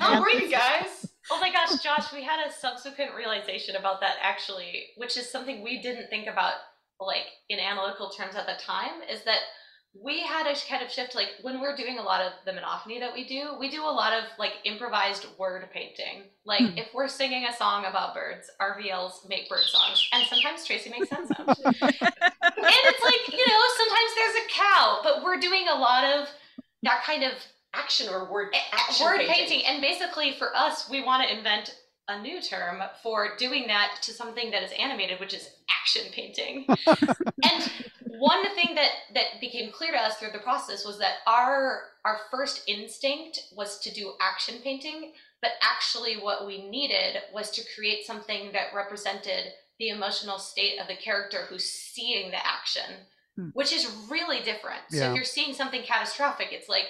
I'm 0.00 0.22
reading, 0.22 0.50
guys. 0.50 1.06
Oh 1.30 1.38
my 1.40 1.52
gosh, 1.52 1.80
Josh, 1.80 2.12
we 2.12 2.24
had 2.24 2.44
a 2.46 2.52
subsequent 2.52 3.12
realization 3.16 3.76
about 3.76 4.00
that 4.00 4.16
actually, 4.20 4.86
which 4.96 5.16
is 5.16 5.30
something 5.30 5.62
we 5.62 5.80
didn't 5.80 6.10
think 6.10 6.26
about 6.26 6.54
like 6.98 7.26
in 7.48 7.60
analytical 7.60 8.10
terms 8.10 8.34
at 8.34 8.46
the 8.46 8.60
time, 8.60 9.00
is 9.08 9.22
that 9.24 9.38
we 9.92 10.20
had 10.20 10.46
a 10.46 10.54
kind 10.68 10.82
of 10.84 10.90
shift 10.90 11.14
like 11.16 11.28
when 11.42 11.60
we're 11.60 11.74
doing 11.74 11.98
a 11.98 12.02
lot 12.02 12.20
of 12.20 12.32
the 12.44 12.52
monophony 12.52 13.00
that 13.00 13.12
we 13.12 13.26
do 13.26 13.56
we 13.58 13.68
do 13.68 13.82
a 13.82 13.90
lot 13.90 14.12
of 14.12 14.24
like 14.38 14.52
improvised 14.64 15.26
word 15.36 15.68
painting 15.72 16.22
like 16.44 16.60
hmm. 16.60 16.78
if 16.78 16.86
we're 16.94 17.08
singing 17.08 17.44
a 17.46 17.56
song 17.56 17.84
about 17.84 18.14
birds 18.14 18.50
rvls 18.60 19.28
make 19.28 19.48
bird 19.48 19.64
songs 19.64 20.08
and 20.12 20.24
sometimes 20.26 20.64
tracy 20.64 20.90
makes 20.90 21.08
sense 21.08 21.30
of 21.30 21.38
and 21.48 21.56
it's 21.58 23.04
like 23.04 23.32
you 23.32 23.46
know 23.46 23.62
sometimes 23.76 24.10
there's 24.14 24.36
a 24.36 24.48
cow 24.48 25.00
but 25.02 25.24
we're 25.24 25.40
doing 25.40 25.66
a 25.68 25.74
lot 25.74 26.04
of 26.04 26.28
that 26.82 27.02
kind 27.04 27.24
of 27.24 27.32
action 27.74 28.08
or 28.08 28.30
word 28.30 28.54
action 28.72 29.04
word 29.04 29.18
painting. 29.18 29.34
painting 29.34 29.66
and 29.66 29.82
basically 29.82 30.32
for 30.38 30.54
us 30.56 30.88
we 30.88 31.02
want 31.02 31.22
to 31.22 31.36
invent 31.36 31.76
a 32.10 32.20
new 32.20 32.40
term 32.40 32.82
for 33.02 33.36
doing 33.38 33.66
that 33.68 33.98
to 34.02 34.12
something 34.12 34.50
that 34.50 34.62
is 34.62 34.72
animated, 34.78 35.20
which 35.20 35.34
is 35.34 35.50
action 35.70 36.10
painting. 36.12 36.66
and 36.88 37.70
one 38.18 38.44
thing 38.54 38.74
that 38.74 38.90
that 39.14 39.40
became 39.40 39.72
clear 39.72 39.92
to 39.92 39.98
us 39.98 40.16
through 40.16 40.32
the 40.32 40.38
process 40.38 40.84
was 40.84 40.98
that 40.98 41.16
our 41.26 41.82
our 42.04 42.18
first 42.30 42.62
instinct 42.66 43.40
was 43.56 43.78
to 43.80 43.92
do 43.92 44.12
action 44.20 44.56
painting, 44.62 45.12
but 45.40 45.52
actually 45.62 46.14
what 46.14 46.46
we 46.46 46.68
needed 46.68 47.22
was 47.32 47.50
to 47.52 47.62
create 47.74 48.04
something 48.04 48.52
that 48.52 48.74
represented 48.74 49.52
the 49.78 49.88
emotional 49.88 50.38
state 50.38 50.78
of 50.78 50.88
the 50.88 50.96
character 50.96 51.46
who's 51.48 51.64
seeing 51.64 52.30
the 52.30 52.46
action, 52.46 53.06
hmm. 53.36 53.48
which 53.54 53.72
is 53.72 53.90
really 54.10 54.40
different. 54.40 54.82
Yeah. 54.90 55.00
So 55.00 55.10
if 55.10 55.14
you're 55.14 55.24
seeing 55.24 55.54
something 55.54 55.82
catastrophic, 55.82 56.48
it's 56.52 56.68
like 56.68 56.84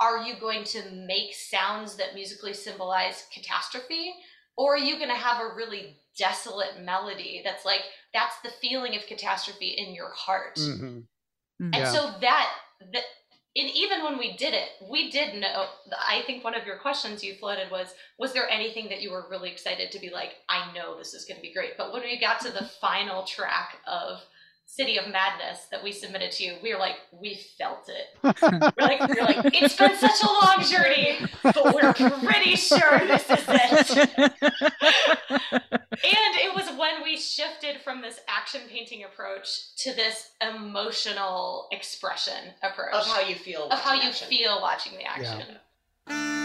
are 0.00 0.22
you 0.22 0.34
going 0.40 0.64
to 0.64 0.82
make 0.92 1.34
sounds 1.34 1.96
that 1.96 2.14
musically 2.14 2.54
symbolize 2.54 3.26
catastrophe 3.32 4.14
or 4.56 4.74
are 4.74 4.78
you 4.78 4.96
going 4.96 5.08
to 5.08 5.14
have 5.14 5.40
a 5.40 5.54
really 5.54 5.96
desolate 6.18 6.82
melody 6.82 7.40
that's 7.44 7.64
like 7.64 7.82
that's 8.12 8.34
the 8.42 8.50
feeling 8.60 8.96
of 8.96 9.06
catastrophe 9.06 9.74
in 9.78 9.94
your 9.94 10.10
heart 10.10 10.56
mm-hmm. 10.56 10.84
mm-hmm. 10.84 11.64
and 11.72 11.74
yeah. 11.74 11.90
so 11.90 12.12
that 12.20 12.50
that 12.92 13.04
and 13.56 13.70
even 13.70 14.02
when 14.02 14.18
we 14.18 14.36
did 14.36 14.54
it 14.54 14.68
we 14.90 15.10
did 15.10 15.40
know 15.40 15.66
i 15.98 16.22
think 16.26 16.44
one 16.44 16.54
of 16.54 16.66
your 16.66 16.78
questions 16.78 17.22
you 17.22 17.34
floated 17.34 17.70
was 17.70 17.94
was 18.18 18.32
there 18.32 18.48
anything 18.48 18.88
that 18.88 19.00
you 19.00 19.10
were 19.10 19.26
really 19.30 19.50
excited 19.50 19.90
to 19.90 20.00
be 20.00 20.10
like 20.10 20.34
i 20.48 20.72
know 20.74 20.98
this 20.98 21.14
is 21.14 21.24
going 21.24 21.36
to 21.36 21.42
be 21.42 21.52
great 21.52 21.76
but 21.78 21.92
when 21.92 22.02
we 22.02 22.18
got 22.18 22.40
to 22.40 22.50
the 22.50 22.68
final 22.80 23.22
track 23.24 23.76
of 23.86 24.20
City 24.72 24.98
of 24.98 25.08
Madness 25.08 25.66
that 25.72 25.82
we 25.82 25.90
submitted 25.90 26.30
to 26.32 26.44
you, 26.44 26.54
we 26.62 26.72
were 26.72 26.78
like, 26.78 26.94
we 27.12 27.34
felt 27.58 27.88
it. 27.88 28.06
we're 28.22 28.86
like, 28.86 29.00
we're 29.08 29.24
like, 29.24 29.54
it's 29.60 29.76
been 29.76 29.96
such 29.96 30.22
a 30.22 30.26
long 30.26 30.64
journey, 30.64 31.18
but 31.42 31.74
we're 31.74 31.92
pretty 31.92 32.54
sure 32.54 33.00
this 33.00 33.28
is 33.28 33.44
it. 33.48 34.30
and 35.50 35.90
it 36.00 36.54
was 36.54 36.68
when 36.78 37.02
we 37.02 37.16
shifted 37.16 37.80
from 37.82 38.00
this 38.00 38.20
action 38.28 38.60
painting 38.70 39.02
approach 39.02 39.74
to 39.78 39.92
this 39.92 40.30
emotional 40.40 41.66
expression 41.72 42.54
approach 42.62 42.94
of 42.94 43.06
how 43.06 43.20
you 43.20 43.34
feel, 43.34 43.68
of 43.70 43.80
how 43.80 43.94
you 43.94 44.08
action. 44.08 44.28
feel 44.28 44.60
watching 44.62 44.92
the 44.96 45.04
action. 45.04 45.56
Yeah. 46.08 46.39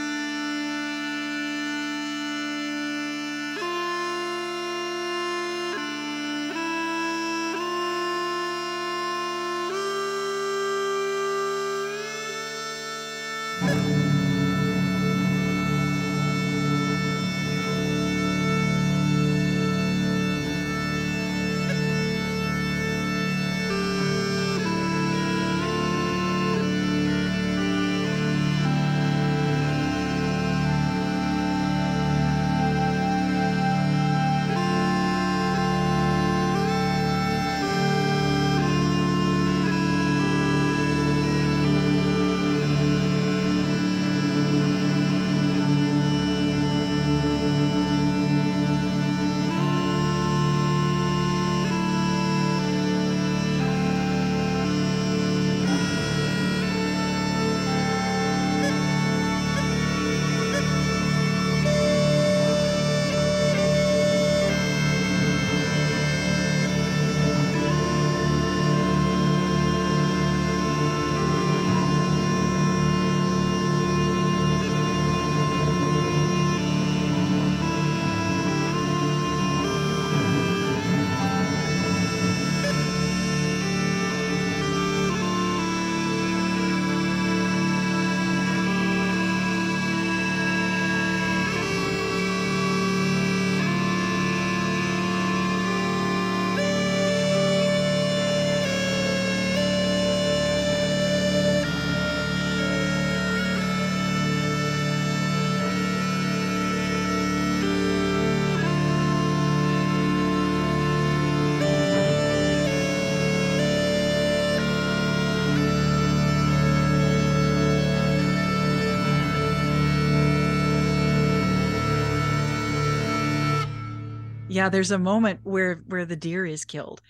Yeah 124.56 124.70
there's 124.70 124.92
a 124.92 124.98
moment 124.98 125.42
where 125.44 125.84
where 125.88 126.06
the 126.06 126.16
deer 126.16 126.46
is 126.46 126.64
killed 126.64 127.02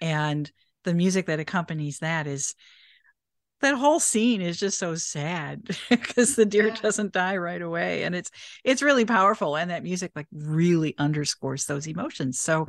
and 0.00 0.50
the 0.82 0.92
music 0.92 1.26
that 1.26 1.40
accompanies 1.40 2.00
that 2.00 2.26
is 2.26 2.54
that 3.60 3.74
whole 3.74 4.00
scene 4.00 4.40
is 4.40 4.58
just 4.58 4.78
so 4.78 4.94
sad 4.94 5.62
because 5.90 6.34
the 6.34 6.44
deer 6.44 6.68
yeah. 6.68 6.74
doesn't 6.76 7.12
die 7.12 7.36
right 7.36 7.62
away 7.62 8.02
and 8.02 8.14
it's 8.14 8.30
it's 8.64 8.82
really 8.82 9.04
powerful 9.04 9.56
and 9.56 9.70
that 9.70 9.84
music 9.84 10.10
like 10.16 10.26
really 10.32 10.94
underscores 10.98 11.66
those 11.66 11.86
emotions 11.86 12.38
so 12.38 12.66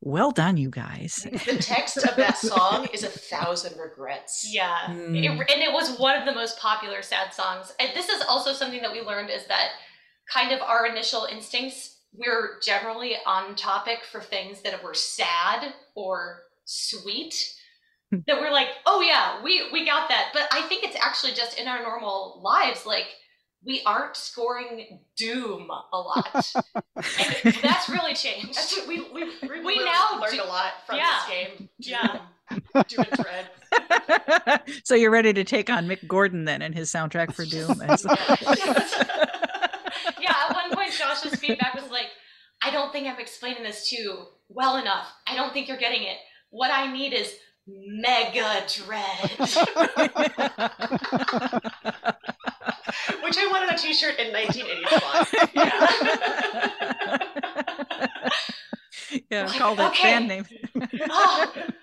well 0.00 0.30
done 0.30 0.56
you 0.56 0.70
guys 0.70 1.26
the 1.46 1.58
text 1.60 1.98
of 1.98 2.16
that 2.16 2.38
song 2.38 2.86
is 2.94 3.04
a 3.04 3.08
thousand 3.08 3.78
regrets 3.78 4.48
yeah 4.50 4.86
mm. 4.88 5.22
it, 5.22 5.26
and 5.26 5.62
it 5.62 5.72
was 5.72 5.98
one 5.98 6.16
of 6.16 6.24
the 6.24 6.32
most 6.32 6.58
popular 6.58 7.02
sad 7.02 7.34
songs 7.34 7.74
and 7.78 7.90
this 7.94 8.08
is 8.08 8.22
also 8.26 8.54
something 8.54 8.80
that 8.80 8.92
we 8.92 9.02
learned 9.02 9.28
is 9.28 9.46
that 9.46 9.68
kind 10.32 10.52
of 10.52 10.62
our 10.62 10.86
initial 10.86 11.26
instincts 11.30 11.99
we're 12.12 12.60
generally 12.60 13.14
on 13.26 13.54
topic 13.54 14.00
for 14.10 14.20
things 14.20 14.62
that 14.62 14.82
were 14.82 14.94
sad 14.94 15.72
or 15.94 16.42
sweet 16.64 17.54
hmm. 18.10 18.18
that 18.26 18.40
we're 18.40 18.50
like 18.50 18.68
oh 18.86 19.00
yeah 19.00 19.42
we 19.42 19.70
we 19.72 19.84
got 19.84 20.08
that. 20.08 20.30
But 20.32 20.48
i 20.52 20.62
think 20.62 20.84
it's 20.84 20.96
actually 20.96 21.32
just 21.32 21.58
in 21.58 21.68
our 21.68 21.82
normal 21.82 22.40
lives 22.42 22.86
like 22.86 23.06
we 23.64 23.82
aren't 23.84 24.16
scoring 24.16 25.00
doom 25.16 25.68
a 25.92 25.98
lot. 25.98 26.52
And 27.44 27.54
that's 27.62 27.88
really 27.88 28.14
changed. 28.14 28.54
That's 28.54 28.86
we 28.86 29.00
we, 29.00 29.24
we, 29.42 29.64
we 29.64 29.84
now 29.84 30.18
learned 30.20 30.34
do, 30.34 30.42
a 30.42 30.44
lot 30.44 30.72
from 30.86 30.96
yeah, 30.96 31.20
this 31.26 31.34
game. 31.34 31.56
Doom, 31.56 31.68
yeah. 31.78 32.82
Doom 32.88 33.06
and 33.10 33.22
dread. 33.22 34.60
So 34.84 34.94
you're 34.94 35.10
ready 35.10 35.32
to 35.32 35.44
take 35.44 35.70
on 35.70 35.86
mick 35.86 36.06
gordon 36.06 36.44
then 36.44 36.62
and 36.62 36.74
his 36.74 36.92
soundtrack 36.92 37.32
for 37.32 37.44
doom? 37.44 37.80
Yeah 37.86 39.36
at 40.90 40.98
josh's 40.98 41.38
feedback 41.38 41.74
was 41.74 41.90
like 41.90 42.08
i 42.62 42.70
don't 42.70 42.92
think 42.92 43.06
i'm 43.06 43.18
explaining 43.20 43.62
this 43.62 43.88
to 43.88 43.96
you 43.96 44.24
well 44.48 44.76
enough 44.76 45.12
i 45.26 45.34
don't 45.34 45.52
think 45.52 45.68
you're 45.68 45.76
getting 45.76 46.02
it 46.02 46.16
what 46.50 46.70
I 46.72 46.92
need 46.92 47.12
is 47.14 47.34
Mega 47.66 48.64
Dread. 48.66 49.30
Which 53.22 53.38
I 53.38 53.46
wanted 53.50 53.70
a 53.70 53.78
t 53.78 53.94
shirt 53.94 54.18
in 54.18 54.32
1985. 54.32 55.50
Yeah. 55.54 57.18
yeah, 59.30 59.46
like, 59.46 59.58
called 59.58 59.80
okay. 59.80 60.02
band 60.02 60.28
name. 60.28 60.44
oh, 61.08 61.52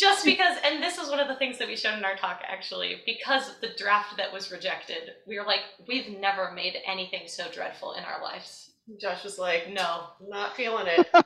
just 0.00 0.24
because, 0.24 0.56
and 0.64 0.82
this 0.82 0.96
is 0.96 1.10
one 1.10 1.20
of 1.20 1.28
the 1.28 1.34
things 1.36 1.58
that 1.58 1.68
we 1.68 1.76
showed 1.76 1.98
in 1.98 2.04
our 2.04 2.16
talk 2.16 2.40
actually, 2.48 3.02
because 3.04 3.50
of 3.50 3.60
the 3.60 3.68
draft 3.76 4.16
that 4.16 4.32
was 4.32 4.50
rejected, 4.50 5.10
we 5.26 5.38
were 5.38 5.44
like, 5.44 5.60
we've 5.86 6.18
never 6.18 6.50
made 6.52 6.78
anything 6.86 7.22
so 7.26 7.44
dreadful 7.52 7.92
in 7.92 8.04
our 8.04 8.22
lives. 8.22 8.70
Josh 8.98 9.22
was 9.22 9.38
like, 9.38 9.70
no, 9.70 10.04
not 10.26 10.56
feeling 10.56 10.86
it. 10.88 11.06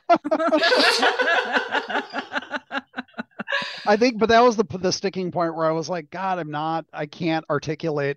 I 3.87 3.97
think, 3.97 4.19
but 4.19 4.31
that 4.31 4.43
was 4.43 4.57
the 4.57 4.65
the 4.79 4.93
sticking 4.93 5.31
point 5.31 5.55
where 5.55 5.67
I 5.67 5.73
was 5.73 5.89
like, 5.89 6.11
God, 6.11 6.39
I'm 6.39 6.51
not, 6.51 6.85
I 6.93 7.07
can't 7.07 7.45
articulate 7.49 8.17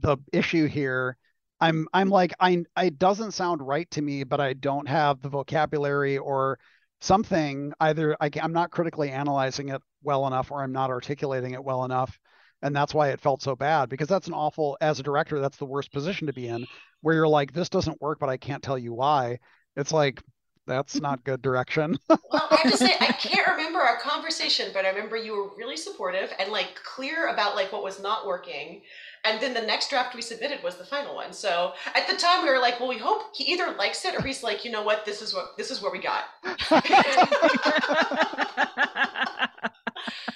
the 0.00 0.18
issue 0.32 0.66
here. 0.66 1.16
I'm 1.60 1.88
I'm 1.92 2.10
like 2.10 2.34
I 2.38 2.64
it 2.76 2.98
doesn't 2.98 3.32
sound 3.32 3.66
right 3.66 3.90
to 3.92 4.02
me, 4.02 4.24
but 4.24 4.40
I 4.40 4.52
don't 4.52 4.88
have 4.88 5.20
the 5.20 5.30
vocabulary 5.30 6.18
or 6.18 6.58
something 7.00 7.72
either. 7.80 8.16
I, 8.20 8.30
I'm 8.40 8.52
not 8.52 8.70
critically 8.70 9.10
analyzing 9.10 9.68
it 9.70 9.82
well 10.02 10.26
enough, 10.26 10.50
or 10.50 10.62
I'm 10.62 10.72
not 10.72 10.90
articulating 10.90 11.52
it 11.52 11.64
well 11.64 11.84
enough, 11.84 12.18
and 12.62 12.74
that's 12.74 12.94
why 12.94 13.08
it 13.08 13.20
felt 13.20 13.42
so 13.42 13.56
bad. 13.56 13.88
Because 13.88 14.08
that's 14.08 14.28
an 14.28 14.34
awful 14.34 14.76
as 14.80 15.00
a 15.00 15.02
director, 15.02 15.40
that's 15.40 15.58
the 15.58 15.64
worst 15.64 15.92
position 15.92 16.26
to 16.26 16.32
be 16.32 16.48
in, 16.48 16.66
where 17.00 17.14
you're 17.14 17.28
like, 17.28 17.52
this 17.52 17.68
doesn't 17.68 18.00
work, 18.00 18.18
but 18.18 18.28
I 18.28 18.36
can't 18.36 18.62
tell 18.62 18.78
you 18.78 18.92
why. 18.92 19.38
It's 19.76 19.92
like 19.92 20.22
that's 20.66 21.00
not 21.00 21.22
good 21.24 21.42
direction. 21.42 21.98
well, 22.08 22.18
I 22.32 22.58
have 22.62 22.72
to 22.72 22.76
say, 22.76 22.94
I 23.00 23.12
can't 23.12 23.46
remember 23.46 23.78
our 23.78 23.98
conversation, 23.98 24.70
but 24.74 24.84
I 24.84 24.90
remember 24.90 25.16
you 25.16 25.36
were 25.36 25.56
really 25.56 25.76
supportive 25.76 26.32
and 26.38 26.50
like 26.50 26.74
clear 26.84 27.28
about 27.28 27.54
like 27.54 27.72
what 27.72 27.82
was 27.82 28.00
not 28.00 28.26
working. 28.26 28.82
And 29.24 29.40
then 29.40 29.54
the 29.54 29.62
next 29.62 29.90
draft 29.90 30.14
we 30.14 30.22
submitted 30.22 30.62
was 30.62 30.76
the 30.76 30.84
final 30.84 31.14
one. 31.14 31.32
So 31.32 31.72
at 31.94 32.06
the 32.08 32.16
time 32.16 32.44
we 32.44 32.50
were 32.50 32.58
like, 32.58 32.78
well, 32.78 32.88
we 32.88 32.98
hope 32.98 33.34
he 33.34 33.52
either 33.52 33.74
likes 33.76 34.04
it 34.04 34.14
or 34.14 34.22
he's 34.22 34.42
like, 34.42 34.64
you 34.64 34.70
know 34.70 34.82
what, 34.82 35.04
this 35.04 35.22
is 35.22 35.34
what 35.34 35.56
this 35.56 35.70
is 35.70 35.82
what 35.82 35.92
we 35.92 36.00
got. 36.00 36.24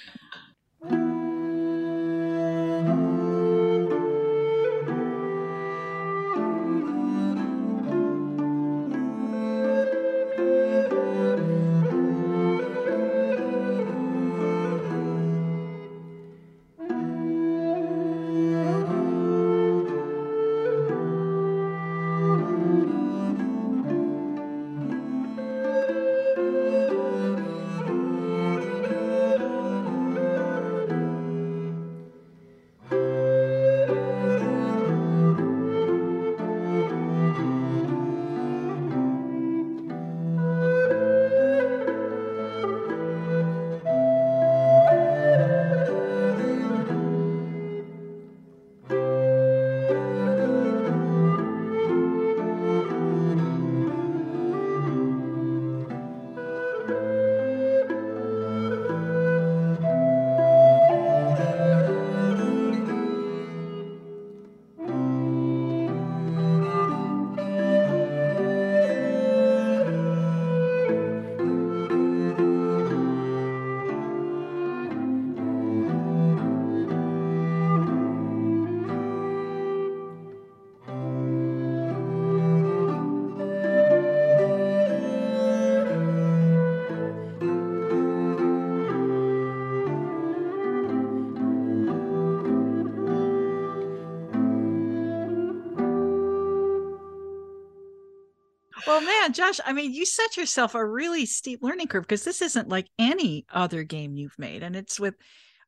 Josh, 99.33 99.59
I 99.65 99.73
mean, 99.73 99.93
you 99.93 100.05
set 100.05 100.37
yourself 100.37 100.75
a 100.75 100.85
really 100.85 101.25
steep 101.25 101.59
learning 101.61 101.87
curve 101.87 102.03
because 102.03 102.23
this 102.23 102.41
isn't 102.41 102.69
like 102.69 102.87
any 102.97 103.45
other 103.51 103.83
game 103.83 104.15
you've 104.15 104.37
made, 104.37 104.63
and 104.63 104.75
it's 104.75 104.99
with 104.99 105.15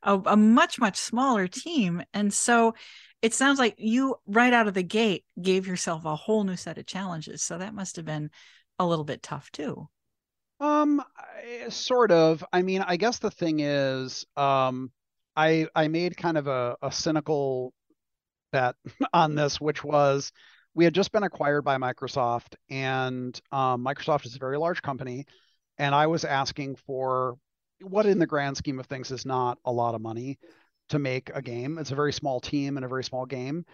a, 0.03 0.20
a, 0.26 0.38
much, 0.38 0.80
much 0.80 0.97
smaller 0.97 1.47
team. 1.47 2.03
And 2.14 2.34
so 2.34 2.76
it 3.22 3.34
sounds 3.34 3.59
like 3.59 3.76
you, 3.78 4.16
right 4.28 4.53
out 4.53 4.68
of 4.68 4.74
the 4.74 4.84
gate, 4.84 5.26
gave 5.41 5.68
yourself 5.68 6.05
a 6.05 6.16
whole 6.16 6.43
new 6.43 6.55
set 6.55 6.78
of 6.78 6.86
challenges. 6.86 7.41
So 7.41 7.57
that 7.57 7.74
must 7.74 7.95
have 7.95 8.05
been 8.05 8.30
a 8.80 8.86
little 8.86 9.05
bit 9.05 9.24
tough 9.24 9.51
too. 9.51 9.88
Um, 10.59 11.01
sort 11.70 12.11
of. 12.11 12.43
I 12.53 12.61
mean, 12.61 12.82
I 12.82 12.97
guess 12.97 13.20
the 13.20 13.32
thing 13.32 13.59
is, 13.59 14.26
um, 14.38 14.91
I 15.36 15.68
I 15.76 15.88
made 15.88 16.16
kind 16.16 16.38
of 16.38 16.47
a, 16.47 16.78
a 16.82 16.91
cynical 16.91 17.74
bet 18.51 18.76
on 19.14 19.36
this, 19.36 19.59
which 19.59 19.84
was 19.84 20.32
we 20.74 20.86
had 20.86 20.93
just 20.93 21.11
been 21.11 21.24
acquired 21.24 21.63
by 21.63 21.78
Microsoft, 21.78 22.55
and 22.69 23.39
um, 23.51 23.86
Microsoft 23.86 24.26
is 24.26 24.36
a 24.36 24.39
very 24.39 24.57
large 24.57 24.82
company. 24.82 25.26
And 25.78 25.93
I 25.93 26.07
was 26.07 26.26
asking 26.26 26.76
for 26.88 27.38
what, 27.82 28.05
in 28.05 28.19
the 28.19 28.28
grand 28.28 28.57
scheme 28.57 28.80
of 28.80 28.86
things, 28.86 29.11
is 29.11 29.26
not 29.26 29.57
a 29.65 29.71
lot 29.71 29.95
of 29.95 30.01
money 30.01 30.39
to 30.89 30.99
make 30.99 31.32
a 31.34 31.41
game. 31.41 31.78
It's 31.78 31.91
a 31.91 31.95
very 31.95 32.13
small 32.13 32.39
team 32.39 32.78
and 32.78 32.86
a 32.86 32.89
very 32.89 33.03
small 33.03 33.26
game. 33.26 33.65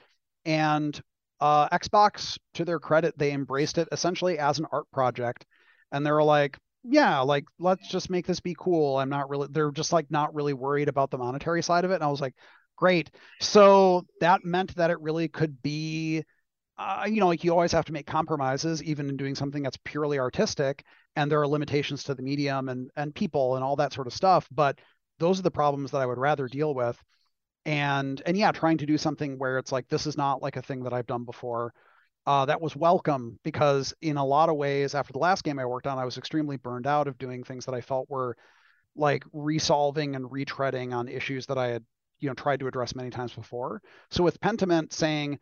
And 0.45 0.99
uh, 1.39 1.69
Xbox, 1.69 2.37
to 2.55 2.65
their 2.65 2.79
credit, 2.79 3.17
they 3.17 3.31
embraced 3.31 3.77
it 3.77 3.87
essentially 3.91 4.39
as 4.39 4.59
an 4.59 4.67
art 4.71 4.85
project. 4.91 5.45
And 5.91 6.05
they 6.05 6.11
were 6.11 6.23
like, 6.23 6.57
yeah, 6.83 7.19
like, 7.19 7.45
let's 7.59 7.89
just 7.89 8.09
make 8.09 8.25
this 8.25 8.39
be 8.39 8.55
cool. 8.57 8.97
I'm 8.97 9.09
not 9.09 9.29
really, 9.29 9.47
they're 9.51 9.71
just 9.71 9.91
like 9.91 10.09
not 10.09 10.33
really 10.33 10.53
worried 10.53 10.87
about 10.87 11.11
the 11.11 11.17
monetary 11.17 11.61
side 11.61 11.85
of 11.85 11.91
it. 11.91 11.95
And 11.95 12.03
I 12.03 12.07
was 12.07 12.21
like, 12.21 12.35
great. 12.77 13.11
So 13.41 14.05
that 14.21 14.45
meant 14.45 14.75
that 14.75 14.91
it 14.91 14.99
really 15.01 15.27
could 15.27 15.61
be 15.61 16.23
uh, 16.79 17.03
you 17.05 17.19
know, 17.19 17.27
like 17.27 17.43
you 17.43 17.51
always 17.51 17.73
have 17.73 17.83
to 17.83 17.91
make 17.91 18.07
compromises, 18.07 18.81
even 18.81 19.09
in 19.09 19.17
doing 19.17 19.35
something 19.35 19.61
that's 19.61 19.77
purely 19.83 20.17
artistic. 20.17 20.85
And 21.17 21.29
there 21.29 21.41
are 21.41 21.47
limitations 21.47 22.05
to 22.05 22.15
the 22.15 22.21
medium 22.23 22.69
and 22.69 22.89
and 22.95 23.13
people 23.13 23.55
and 23.55 23.63
all 23.63 23.75
that 23.75 23.91
sort 23.91 24.07
of 24.07 24.13
stuff. 24.13 24.47
But 24.49 24.79
those 25.19 25.37
are 25.39 25.43
the 25.43 25.51
problems 25.51 25.91
that 25.91 25.97
I 26.01 26.05
would 26.05 26.17
rather 26.17 26.47
deal 26.47 26.73
with. 26.73 26.97
And 27.65 28.21
and 28.25 28.37
yeah, 28.37 28.53
trying 28.53 28.77
to 28.77 28.85
do 28.85 28.97
something 28.97 29.37
where 29.37 29.57
it's 29.57 29.73
like 29.73 29.89
this 29.89 30.07
is 30.07 30.15
not 30.15 30.41
like 30.41 30.55
a 30.55 30.61
thing 30.61 30.83
that 30.83 30.93
I've 30.93 31.05
done 31.05 31.25
before. 31.25 31.73
Uh, 32.25 32.45
that 32.45 32.61
was 32.61 32.75
welcome 32.77 33.37
because 33.43 33.93
in 34.01 34.15
a 34.15 34.25
lot 34.25 34.47
of 34.47 34.55
ways, 34.55 34.95
after 34.95 35.11
the 35.11 35.19
last 35.19 35.43
game 35.43 35.59
I 35.59 35.65
worked 35.65 35.87
on, 35.87 35.97
I 35.97 36.05
was 36.05 36.17
extremely 36.17 36.55
burned 36.55 36.87
out 36.87 37.09
of 37.09 37.17
doing 37.17 37.43
things 37.43 37.65
that 37.65 37.75
I 37.75 37.81
felt 37.81 38.09
were 38.09 38.37
like 38.95 39.25
resolving 39.33 40.15
and 40.15 40.25
retreading 40.25 40.93
on 40.93 41.09
issues 41.09 41.45
that 41.47 41.57
I 41.57 41.67
had 41.67 41.83
you 42.19 42.29
know 42.29 42.33
tried 42.35 42.61
to 42.61 42.67
address 42.67 42.95
many 42.95 43.09
times 43.09 43.33
before. 43.33 43.81
So 44.11 44.23
with 44.23 44.39
Pentiment 44.39 44.93
saying 44.93 45.39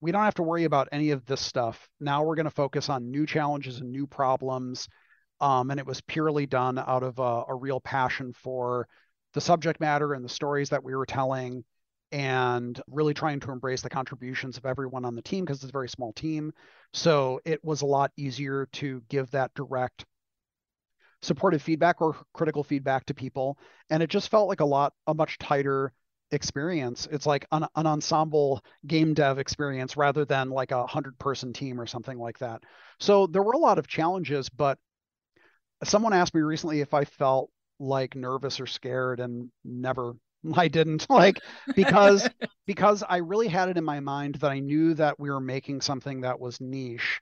we 0.00 0.12
don't 0.12 0.24
have 0.24 0.34
to 0.34 0.42
worry 0.42 0.64
about 0.64 0.88
any 0.92 1.10
of 1.10 1.24
this 1.26 1.40
stuff. 1.40 1.88
Now 2.00 2.22
we're 2.22 2.34
going 2.34 2.44
to 2.44 2.50
focus 2.50 2.88
on 2.88 3.10
new 3.10 3.26
challenges 3.26 3.80
and 3.80 3.90
new 3.90 4.06
problems. 4.06 4.88
Um, 5.40 5.70
and 5.70 5.80
it 5.80 5.86
was 5.86 6.00
purely 6.02 6.46
done 6.46 6.78
out 6.78 7.02
of 7.02 7.18
a, 7.18 7.44
a, 7.48 7.54
real 7.54 7.80
passion 7.80 8.34
for 8.34 8.86
the 9.32 9.40
subject 9.40 9.80
matter 9.80 10.12
and 10.12 10.22
the 10.22 10.28
stories 10.28 10.68
that 10.68 10.84
we 10.84 10.94
were 10.94 11.06
telling, 11.06 11.64
and 12.12 12.80
really 12.88 13.14
trying 13.14 13.40
to 13.40 13.50
embrace 13.50 13.80
the 13.80 13.88
contributions 13.88 14.58
of 14.58 14.66
everyone 14.66 15.06
on 15.06 15.14
the 15.14 15.22
team 15.22 15.44
because 15.44 15.62
it's 15.62 15.70
a 15.70 15.72
very 15.72 15.88
small 15.88 16.12
team. 16.12 16.52
So 16.92 17.40
it 17.46 17.64
was 17.64 17.80
a 17.80 17.86
lot 17.86 18.12
easier 18.18 18.68
to 18.72 19.02
give 19.08 19.30
that 19.30 19.54
direct 19.54 20.04
supportive 21.22 21.62
feedback 21.62 22.00
or 22.00 22.16
critical 22.34 22.64
feedback 22.64 23.06
to 23.06 23.14
people. 23.14 23.58
And 23.90 24.02
it 24.02 24.10
just 24.10 24.30
felt 24.30 24.48
like 24.48 24.60
a 24.60 24.64
lot, 24.64 24.92
a 25.06 25.14
much 25.14 25.38
tighter 25.38 25.92
experience. 26.32 27.08
It's 27.10 27.26
like 27.26 27.46
an, 27.52 27.66
an 27.76 27.86
ensemble 27.86 28.62
game 28.86 29.14
dev 29.14 29.38
experience 29.38 29.96
rather 29.96 30.24
than 30.24 30.50
like 30.50 30.72
a 30.72 30.86
hundred 30.86 31.18
person 31.18 31.52
team 31.52 31.80
or 31.80 31.86
something 31.86 32.18
like 32.18 32.38
that. 32.38 32.62
So 32.98 33.26
there 33.26 33.42
were 33.42 33.52
a 33.52 33.58
lot 33.58 33.78
of 33.78 33.86
challenges, 33.88 34.48
but 34.48 34.78
someone 35.84 36.12
asked 36.12 36.34
me 36.34 36.40
recently 36.42 36.80
if 36.80 36.94
I 36.94 37.04
felt 37.04 37.50
like 37.78 38.14
nervous 38.14 38.60
or 38.60 38.66
scared 38.66 39.20
and 39.20 39.50
never 39.64 40.14
I 40.54 40.68
didn't 40.68 41.06
like 41.10 41.40
because 41.74 42.28
because 42.66 43.02
I 43.08 43.18
really 43.18 43.48
had 43.48 43.68
it 43.68 43.76
in 43.76 43.84
my 43.84 44.00
mind 44.00 44.36
that 44.36 44.50
I 44.50 44.60
knew 44.60 44.94
that 44.94 45.18
we 45.18 45.30
were 45.30 45.40
making 45.40 45.80
something 45.80 46.20
that 46.22 46.38
was 46.38 46.60
niche. 46.60 47.20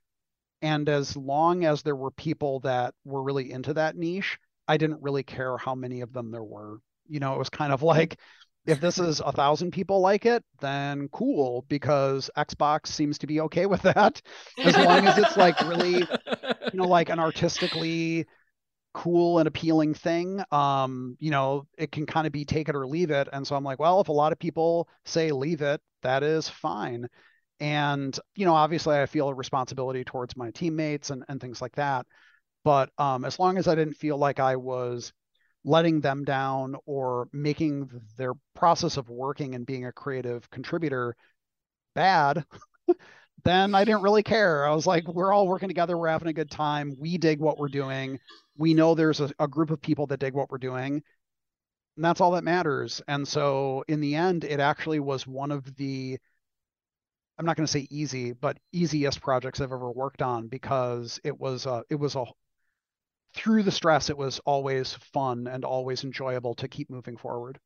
And 0.63 0.89
as 0.89 1.17
long 1.17 1.65
as 1.65 1.83
there 1.83 1.97
were 1.97 2.11
people 2.11 2.61
that 2.61 2.95
were 3.05 3.23
really 3.23 3.53
into 3.53 3.75
that 3.75 3.97
niche, 3.97 4.39
I 4.67 4.77
didn't 4.77 5.03
really 5.03 5.23
care 5.23 5.57
how 5.57 5.75
many 5.75 6.01
of 6.01 6.13
them 6.13 6.31
there 6.33 6.45
were. 6.45 6.79
You 7.09 7.21
know, 7.21 7.35
it 7.35 7.39
was 7.39 7.51
kind 7.51 7.73
of 7.73 7.83
like 7.83 8.19
if 8.69 8.81
this 8.81 8.99
is 8.99 9.21
a 9.21 9.33
thousand 9.33 9.73
people 9.73 10.01
like 10.01 10.27
it, 10.27 10.45
then 10.61 11.09
cool, 11.09 11.64
because 11.69 12.31
Xbox 12.37 12.89
seems 12.89 13.19
to 13.19 13.27
be 13.27 13.41
okay 13.41 13.66
with 13.66 13.83
that. 13.83 14.21
As 14.62 14.77
long 14.77 15.07
as 15.07 15.16
it's 15.19 15.37
like 15.37 15.59
really, 15.62 16.01
you 16.01 16.75
know, 16.75 16.87
like 16.87 17.09
an 17.09 17.19
artistically 17.19 18.27
cool 18.93 19.39
and 19.39 19.49
appealing 19.49 19.95
thing. 19.95 20.43
Um, 20.51 21.16
you 21.19 21.31
know, 21.31 21.66
it 21.79 21.93
can 21.93 22.05
kind 22.05 22.27
of 22.27 22.33
be 22.33 22.45
take 22.45 22.69
it 22.69 22.77
or 22.77 22.87
leave 22.87 23.11
it. 23.11 23.29
And 23.33 23.47
so 23.47 23.57
I'm 23.57 23.64
like, 23.64 23.79
well, 23.79 24.01
if 24.01 24.09
a 24.09 24.12
lot 24.12 24.33
of 24.33 24.39
people 24.39 24.89
say 25.05 25.33
leave 25.33 25.62
it, 25.62 25.81
that 26.03 26.23
is 26.23 26.49
fine. 26.49 27.09
And, 27.61 28.19
you 28.37 28.45
know, 28.45 28.55
obviously 28.55 28.97
I 28.97 29.07
feel 29.07 29.29
a 29.29 29.35
responsibility 29.35 30.05
towards 30.05 30.37
my 30.37 30.51
teammates 30.51 31.11
and, 31.11 31.25
and 31.29 31.41
things 31.41 31.62
like 31.62 31.75
that. 31.77 32.07
But 32.64 32.91
um, 32.99 33.25
as 33.25 33.39
long 33.39 33.57
as 33.57 33.66
I 33.66 33.75
didn't 33.75 33.95
feel 33.95 34.19
like 34.19 34.41
I 34.41 34.57
was 34.57 35.12
letting 35.65 36.01
them 36.01 36.25
down 36.25 36.77
or 36.87 37.29
making 37.33 37.91
their 38.17 38.33
process 38.55 38.97
of 38.97 39.09
working 39.09 39.55
and 39.55 39.67
being 39.67 39.87
a 39.87 39.93
creative 39.93 40.49
contributor 40.51 41.17
bad, 41.95 42.45
then 43.45 43.75
I 43.75 43.85
didn't 43.85 44.03
really 44.03 44.23
care. 44.23 44.67
I 44.67 44.75
was 44.75 44.87
like, 44.87 45.07
we're 45.09 45.33
all 45.33 45.49
working 45.49 45.69
together, 45.69 45.97
we're 45.97 46.09
having 46.09 46.29
a 46.29 46.33
good 46.33 46.51
time, 46.51 46.97
we 46.99 47.19
dig 47.19 47.41
what 47.41 47.59
we're 47.59 47.69
doing. 47.69 48.19
We 48.57 48.75
know 48.75 48.95
there's 48.95 49.21
a, 49.21 49.31
a 49.39 49.49
group 49.49 49.71
of 49.71 49.81
people 49.81 50.07
that 50.09 50.21
dig 50.21 50.35
what 50.35 50.51
we're 50.51 50.59
doing. 50.59 51.03
And 51.97 52.05
that's 52.05 52.21
all 52.21 52.33
that 52.33 52.45
matters. 52.45 53.03
And 53.09 53.27
so 53.27 53.85
in 53.89 54.01
the 54.01 54.15
end, 54.15 54.45
it 54.45 54.61
actually 54.61 55.01
was 55.01 55.27
one 55.27 55.51
of 55.51 55.77
the 55.77 56.19
I'm 57.39 57.47
not 57.47 57.57
going 57.57 57.67
to 57.67 57.73
say 57.73 57.87
easy, 57.91 58.33
but 58.33 58.59
easiest 58.73 59.21
projects 59.21 59.61
I've 59.61 59.73
ever 59.73 59.91
worked 59.93 60.23
on 60.23 60.49
because 60.49 61.21
it 61.23 61.39
was 61.39 61.67
a, 61.67 61.85
it 61.89 61.95
was 61.95 62.17
a 62.17 62.25
through 63.39 63.62
the 63.62 63.70
stress, 63.70 64.11
it 64.11 64.18
was 64.18 64.41
always 64.41 64.95
fun 64.95 65.47
and 65.47 65.64
always 65.64 66.05
enjoyable 66.05 66.55
to 66.57 66.68
keep 66.68 66.91
moving 66.91 67.16
forward. 67.16 67.61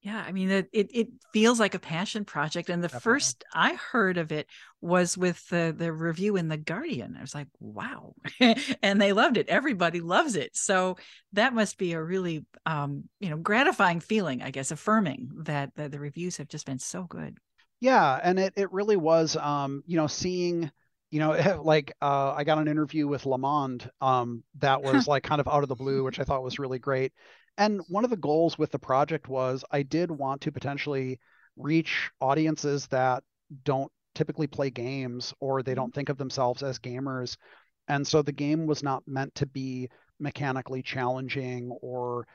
Yeah, 0.00 0.22
I 0.24 0.30
mean, 0.30 0.48
it 0.50 0.68
it 0.72 1.08
feels 1.32 1.58
like 1.58 1.74
a 1.74 1.80
passion 1.80 2.24
project, 2.24 2.70
and 2.70 2.82
the 2.82 2.88
Definitely. 2.92 3.02
first 3.02 3.44
I 3.52 3.74
heard 3.74 4.16
of 4.16 4.30
it 4.30 4.46
was 4.80 5.18
with 5.18 5.44
the 5.48 5.74
the 5.76 5.92
review 5.92 6.36
in 6.36 6.46
the 6.46 6.56
Guardian. 6.56 7.16
I 7.16 7.20
was 7.20 7.34
like, 7.34 7.48
wow, 7.58 8.14
and 8.82 9.00
they 9.00 9.12
loved 9.12 9.38
it. 9.38 9.48
Everybody 9.48 10.00
loves 10.00 10.36
it, 10.36 10.54
so 10.56 10.98
that 11.32 11.52
must 11.52 11.78
be 11.78 11.92
a 11.94 12.02
really 12.02 12.46
um, 12.64 13.08
you 13.18 13.28
know 13.28 13.38
gratifying 13.38 13.98
feeling, 13.98 14.40
I 14.40 14.52
guess, 14.52 14.70
affirming 14.70 15.30
that, 15.44 15.74
that 15.74 15.90
the 15.90 15.98
reviews 15.98 16.36
have 16.36 16.48
just 16.48 16.66
been 16.66 16.78
so 16.78 17.02
good. 17.02 17.36
Yeah, 17.80 18.18
and 18.22 18.38
it 18.38 18.52
it 18.56 18.72
really 18.72 18.96
was, 18.96 19.36
um, 19.36 19.82
you 19.86 19.96
know, 19.96 20.06
seeing 20.06 20.70
you 21.10 21.20
know, 21.20 21.60
like 21.64 21.92
uh, 22.00 22.32
I 22.36 22.44
got 22.44 22.58
an 22.58 22.68
interview 22.68 23.06
with 23.06 23.26
Le 23.26 23.38
Monde 23.38 23.90
um, 24.00 24.42
that 24.58 24.82
was 24.84 25.06
like 25.06 25.22
kind 25.22 25.40
of 25.40 25.48
out 25.48 25.62
of 25.62 25.68
the 25.68 25.74
blue, 25.74 26.04
which 26.04 26.20
I 26.20 26.24
thought 26.24 26.42
was 26.42 26.58
really 26.58 26.78
great. 26.78 27.12
And 27.56 27.80
one 27.88 28.04
of 28.04 28.10
the 28.10 28.16
goals 28.16 28.56
with 28.56 28.70
the 28.70 28.78
project 28.78 29.28
was 29.28 29.64
I 29.70 29.82
did 29.82 30.10
want 30.10 30.42
to 30.42 30.52
potentially 30.52 31.18
reach 31.56 32.10
audiences 32.20 32.86
that 32.88 33.24
don't 33.64 33.90
typically 34.14 34.46
play 34.46 34.70
games 34.70 35.34
or 35.40 35.62
they 35.62 35.74
don't 35.74 35.88
mm-hmm. 35.88 35.94
think 35.94 36.08
of 36.08 36.18
themselves 36.18 36.62
as 36.62 36.78
gamers. 36.78 37.36
And 37.88 38.06
so 38.06 38.22
the 38.22 38.32
game 38.32 38.66
was 38.66 38.82
not 38.82 39.02
meant 39.06 39.34
to 39.36 39.46
be 39.46 39.88
mechanically 40.20 40.82
challenging 40.82 41.70
or 41.82 42.26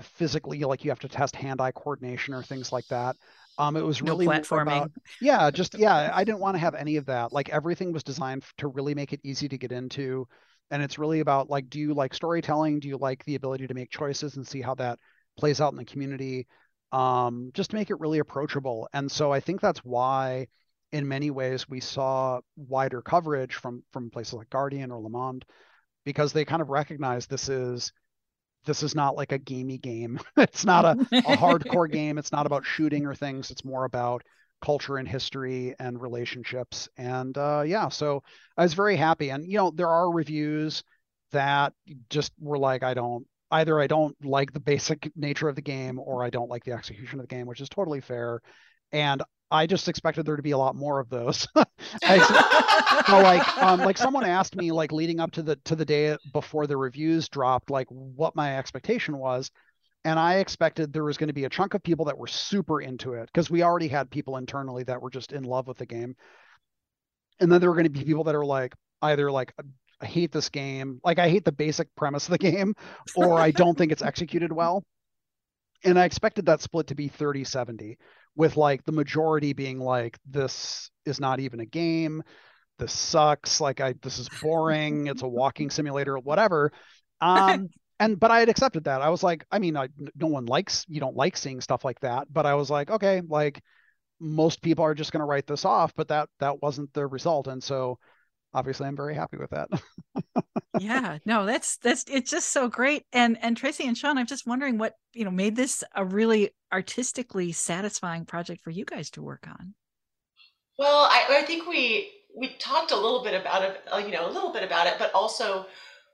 physically 0.00 0.60
like 0.60 0.84
you 0.84 0.90
have 0.90 1.00
to 1.00 1.08
test 1.08 1.36
hand-eye 1.36 1.72
coordination 1.72 2.34
or 2.34 2.42
things 2.42 2.72
like 2.72 2.86
that. 2.88 3.16
Um, 3.58 3.76
it 3.76 3.84
was 3.84 4.00
really 4.00 4.26
no 4.26 4.32
platforming. 4.32 4.76
About, 4.78 4.92
yeah, 5.20 5.50
just 5.52 5.78
yeah. 5.78 6.10
I 6.12 6.24
didn't 6.24 6.40
want 6.40 6.54
to 6.54 6.60
have 6.60 6.74
any 6.74 6.96
of 6.96 7.06
that. 7.06 7.32
Like 7.32 7.50
everything 7.50 7.92
was 7.92 8.02
designed 8.02 8.44
to 8.58 8.68
really 8.68 8.94
make 8.94 9.12
it 9.12 9.20
easy 9.22 9.48
to 9.48 9.58
get 9.58 9.72
into, 9.72 10.26
and 10.70 10.82
it's 10.82 10.98
really 10.98 11.20
about 11.20 11.50
like, 11.50 11.68
do 11.68 11.78
you 11.78 11.92
like 11.92 12.14
storytelling? 12.14 12.80
Do 12.80 12.88
you 12.88 12.96
like 12.96 13.24
the 13.24 13.34
ability 13.34 13.66
to 13.66 13.74
make 13.74 13.90
choices 13.90 14.36
and 14.36 14.46
see 14.46 14.62
how 14.62 14.74
that 14.76 14.98
plays 15.38 15.60
out 15.60 15.72
in 15.72 15.76
the 15.76 15.84
community? 15.84 16.46
Um, 16.92 17.50
just 17.54 17.70
to 17.70 17.76
make 17.76 17.90
it 17.90 18.00
really 18.00 18.18
approachable. 18.18 18.88
And 18.92 19.10
so 19.10 19.32
I 19.32 19.40
think 19.40 19.60
that's 19.60 19.80
why, 19.80 20.48
in 20.90 21.08
many 21.08 21.30
ways, 21.30 21.68
we 21.68 21.80
saw 21.80 22.40
wider 22.56 23.02
coverage 23.02 23.54
from 23.54 23.82
from 23.92 24.10
places 24.10 24.34
like 24.34 24.50
Guardian 24.50 24.90
or 24.90 25.00
Le 25.00 25.10
Monde, 25.10 25.44
because 26.04 26.32
they 26.32 26.46
kind 26.46 26.62
of 26.62 26.70
recognize 26.70 27.26
this 27.26 27.50
is 27.50 27.92
this 28.64 28.82
is 28.82 28.94
not 28.94 29.16
like 29.16 29.32
a 29.32 29.38
gamey 29.38 29.78
game. 29.78 30.20
it's 30.36 30.64
not 30.64 30.84
a, 30.84 30.92
a 31.12 31.36
hardcore 31.36 31.90
game. 31.92 32.18
It's 32.18 32.32
not 32.32 32.46
about 32.46 32.64
shooting 32.64 33.06
or 33.06 33.14
things. 33.14 33.50
It's 33.50 33.64
more 33.64 33.84
about 33.84 34.22
culture 34.60 34.96
and 34.96 35.08
history 35.08 35.74
and 35.78 36.00
relationships. 36.00 36.88
And 36.96 37.36
uh, 37.36 37.64
yeah, 37.66 37.88
so 37.88 38.22
I 38.56 38.62
was 38.62 38.74
very 38.74 38.96
happy. 38.96 39.30
And 39.30 39.44
you 39.46 39.58
know, 39.58 39.70
there 39.70 39.88
are 39.88 40.10
reviews 40.10 40.82
that 41.32 41.72
just 42.10 42.32
were 42.38 42.58
like, 42.58 42.82
I 42.82 42.94
don't 42.94 43.26
either 43.50 43.78
I 43.80 43.86
don't 43.86 44.16
like 44.24 44.52
the 44.52 44.60
basic 44.60 45.10
nature 45.14 45.48
of 45.48 45.56
the 45.56 45.62
game 45.62 45.98
or 45.98 46.24
I 46.24 46.30
don't 46.30 46.48
like 46.48 46.64
the 46.64 46.72
execution 46.72 47.20
of 47.20 47.28
the 47.28 47.34
game, 47.34 47.46
which 47.46 47.60
is 47.60 47.68
totally 47.68 48.00
fair. 48.00 48.40
And 48.92 49.22
I 49.52 49.66
just 49.66 49.88
expected 49.88 50.26
there 50.26 50.36
to 50.36 50.42
be 50.42 50.52
a 50.52 50.58
lot 50.58 50.74
more 50.74 50.98
of 50.98 51.08
those. 51.10 51.46
I, 52.02 53.04
so 53.06 53.20
like 53.20 53.58
um, 53.58 53.80
like 53.80 53.98
someone 53.98 54.24
asked 54.24 54.56
me 54.56 54.72
like 54.72 54.92
leading 54.92 55.20
up 55.20 55.30
to 55.32 55.42
the 55.42 55.56
to 55.64 55.76
the 55.76 55.84
day 55.84 56.16
before 56.32 56.66
the 56.66 56.76
reviews 56.76 57.28
dropped 57.28 57.70
like 57.70 57.86
what 57.88 58.34
my 58.34 58.58
expectation 58.58 59.18
was 59.18 59.50
and 60.04 60.18
I 60.18 60.36
expected 60.36 60.92
there 60.92 61.04
was 61.04 61.16
going 61.16 61.28
to 61.28 61.34
be 61.34 61.44
a 61.44 61.50
chunk 61.50 61.74
of 61.74 61.82
people 61.82 62.06
that 62.06 62.18
were 62.18 62.26
super 62.26 62.80
into 62.80 63.14
it 63.14 63.26
because 63.26 63.50
we 63.50 63.62
already 63.62 63.88
had 63.88 64.10
people 64.10 64.36
internally 64.36 64.82
that 64.84 65.00
were 65.00 65.10
just 65.10 65.32
in 65.32 65.44
love 65.44 65.68
with 65.68 65.78
the 65.78 65.86
game. 65.86 66.16
And 67.40 67.50
then 67.50 67.60
there 67.60 67.70
were 67.70 67.76
going 67.76 67.84
to 67.84 67.90
be 67.90 68.04
people 68.04 68.24
that 68.24 68.34
are 68.34 68.44
like 68.44 68.74
either 69.00 69.30
like 69.30 69.52
I 70.00 70.06
hate 70.06 70.32
this 70.32 70.48
game, 70.48 71.00
like 71.04 71.18
I 71.18 71.28
hate 71.28 71.44
the 71.44 71.52
basic 71.52 71.94
premise 71.94 72.26
of 72.26 72.32
the 72.32 72.38
game 72.38 72.74
or 73.14 73.38
I 73.38 73.52
don't 73.52 73.78
think 73.78 73.92
it's 73.92 74.02
executed 74.02 74.52
well. 74.52 74.84
And 75.84 75.98
I 75.98 76.04
expected 76.04 76.46
that 76.46 76.62
split 76.62 76.88
to 76.88 76.94
be 76.94 77.08
30 77.08 77.44
70 77.44 77.98
with 78.36 78.56
like 78.56 78.84
the 78.84 78.92
majority 78.92 79.52
being 79.52 79.78
like 79.78 80.18
this 80.28 80.90
is 81.04 81.20
not 81.20 81.40
even 81.40 81.60
a 81.60 81.66
game. 81.66 82.22
This 82.78 82.92
sucks. 82.92 83.60
Like 83.60 83.80
i 83.80 83.94
this 84.02 84.18
is 84.18 84.28
boring. 84.42 85.06
It's 85.06 85.22
a 85.22 85.28
walking 85.28 85.70
simulator 85.70 86.18
whatever. 86.18 86.72
Um 87.20 87.68
and 88.00 88.18
but 88.18 88.30
i 88.30 88.40
had 88.40 88.48
accepted 88.48 88.84
that. 88.84 89.02
I 89.02 89.10
was 89.10 89.22
like 89.22 89.44
i 89.50 89.58
mean 89.58 89.76
I, 89.76 89.88
no 90.16 90.26
one 90.26 90.46
likes 90.46 90.84
you 90.88 91.00
don't 91.00 91.16
like 91.16 91.36
seeing 91.36 91.60
stuff 91.60 91.84
like 91.84 92.00
that 92.00 92.26
but 92.32 92.46
i 92.46 92.54
was 92.54 92.70
like 92.70 92.90
okay 92.90 93.20
like 93.28 93.62
most 94.22 94.62
people 94.62 94.84
are 94.84 94.94
just 94.94 95.12
going 95.12 95.20
to 95.20 95.26
write 95.26 95.46
this 95.46 95.64
off 95.64 95.92
but 95.96 96.08
that 96.08 96.28
that 96.38 96.62
wasn't 96.62 96.92
the 96.94 97.06
result. 97.06 97.48
And 97.48 97.62
so 97.62 97.98
obviously 98.54 98.86
i'm 98.86 98.96
very 98.96 99.14
happy 99.14 99.36
with 99.36 99.50
that. 99.50 99.68
Yeah 100.78 101.18
no 101.24 101.46
that's 101.46 101.76
that's 101.78 102.04
it's 102.08 102.30
just 102.30 102.48
so 102.48 102.68
great. 102.68 103.04
And 103.12 103.38
and 103.42 103.56
tracy 103.56 103.86
and 103.86 103.96
sian 103.96 104.18
i'm 104.18 104.26
just 104.26 104.46
wondering 104.46 104.78
what 104.78 104.94
you 105.12 105.24
know 105.24 105.30
made 105.30 105.56
this 105.56 105.84
a 105.94 106.04
really 106.04 106.50
artistically 106.72 107.52
satisfying 107.52 108.24
project 108.24 108.62
for 108.62 108.70
you 108.70 108.84
guys 108.84 109.10
to 109.10 109.22
work 109.22 109.46
on? 109.48 109.74
Well 110.78 111.08
i, 111.10 111.38
I 111.40 111.42
think 111.42 111.68
we 111.68 112.10
we 112.34 112.54
talked 112.58 112.92
a 112.92 112.96
little 112.96 113.22
bit 113.22 113.38
about 113.38 113.62
it, 113.62 113.82
uh, 113.92 113.98
you 113.98 114.10
know, 114.10 114.26
a 114.26 114.32
little 114.32 114.52
bit 114.52 114.62
about 114.62 114.86
it, 114.86 114.94
but 114.98 115.12
also 115.14 115.66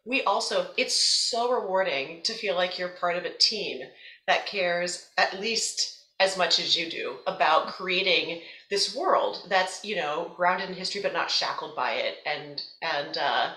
we 0.04 0.22
also 0.22 0.68
it's 0.76 0.94
so 0.94 1.52
rewarding 1.52 2.22
to 2.24 2.32
feel 2.32 2.54
like 2.54 2.78
you're 2.78 2.88
part 2.88 3.16
of 3.16 3.24
a 3.24 3.36
team 3.38 3.86
that 4.26 4.46
cares 4.46 5.10
at 5.16 5.40
least 5.40 5.97
as 6.20 6.36
much 6.36 6.58
as 6.58 6.76
you 6.76 6.90
do 6.90 7.16
about 7.26 7.68
creating 7.68 8.40
this 8.70 8.94
world 8.94 9.46
that's 9.48 9.84
you 9.84 9.96
know 9.96 10.32
grounded 10.36 10.68
in 10.68 10.74
history 10.74 11.00
but 11.00 11.12
not 11.12 11.30
shackled 11.30 11.76
by 11.76 11.92
it. 11.92 12.16
And 12.26 12.62
and 12.82 13.18
uh 13.18 13.50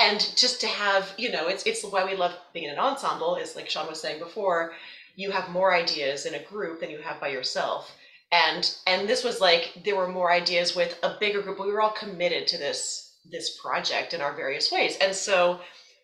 and 0.00 0.20
just 0.36 0.60
to 0.62 0.66
have 0.66 1.12
you 1.16 1.30
know 1.30 1.46
it's 1.48 1.64
it's 1.64 1.84
why 1.84 2.04
we 2.04 2.16
love 2.16 2.34
being 2.52 2.66
in 2.66 2.72
an 2.72 2.78
ensemble 2.78 3.36
is 3.36 3.54
like 3.54 3.70
sian 3.70 3.86
was 3.86 4.00
saying 4.00 4.18
before 4.18 4.72
you 5.16 5.30
have 5.30 5.48
more 5.50 5.74
ideas 5.74 6.26
in 6.26 6.34
a 6.34 6.42
group 6.42 6.80
than 6.80 6.90
you 6.90 6.98
have 6.98 7.20
by 7.20 7.28
yourself. 7.28 7.94
And 8.32 8.74
and 8.86 9.08
this 9.08 9.22
was 9.22 9.40
like 9.40 9.82
there 9.84 9.96
were 9.96 10.08
more 10.08 10.32
ideas 10.32 10.74
with 10.74 10.98
a 11.02 11.16
bigger 11.20 11.42
group 11.42 11.60
we 11.60 11.70
were 11.70 11.80
all 11.80 11.92
committed 11.92 12.46
to 12.48 12.58
this 12.58 13.12
this 13.30 13.56
project 13.58 14.12
in 14.12 14.20
our 14.20 14.34
various 14.34 14.72
ways. 14.72 14.96
And 15.00 15.14
so 15.14 15.60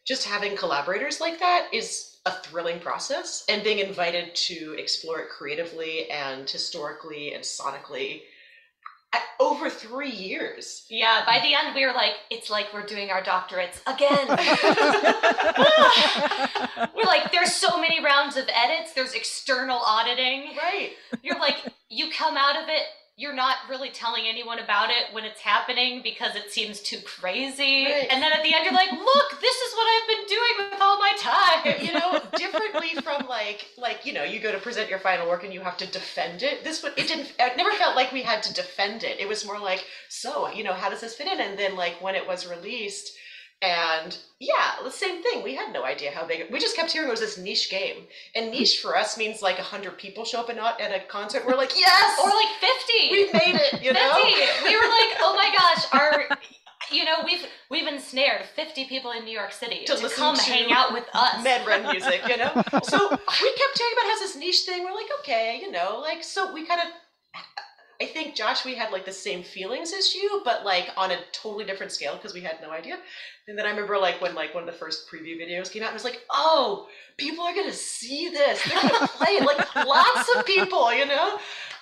just 0.07 0.25
having 0.25 0.57
collaborators 0.57 1.21
like 1.21 1.39
that 1.41 1.69
is 1.73 2.10
a 2.27 2.33
thrilling 2.33 2.81
process 2.81 3.45
and 3.49 3.65
being 3.65 3.79
invited 3.79 4.35
to 4.35 4.75
explore 4.79 5.21
it 5.21 5.31
creatively 5.31 6.11
and 6.11 6.49
historically 6.49 7.33
and 7.33 7.43
sonically 7.43 8.21
uh, 9.13 9.19
over 9.41 9.69
three 9.71 10.11
years. 10.11 10.85
Yeah, 10.91 11.25
by 11.25 11.41
the 11.41 11.55
end 11.55 11.75
we 11.75 11.87
were 11.87 11.95
like, 11.95 12.13
it's 12.31 12.51
like 12.51 12.75
we're 12.75 12.85
doing 12.85 13.11
our 13.11 13.23
doctorates 13.23 13.81
again. 13.87 14.29
we're 16.95 17.05
like, 17.05 17.33
there's 17.33 17.55
so 17.55 17.81
many 17.81 18.05
rounds 18.05 18.37
of 18.37 18.47
edits, 18.55 18.93
there's 18.93 19.15
external 19.15 19.79
auditing. 19.79 20.51
Right. 20.57 20.91
You're 21.23 21.39
like, 21.39 21.65
you 21.89 22.11
come 22.11 22.37
out 22.37 22.63
of 22.63 22.69
it 22.69 22.85
you're 23.21 23.35
not 23.35 23.57
really 23.69 23.91
telling 23.91 24.25
anyone 24.27 24.59
about 24.61 24.89
it 24.89 25.13
when 25.13 25.27
it's 25.27 25.41
happening 25.41 26.01
because 26.03 26.35
it 26.37 26.51
seems 26.51 26.81
too 26.81 26.97
crazy. 27.05 27.85
Right. 27.85 28.07
And 28.11 28.23
then 28.23 28.33
at 28.33 28.43
the 28.43 28.55
end, 28.55 28.65
you're 28.65 28.73
like, 28.73 28.91
look, 28.91 29.41
this 29.43 29.57
is 29.57 29.75
what 29.75 29.87
I've 29.93 30.09
been 30.09 30.27
doing 30.27 30.71
with 30.71 30.81
all 30.81 30.99
my 30.99 31.13
time. 31.19 31.85
You 31.85 31.93
know, 31.93 32.23
differently 32.37 32.95
from 33.03 33.29
like, 33.29 33.67
like 33.77 34.07
you 34.07 34.15
know, 34.15 34.25
you 34.25 34.41
go 34.41 34.51
to 34.51 34.59
present 34.59 34.89
your 34.89 35.01
final 35.01 35.29
work 35.29 35.45
and 35.45 35.53
you 35.53 35.61
have 35.61 35.77
to 35.77 35.87
defend 35.87 36.43
it. 36.43 36.65
This 36.65 36.83
would, 36.83 36.95
it 36.97 37.09
didn't. 37.09 37.35
It 37.39 37.59
never 37.59 37.73
felt 37.73 37.95
like 37.95 38.11
we 38.11 38.23
had 38.23 38.43
to 38.45 38.55
defend 38.55 39.05
it. 39.05 39.21
It 39.21 39.29
was 39.29 39.45
more 39.45 39.61
like, 39.61 39.85
so 40.09 40.51
you 40.51 40.65
know, 40.65 40.73
how 40.73 40.89
does 40.89 41.03
this 41.03 41.15
fit 41.15 41.27
in? 41.27 41.41
And 41.41 41.59
then 41.59 41.77
like 41.77 42.01
when 42.01 42.15
it 42.15 42.27
was 42.27 42.49
released 42.49 43.19
and 43.63 44.17
yeah, 44.39 44.77
the 44.83 44.91
same 44.91 45.23
thing. 45.23 45.43
We 45.43 45.55
had 45.55 45.73
no 45.73 45.85
idea 45.85 46.11
how 46.13 46.27
big. 46.27 46.51
We 46.51 46.59
just 46.59 46.77
kept 46.77 46.93
hearing 46.93 47.09
it 47.09 47.11
was 47.11 47.21
this 47.21 47.37
niche 47.37 47.71
game, 47.71 48.05
and 48.35 48.47
hmm. 48.47 48.53
niche 48.53 48.81
for 48.81 48.97
us 48.97 49.19
means 49.19 49.43
like 49.43 49.59
hundred 49.59 49.99
people 49.99 50.25
show 50.25 50.41
up 50.41 50.49
and 50.49 50.57
not 50.57 50.81
at 50.81 50.91
a 50.91 51.07
concert. 51.07 51.45
We're 51.47 51.57
like, 51.57 51.77
yes, 51.77 52.19
or 52.23 52.29
like 52.29 52.49
fifty. 52.59 53.11
We 53.11 53.25
made 53.33 53.61
it. 53.61 53.83
You 53.83 53.93
50. 53.93 53.95
know, 53.95 54.15
we 54.65 54.77
were 54.77 54.83
like, 54.83 55.13
oh 55.21 55.35
my 55.37 55.55
gosh, 55.57 55.85
our. 55.93 56.39
You 56.91 57.05
know, 57.05 57.19
we've 57.25 57.47
we've 57.71 57.87
ensnared 57.87 58.47
50 58.57 58.87
people 58.87 59.13
in 59.13 59.25
New 59.25 59.31
York 59.31 59.53
City 59.53 59.85
to, 59.85 59.95
to 59.95 60.09
come 60.09 60.35
to 60.35 60.43
hang 60.43 60.73
out 60.73 60.93
with 60.93 61.05
us. 61.15 61.45
Men 61.45 61.65
run 61.65 61.83
music, 61.83 62.23
you 62.27 62.37
know. 62.37 62.51
so 62.83 62.99
we 63.09 63.17
kept 63.17 63.77
talking 63.77 63.95
about 63.95 64.11
has 64.11 64.19
this 64.19 64.37
niche 64.37 64.63
thing. 64.63 64.83
We're 64.83 64.95
like, 64.95 65.07
okay, 65.21 65.61
you 65.63 65.71
know, 65.71 66.01
like 66.01 66.25
so 66.25 66.53
we 66.53 66.67
kind 66.67 66.81
of 66.81 66.89
I 68.01 68.07
think 68.07 68.35
Josh, 68.35 68.65
we 68.65 68.75
had 68.75 68.93
like 68.93 69.05
the 69.05 69.13
same 69.13 69.43
feelings 69.43 69.93
as 69.93 70.15
you, 70.15 70.41
but 70.43 70.65
like 70.65 70.89
on 70.97 71.11
a 71.11 71.19
totally 71.33 71.67
different 71.67 71.93
scale 71.93 72.17
because 72.17 72.33
we 72.33 72.41
had 72.41 72.57
no 72.63 72.71
idea. 72.71 72.99
And 73.51 73.59
then 73.59 73.67
I 73.67 73.71
remember 73.71 73.99
like 73.99 74.21
when 74.21 74.37
like 74.37 74.55
one 74.55 74.63
of 74.63 74.67
the 74.69 74.79
first 74.79 75.11
preview 75.11 75.37
videos 75.37 75.73
came 75.73 75.83
out, 75.83 75.91
I 75.91 75.93
was 75.93 76.05
like, 76.05 76.21
oh, 76.31 76.87
people 77.17 77.45
are 77.45 77.55
gonna 77.55 77.73
see 77.73 78.29
this. 78.29 78.63
They're 78.63 78.81
gonna 78.81 79.09
play 79.09 79.33
it. 79.33 79.45
Like 79.45 79.75
lots 79.75 80.37
of 80.37 80.47
people, 80.47 80.95
you 80.95 81.05
know. 81.05 81.39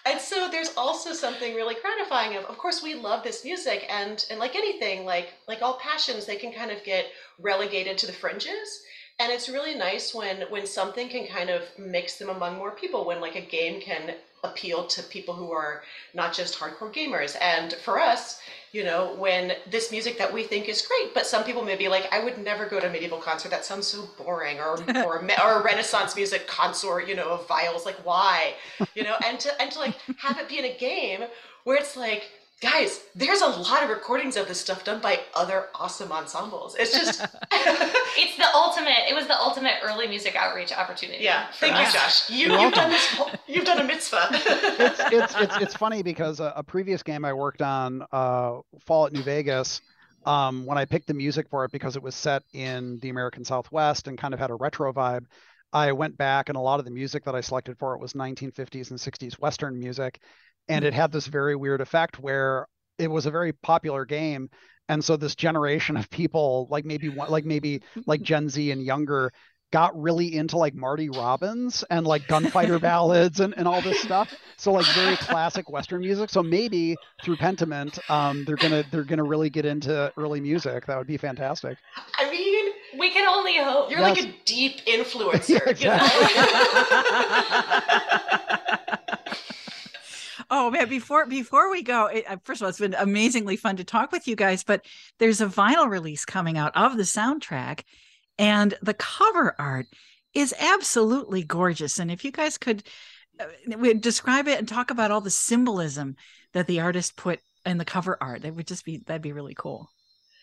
And 0.06 0.18
so 0.18 0.48
there's 0.50 0.72
also 0.78 1.12
something 1.12 1.54
really 1.54 1.76
gratifying 1.82 2.38
of, 2.38 2.44
of 2.44 2.56
course, 2.56 2.82
we 2.82 2.94
love 2.94 3.22
this 3.22 3.44
music, 3.44 3.84
and 3.90 4.24
and 4.30 4.40
like 4.40 4.56
anything, 4.56 5.04
like 5.04 5.34
like 5.46 5.60
all 5.60 5.78
passions, 5.78 6.24
they 6.24 6.36
can 6.36 6.52
kind 6.52 6.70
of 6.70 6.82
get 6.84 7.04
relegated 7.38 7.98
to 7.98 8.06
the 8.06 8.12
fringes 8.14 8.82
and 9.20 9.32
it's 9.32 9.48
really 9.48 9.74
nice 9.74 10.14
when 10.14 10.42
when 10.48 10.66
something 10.66 11.08
can 11.08 11.26
kind 11.26 11.50
of 11.50 11.62
mix 11.76 12.18
them 12.18 12.28
among 12.28 12.56
more 12.56 12.70
people 12.70 13.04
when 13.04 13.20
like 13.20 13.34
a 13.36 13.40
game 13.40 13.80
can 13.80 14.14
appeal 14.44 14.86
to 14.86 15.02
people 15.02 15.34
who 15.34 15.50
are 15.50 15.82
not 16.14 16.32
just 16.32 16.58
hardcore 16.58 16.94
gamers. 16.94 17.36
And 17.40 17.72
for 17.72 17.98
us, 17.98 18.40
you 18.72 18.84
know, 18.84 19.14
when 19.18 19.52
this 19.70 19.90
music 19.90 20.18
that 20.18 20.32
we 20.32 20.42
think 20.42 20.68
is 20.68 20.82
great, 20.82 21.14
but 21.14 21.26
some 21.26 21.44
people 21.44 21.64
may 21.64 21.76
be 21.76 21.88
like, 21.88 22.12
I 22.12 22.22
would 22.22 22.38
never 22.38 22.66
go 22.66 22.78
to 22.78 22.86
a 22.86 22.90
medieval 22.90 23.18
concert. 23.18 23.50
That 23.50 23.64
sounds 23.64 23.86
so 23.86 24.08
boring, 24.18 24.58
or 24.58 24.78
or, 25.04 25.24
or 25.42 25.60
a 25.60 25.62
Renaissance 25.62 26.14
music 26.14 26.46
consort, 26.46 27.08
you 27.08 27.14
know, 27.14 27.30
of 27.30 27.48
viols. 27.48 27.86
Like, 27.86 28.04
why, 28.04 28.54
you 28.94 29.04
know? 29.04 29.16
And 29.24 29.40
to 29.40 29.62
and 29.62 29.70
to 29.72 29.78
like 29.78 29.96
have 30.18 30.38
it 30.38 30.48
be 30.48 30.58
in 30.58 30.64
a 30.64 30.76
game 30.76 31.24
where 31.64 31.76
it's 31.76 31.96
like 31.96 32.30
guys, 32.60 33.00
there's 33.14 33.40
a 33.40 33.46
lot 33.46 33.82
of 33.82 33.88
recordings 33.88 34.36
of 34.36 34.48
this 34.48 34.60
stuff 34.60 34.84
done 34.84 35.00
by 35.00 35.20
other 35.34 35.66
awesome 35.74 36.10
ensembles. 36.10 36.74
It's 36.78 36.92
just 36.92 37.20
it's 37.52 38.36
the 38.36 38.46
ultimate. 38.54 39.08
It 39.08 39.14
was 39.14 39.26
the 39.26 39.38
ultimate 39.38 39.74
early 39.82 40.08
music 40.08 40.34
outreach 40.36 40.72
opportunity. 40.72 41.22
Yeah, 41.22 41.46
thank 41.54 41.74
us. 41.74 41.86
you, 41.86 41.98
Josh. 41.98 42.30
You, 42.30 42.58
have 42.58 42.74
done 42.74 42.90
this. 42.90 43.18
You've 43.46 43.64
done 43.64 43.80
a 43.80 43.84
mitzvah. 43.84 44.28
it's, 44.32 45.00
it's 45.12 45.34
it's 45.36 45.56
it's 45.56 45.74
funny 45.74 46.02
because 46.02 46.40
a, 46.40 46.52
a 46.56 46.62
previous 46.62 47.02
game 47.02 47.24
I 47.24 47.32
worked 47.32 47.62
on, 47.62 48.04
uh, 48.12 48.58
at 48.58 49.12
New 49.12 49.22
Vegas. 49.22 49.80
Um, 50.26 50.66
when 50.66 50.76
I 50.76 50.84
picked 50.84 51.06
the 51.06 51.14
music 51.14 51.48
for 51.48 51.64
it 51.64 51.70
because 51.70 51.96
it 51.96 52.02
was 52.02 52.14
set 52.14 52.42
in 52.52 52.98
the 53.00 53.08
American 53.08 53.44
Southwest 53.44 54.08
and 54.08 54.18
kind 54.18 54.34
of 54.34 54.40
had 54.40 54.50
a 54.50 54.54
retro 54.54 54.92
vibe, 54.92 55.24
I 55.72 55.92
went 55.92 56.18
back 56.18 56.48
and 56.48 56.56
a 56.56 56.60
lot 56.60 56.80
of 56.80 56.84
the 56.84 56.90
music 56.90 57.24
that 57.24 57.34
I 57.34 57.40
selected 57.40 57.78
for 57.78 57.94
it 57.94 58.00
was 58.00 58.14
1950s 58.14 58.90
and 58.90 58.98
60s 58.98 59.34
Western 59.34 59.78
music 59.78 60.20
and 60.68 60.84
it 60.84 60.94
had 60.94 61.12
this 61.12 61.26
very 61.26 61.56
weird 61.56 61.80
effect 61.80 62.18
where 62.18 62.66
it 62.98 63.08
was 63.08 63.26
a 63.26 63.30
very 63.30 63.52
popular 63.52 64.04
game 64.04 64.50
and 64.88 65.04
so 65.04 65.16
this 65.16 65.34
generation 65.34 65.96
of 65.96 66.08
people 66.10 66.66
like 66.70 66.84
maybe 66.84 67.08
one 67.08 67.30
like 67.30 67.44
maybe 67.44 67.82
like 68.06 68.22
gen 68.22 68.48
z 68.48 68.70
and 68.70 68.82
younger 68.82 69.32
got 69.70 69.98
really 70.00 70.34
into 70.34 70.56
like 70.56 70.74
marty 70.74 71.10
robbins 71.10 71.84
and 71.90 72.06
like 72.06 72.26
gunfighter 72.26 72.78
ballads 72.80 73.40
and, 73.40 73.54
and 73.56 73.68
all 73.68 73.82
this 73.82 74.00
stuff 74.00 74.34
so 74.56 74.72
like 74.72 74.86
very 74.86 75.16
classic 75.16 75.68
western 75.68 76.00
music 76.00 76.30
so 76.30 76.42
maybe 76.42 76.96
through 77.22 77.36
pentiment 77.36 77.98
um, 78.10 78.44
they're 78.46 78.56
gonna 78.56 78.82
they're 78.90 79.04
gonna 79.04 79.24
really 79.24 79.50
get 79.50 79.66
into 79.66 80.12
early 80.16 80.40
music 80.40 80.86
that 80.86 80.96
would 80.96 81.06
be 81.06 81.18
fantastic 81.18 81.76
i 82.18 82.30
mean 82.30 82.72
we 82.98 83.10
can 83.10 83.28
only 83.28 83.58
hope 83.58 83.90
you're 83.90 84.00
yes. 84.00 84.16
like 84.16 84.26
a 84.26 84.34
deep 84.44 84.80
influencer 84.86 85.50
yeah, 85.50 85.68
exactly. 85.68 86.26
you 86.34 86.42
know? 88.30 88.38
Oh 90.50 90.70
man, 90.70 90.88
before 90.88 91.26
before 91.26 91.70
we 91.70 91.82
go, 91.82 92.06
it, 92.06 92.24
uh, 92.28 92.38
first 92.42 92.60
of 92.60 92.64
all, 92.64 92.70
it's 92.70 92.78
been 92.78 92.94
amazingly 92.94 93.56
fun 93.56 93.76
to 93.76 93.84
talk 93.84 94.12
with 94.12 94.26
you 94.26 94.34
guys. 94.34 94.64
But 94.64 94.84
there's 95.18 95.40
a 95.40 95.46
vinyl 95.46 95.88
release 95.88 96.24
coming 96.24 96.56
out 96.56 96.74
of 96.74 96.96
the 96.96 97.02
soundtrack, 97.02 97.82
and 98.38 98.74
the 98.80 98.94
cover 98.94 99.54
art 99.58 99.86
is 100.32 100.54
absolutely 100.58 101.42
gorgeous. 101.42 101.98
And 101.98 102.10
if 102.10 102.24
you 102.24 102.30
guys 102.30 102.56
could 102.56 102.82
uh, 103.38 103.92
describe 104.00 104.48
it 104.48 104.58
and 104.58 104.66
talk 104.66 104.90
about 104.90 105.10
all 105.10 105.20
the 105.20 105.30
symbolism 105.30 106.16
that 106.54 106.66
the 106.66 106.80
artist 106.80 107.16
put 107.16 107.40
in 107.66 107.76
the 107.76 107.84
cover 107.84 108.16
art, 108.20 108.42
that 108.42 108.54
would 108.54 108.66
just 108.66 108.86
be 108.86 109.02
that'd 109.06 109.20
be 109.20 109.32
really 109.32 109.54
cool. 109.54 109.90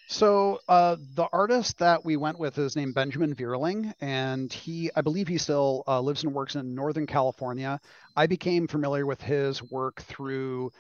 So 0.07 0.60
uh, 0.68 0.98
the 1.15 1.27
artist 1.34 1.80
that 1.80 2.06
we 2.06 2.15
went 2.15 2.38
with 2.38 2.57
is 2.57 2.76
named 2.76 2.94
Benjamin 2.94 3.34
Vierling, 3.34 3.91
and 3.99 4.53
he, 4.53 4.91
I 4.95 5.02
believe, 5.02 5.27
he 5.27 5.40
still 5.40 5.84
uh, 5.88 5.99
lives 5.99 6.23
and 6.23 6.34
works 6.34 6.56
in 6.56 6.76
Northern 6.76 7.07
California. 7.07 7.80
I 8.15 8.27
became 8.27 8.68
familiar 8.68 9.06
with 9.06 9.22
his 9.22 9.64
work 9.64 10.02
through 10.03 10.72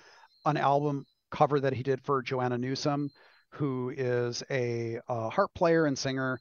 an 0.45 0.57
album 0.57 1.05
cover 1.31 1.59
that 1.59 1.73
he 1.73 1.81
did 1.81 2.01
for 2.03 2.21
Joanna 2.21 2.57
Newsom, 2.59 3.09
who 3.49 3.91
is 3.95 4.43
a, 4.51 4.99
a 5.07 5.29
harp 5.29 5.53
player 5.55 5.85
and 5.87 5.97
singer, 5.97 6.39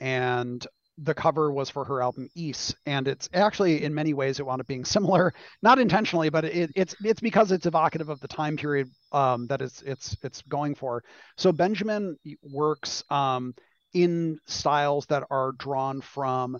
and 0.00 0.66
the 0.98 1.14
cover 1.14 1.52
was 1.52 1.68
for 1.68 1.84
her 1.84 2.02
album 2.02 2.28
Ys, 2.36 2.74
and 2.86 3.08
it's 3.08 3.28
actually 3.34 3.82
in 3.84 3.94
many 3.94 4.14
ways 4.14 4.38
it 4.38 4.46
wound 4.46 4.60
up 4.60 4.66
being 4.66 4.84
similar, 4.84 5.32
not 5.62 5.78
intentionally, 5.78 6.28
but 6.28 6.44
it, 6.44 6.70
it's 6.76 6.94
it's 7.04 7.20
because 7.20 7.50
it's 7.50 7.66
evocative 7.66 8.08
of 8.08 8.20
the 8.20 8.28
time 8.28 8.56
period 8.56 8.88
um, 9.12 9.46
that 9.48 9.60
it's 9.60 9.82
it's 9.82 10.16
it's 10.22 10.42
going 10.42 10.74
for. 10.74 11.02
So 11.36 11.50
Benjamin 11.52 12.16
works 12.42 13.02
um, 13.10 13.54
in 13.92 14.38
styles 14.46 15.06
that 15.06 15.24
are 15.30 15.52
drawn 15.52 16.00
from 16.00 16.58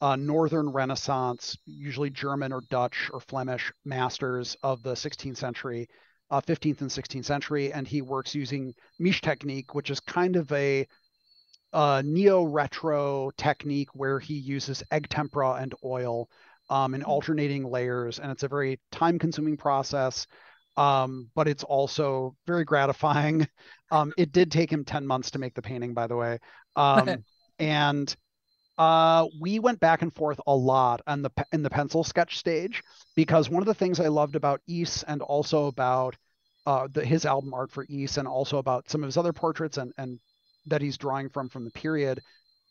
uh, 0.00 0.16
Northern 0.16 0.68
Renaissance, 0.68 1.56
usually 1.64 2.10
German 2.10 2.52
or 2.52 2.62
Dutch 2.70 3.10
or 3.12 3.20
Flemish 3.20 3.72
masters 3.84 4.56
of 4.62 4.82
the 4.82 4.92
16th 4.92 5.36
century, 5.36 5.88
uh, 6.30 6.40
15th 6.40 6.80
and 6.80 6.90
16th 6.90 7.24
century, 7.24 7.72
and 7.72 7.88
he 7.88 8.02
works 8.02 8.34
using 8.34 8.74
Misch 9.00 9.20
technique, 9.20 9.74
which 9.74 9.90
is 9.90 10.00
kind 10.00 10.36
of 10.36 10.50
a 10.52 10.86
a 11.74 12.02
neo 12.04 12.44
retro 12.44 13.30
technique 13.36 13.90
where 13.94 14.18
he 14.18 14.34
uses 14.34 14.82
egg 14.90 15.08
tempera 15.08 15.54
and 15.54 15.74
oil 15.84 16.30
um, 16.70 16.94
in 16.94 17.02
mm-hmm. 17.02 17.10
alternating 17.10 17.64
layers, 17.64 18.18
and 18.20 18.30
it's 18.32 18.44
a 18.44 18.48
very 18.48 18.80
time 18.90 19.18
consuming 19.18 19.56
process. 19.56 20.26
Um, 20.76 21.30
but 21.36 21.46
it's 21.46 21.62
also 21.62 22.34
very 22.46 22.64
gratifying. 22.64 23.46
Um, 23.90 24.12
it 24.18 24.32
did 24.32 24.50
take 24.50 24.72
him 24.72 24.84
10 24.84 25.06
months 25.06 25.30
to 25.32 25.38
make 25.38 25.54
the 25.54 25.62
painting, 25.62 25.94
by 25.94 26.08
the 26.08 26.16
way. 26.16 26.40
Um, 26.74 27.22
and 27.60 28.16
uh, 28.76 29.26
we 29.40 29.60
went 29.60 29.78
back 29.78 30.02
and 30.02 30.12
forth 30.12 30.40
a 30.48 30.56
lot 30.56 31.00
on 31.06 31.22
the 31.22 31.30
in 31.52 31.62
the 31.62 31.70
pencil 31.70 32.02
sketch 32.02 32.38
stage 32.38 32.82
because 33.14 33.48
one 33.48 33.62
of 33.62 33.66
the 33.66 33.74
things 33.74 34.00
I 34.00 34.08
loved 34.08 34.34
about 34.34 34.62
Ys 34.66 35.04
and 35.04 35.22
also 35.22 35.66
about 35.66 36.16
uh, 36.66 36.88
the, 36.90 37.04
his 37.04 37.24
album 37.24 37.54
art 37.54 37.70
for 37.70 37.86
Ys 37.88 38.18
and 38.18 38.26
also 38.26 38.58
about 38.58 38.90
some 38.90 39.04
of 39.04 39.06
his 39.06 39.16
other 39.16 39.32
portraits 39.32 39.78
and 39.78 39.92
and 39.96 40.18
that 40.66 40.82
he's 40.82 40.96
drawing 40.96 41.28
from 41.28 41.48
from 41.48 41.64
the 41.64 41.70
period 41.70 42.20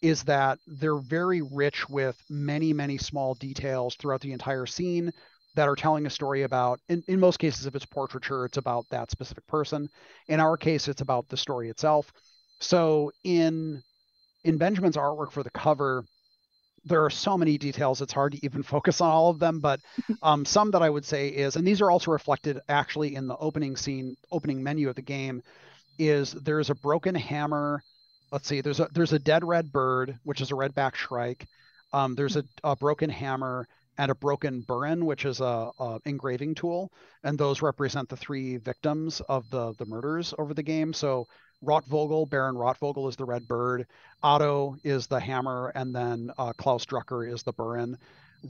is 0.01 0.23
that 0.23 0.59
they're 0.67 0.97
very 0.97 1.41
rich 1.41 1.87
with 1.89 2.17
many 2.29 2.73
many 2.73 2.97
small 2.97 3.35
details 3.35 3.95
throughout 3.95 4.21
the 4.21 4.33
entire 4.33 4.65
scene 4.65 5.11
that 5.55 5.69
are 5.69 5.75
telling 5.75 6.05
a 6.05 6.09
story 6.09 6.43
about 6.43 6.79
in, 6.89 7.03
in 7.07 7.19
most 7.19 7.37
cases 7.37 7.65
if 7.65 7.75
it's 7.75 7.85
portraiture 7.85 8.45
it's 8.45 8.57
about 8.57 8.85
that 8.89 9.11
specific 9.11 9.45
person. 9.47 9.89
In 10.27 10.39
our 10.39 10.57
case 10.57 10.87
it's 10.87 11.01
about 11.01 11.27
the 11.29 11.37
story 11.37 11.69
itself. 11.69 12.11
So 12.59 13.11
in 13.23 13.81
in 14.43 14.57
benjamin's 14.57 14.97
artwork 14.97 15.31
for 15.31 15.43
the 15.43 15.51
cover 15.51 16.03
there 16.85 17.03
are 17.03 17.09
so 17.09 17.37
many 17.37 17.57
details 17.57 18.01
it's 18.01 18.13
hard 18.13 18.33
to 18.33 18.45
even 18.45 18.63
focus 18.73 19.01
on 19.01 19.09
all 19.09 19.29
of 19.29 19.39
them 19.39 19.59
but 19.59 19.79
um, 20.21 20.45
some 20.45 20.71
that 20.71 20.81
i 20.81 20.89
would 20.89 21.05
say 21.05 21.29
is 21.29 21.55
and 21.55 21.65
these 21.65 21.81
are 21.81 21.91
also 21.91 22.11
reflected 22.11 22.59
actually 22.67 23.15
in 23.15 23.27
the 23.27 23.37
opening 23.37 23.75
scene 23.75 24.15
opening 24.31 24.61
menu 24.61 24.89
of 24.89 24.95
the 24.95 25.01
game 25.01 25.41
is 25.97 26.31
there's 26.31 26.69
a 26.69 26.75
broken 26.75 27.15
hammer 27.15 27.83
let's 28.31 28.47
see 28.47 28.61
there's 28.61 28.79
a 28.79 28.87
there's 28.93 29.13
a 29.13 29.19
dead 29.19 29.43
red 29.43 29.71
bird 29.71 30.17
which 30.23 30.41
is 30.41 30.51
a 30.51 30.55
redback 30.55 30.95
shrike 30.95 31.45
um, 31.93 32.15
there's 32.15 32.35
a, 32.35 32.43
a, 32.63 32.75
broken 32.75 33.09
hammer 33.09 33.67
and 33.99 34.09
a 34.09 34.15
broken 34.15 34.61
burin 34.61 35.05
which 35.05 35.25
is 35.25 35.39
a, 35.39 35.69
a, 35.79 35.99
engraving 36.05 36.55
tool 36.55 36.91
and 37.23 37.37
those 37.37 37.61
represent 37.61 38.09
the 38.09 38.17
three 38.17 38.57
victims 38.57 39.21
of 39.29 39.49
the 39.51 39.73
the 39.77 39.85
murders 39.85 40.33
over 40.37 40.53
the 40.53 40.63
game 40.63 40.93
so 40.93 41.27
Rotvogel, 41.63 42.29
Baron 42.29 42.55
Rotvogel 42.55 43.09
is 43.09 43.15
the 43.15 43.25
red 43.25 43.47
bird. 43.47 43.87
Otto 44.21 44.75
is 44.83 45.07
the 45.07 45.19
hammer, 45.19 45.71
and 45.75 45.95
then 45.95 46.31
uh, 46.37 46.53
Klaus 46.53 46.85
Drucker 46.85 47.31
is 47.31 47.43
the 47.43 47.53
Burin. 47.53 47.97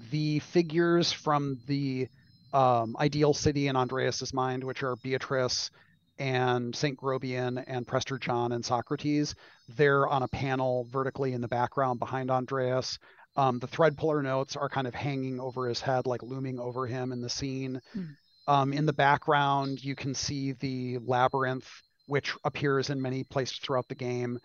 The 0.10 0.40
figures 0.40 1.12
from 1.12 1.60
the 1.68 2.08
um, 2.54 2.96
ideal 3.00 3.34
city 3.34 3.68
in 3.68 3.76
Andreas's 3.76 4.34
mind, 4.34 4.64
which 4.64 4.84
are 4.84 4.96
Beatrice 4.98 5.70
and 6.18 6.76
Saint 6.76 6.98
Grobian 6.98 7.64
and 7.68 7.88
Prester 7.88 8.18
John 8.18 8.52
and 8.52 8.64
Socrates, 8.64 9.36
they're 9.70 10.08
on 10.08 10.24
a 10.24 10.28
panel 10.28 10.86
vertically 10.92 11.34
in 11.34 11.42
the 11.42 11.48
background 11.48 12.00
behind 12.00 12.30
Andreas. 12.32 13.00
Um, 13.36 13.60
the 13.60 13.68
thread 13.68 13.98
puller 13.98 14.22
notes 14.22 14.56
are 14.56 14.70
kind 14.70 14.88
of 14.88 14.94
hanging 14.94 15.40
over 15.40 15.68
his 15.68 15.82
head, 15.82 16.06
like 16.06 16.22
looming 16.22 16.60
over 16.60 16.86
him 16.86 17.12
in 17.12 17.22
the 17.22 17.30
scene. 17.30 17.82
Mm. 17.96 18.16
Um, 18.46 18.74
in 18.74 18.86
the 18.86 18.94
background, 18.94 19.84
you 19.84 19.96
can 19.96 20.14
see 20.14 20.52
the 20.52 21.00
labyrinth 21.00 21.68
which 22.08 22.34
appears 22.44 22.90
in 22.90 23.02
many 23.02 23.24
places 23.24 23.58
throughout 23.58 23.88
the 23.88 23.96
game. 23.96 24.40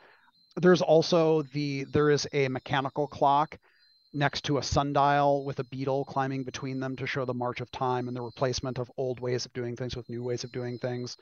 There's 0.57 0.83
also 0.83 1.43
the 1.43 1.85
there 1.85 2.11
is 2.11 2.27
a 2.33 2.49
mechanical 2.49 3.07
clock 3.07 3.59
next 4.13 4.45
to 4.45 4.59
a 4.59 4.63
sundial 4.63 5.45
with 5.45 5.59
a 5.59 5.65
beetle 5.65 6.05
climbing 6.05 6.45
between 6.45 6.81
them 6.81 6.97
to 6.97 7.07
show 7.07 7.25
the 7.25 7.35
march 7.35 7.61
of 7.61 7.71
time 7.71 8.09
and 8.09 8.17
the 8.17 8.23
replacement 8.23 8.79
of 8.79 8.91
old 8.97 9.21
ways 9.21 9.45
of 9.47 9.53
doing 9.53 9.77
things 9.77 9.97
with 9.97 10.09
new 10.09 10.23
ways 10.23 10.45
of 10.45 10.53
doing 10.53 10.79
things. 10.79 11.17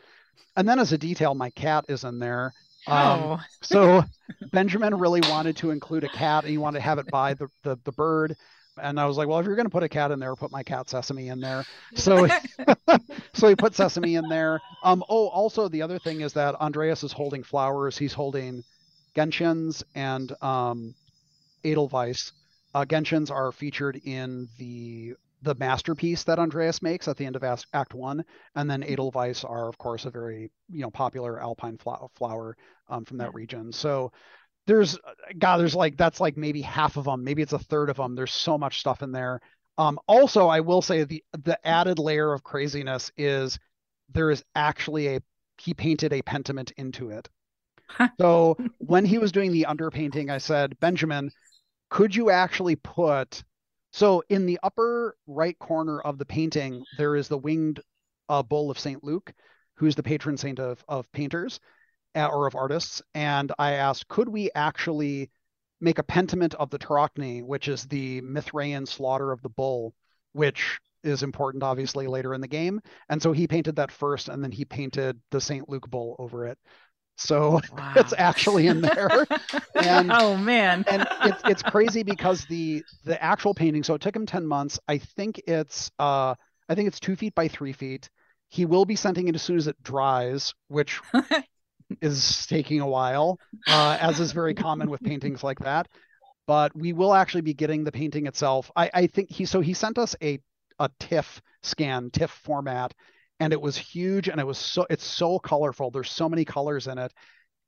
And 0.57 0.69
then 0.69 0.79
as 0.79 0.93
a 0.93 0.99
detail, 0.99 1.35
my 1.35 1.51
cat 1.51 1.85
is 1.89 2.05
in 2.05 2.19
there. 2.19 2.55
Um, 2.87 3.21
oh. 3.23 3.41
so 3.63 4.05
Benjamin 4.53 4.95
really 4.95 5.21
wanted 5.23 5.57
to 5.59 5.71
include 5.71 6.05
a 6.05 6.09
cat 6.09 6.45
and 6.45 6.51
he 6.51 6.59
wanted 6.59 6.79
to 6.79 6.85
have 6.85 6.99
it 6.99 7.11
by 7.11 7.35
the, 7.35 7.49
the, 7.63 7.79
the 7.85 7.93
bird 7.93 8.37
and 8.81 9.01
I 9.01 9.07
was 9.07 9.17
like, 9.17 9.29
well, 9.29 9.39
if 9.39 9.47
you're 9.47 9.57
going 9.57 9.67
to 9.67 9.71
put 9.71 9.83
a 9.83 9.89
cat 9.89 10.11
in 10.11 10.19
there, 10.19 10.35
put 10.37 10.51
my 10.51 10.63
cat 10.63 10.89
Sesame 10.89 11.29
in 11.29 11.41
there. 11.41 11.65
So, 11.95 12.29
so 13.35 13.49
he 13.49 13.57
put 13.57 13.75
Sesame 13.75 14.17
in 14.17 14.29
there. 14.29 14.61
Um, 14.83 15.03
oh, 15.09 15.29
also 15.29 15.69
the 15.69 15.83
other 15.83 15.99
thing 15.99 16.21
is 16.21 16.35
that 16.35 16.55
Andreas 16.57 17.03
is 17.03 17.13
holding 17.13 17.43
flowers. 17.43 17.97
He's 17.97 18.13
holding 18.13 18.65
gentians 19.17 19.83
and 19.95 20.31
um, 20.43 20.95
Edelweiss. 21.65 22.33
Uh, 22.77 22.85
gentians 22.85 23.31
are 23.31 23.53
featured 23.53 23.99
in 24.05 24.47
the 24.59 25.15
the 25.41 25.55
masterpiece 25.55 26.25
that 26.25 26.39
Andreas 26.39 26.83
makes 26.83 27.09
at 27.09 27.17
the 27.17 27.25
end 27.25 27.35
of 27.35 27.43
Act 27.73 27.95
One, 27.95 28.23
and 28.55 28.71
then 28.71 28.83
Edelweiss 28.83 29.45
are, 29.45 29.67
of 29.67 29.79
course, 29.79 30.05
a 30.05 30.11
very 30.11 30.51
you 30.69 30.83
know 30.83 30.91
popular 30.91 31.41
alpine 31.41 31.79
flower 31.79 32.55
um, 32.91 33.07
from 33.07 33.17
that 33.17 33.33
region. 33.33 33.73
So 33.73 34.13
there's 34.67 34.99
god 35.39 35.57
there's 35.57 35.75
like 35.75 35.97
that's 35.97 36.21
like 36.21 36.37
maybe 36.37 36.61
half 36.61 36.99
of 36.99 37.05
them 37.05 37.25
maybe 37.25 37.41
it's 37.41 37.55
a 37.55 37.59
third 37.59 37.89
of 37.89 37.97
them 37.97 38.15
there's 38.15 38.33
so 38.33 38.59
much 38.59 38.81
stuff 38.81 39.03
in 39.03 39.11
there. 39.11 39.41
Um 39.79 39.99
also 40.07 40.49
i 40.49 40.61
will 40.61 40.83
say 40.83 41.05
the 41.05 41.25
the 41.45 41.67
added 41.67 41.99
layer 41.99 42.31
of 42.31 42.45
craziness 42.45 43.11
is 43.17 43.59
there 44.13 44.31
is 44.31 44.45
actually 44.55 45.17
a 45.17 45.21
he 45.57 45.73
painted 45.73 46.13
a 46.13 46.21
pentiment 46.21 46.73
into 46.73 47.09
it. 47.09 47.27
So 48.21 48.59
when 48.79 49.07
he 49.07 49.17
was 49.17 49.33
doing 49.33 49.51
the 49.53 49.65
underpainting 49.67 50.31
i 50.31 50.37
said 50.37 50.79
benjamin 50.81 51.31
could 51.91 52.15
you 52.15 52.31
actually 52.31 52.77
put 52.77 53.43
so 53.93 54.23
in 54.29 54.47
the 54.47 54.59
upper 54.63 55.17
right 55.27 55.59
corner 55.59 56.01
of 56.01 56.19
the 56.19 56.27
painting 56.27 56.85
there 56.99 57.17
is 57.17 57.29
the 57.29 57.39
winged 57.39 57.81
uh, 58.29 58.43
bull 58.43 58.71
of 58.71 58.79
saint 58.79 59.03
luke 59.05 59.33
who's 59.75 59.95
the 59.95 60.03
patron 60.03 60.37
saint 60.37 60.59
of, 60.59 60.85
of 60.89 61.11
painters 61.13 61.61
or 62.25 62.47
of 62.47 62.57
artists, 62.57 63.03
and 63.15 63.53
I 63.59 63.73
asked, 63.73 64.09
could 64.09 64.29
we 64.29 64.51
actually 64.55 65.31
make 65.81 65.99
a 65.99 66.03
pentiment 66.03 66.55
of 66.55 66.71
the 66.71 66.79
Tauroctony, 66.79 67.45
which 67.45 67.69
is 67.69 67.85
the 67.85 68.23
Mithraean 68.23 68.87
slaughter 68.87 69.33
of 69.33 69.43
the 69.43 69.51
bull, 69.51 69.95
which 70.33 70.81
is 71.05 71.23
important 71.23 71.63
obviously 71.63 72.07
later 72.07 72.33
in 72.33 72.41
the 72.41 72.49
game. 72.49 72.81
And 73.11 73.23
so 73.23 73.33
he 73.33 73.47
painted 73.47 73.77
that 73.77 73.91
first, 73.91 74.29
and 74.29 74.43
then 74.43 74.51
he 74.51 74.65
painted 74.65 75.21
the 75.31 75.41
St. 75.41 75.69
Luke 75.69 75.89
bull 75.91 76.17
over 76.19 76.47
it. 76.47 76.59
So 77.17 77.61
wow. 77.73 77.93
it's 77.97 78.15
actually 78.17 78.67
in 78.67 78.81
there. 78.81 79.27
and 79.75 80.11
oh 80.13 80.37
man. 80.37 80.85
and 80.89 81.07
it's 81.25 81.43
it's 81.47 81.63
crazy 81.63 82.03
because 82.03 82.45
the 82.47 82.85
the 83.05 83.23
actual 83.23 83.55
painting, 83.55 83.83
so 83.83 83.95
it 83.95 84.01
took 84.01 84.15
him 84.15 84.27
10 84.27 84.47
months. 84.47 84.79
I 84.89 84.99
think 84.99 85.41
it's 85.47 85.91
uh 85.99 86.35
I 86.69 86.75
think 86.75 86.89
it's 86.89 87.01
two 87.01 87.17
feet 87.17 87.35
by 87.35 87.49
three 87.49 87.73
feet. 87.73 88.09
He 88.49 88.65
will 88.65 88.85
be 88.85 88.97
sending 88.97 89.29
it 89.29 89.35
as 89.35 89.43
soon 89.43 89.57
as 89.57 89.67
it 89.67 89.83
dries, 89.83 90.55
which 90.69 91.01
is 92.01 92.47
taking 92.47 92.81
a 92.81 92.87
while, 92.87 93.39
uh, 93.67 93.97
as 94.01 94.21
is 94.21 94.33
very 94.33 94.55
common 94.55 94.89
with 94.91 95.03
paintings 95.03 95.43
like 95.43 95.59
that. 95.61 95.89
But 96.47 96.77
we 96.77 96.93
will 96.93 97.13
actually 97.13 97.41
be 97.41 97.55
getting 97.55 97.83
the 97.83 97.91
painting 97.91 98.27
itself. 98.27 98.71
I, 98.77 98.91
I 98.95 99.07
think 99.09 99.31
he 99.31 99.47
so 99.47 99.61
he 99.61 99.75
sent 99.75 99.99
us 99.99 100.15
a 100.23 100.39
a 100.79 100.91
TIFF 101.01 101.41
scan, 101.63 102.11
TIFF 102.11 102.31
format, 102.31 102.95
and 103.41 103.53
it 103.53 103.61
was 103.61 103.77
huge 103.77 104.29
and 104.29 104.41
it 104.41 104.47
was 104.47 104.59
so 104.59 104.87
it's 104.91 105.05
so 105.05 105.39
colorful. 105.39 105.91
There's 105.91 106.11
so 106.11 106.29
many 106.29 106.45
colors 106.45 106.87
in 106.87 106.99
it. 106.99 107.13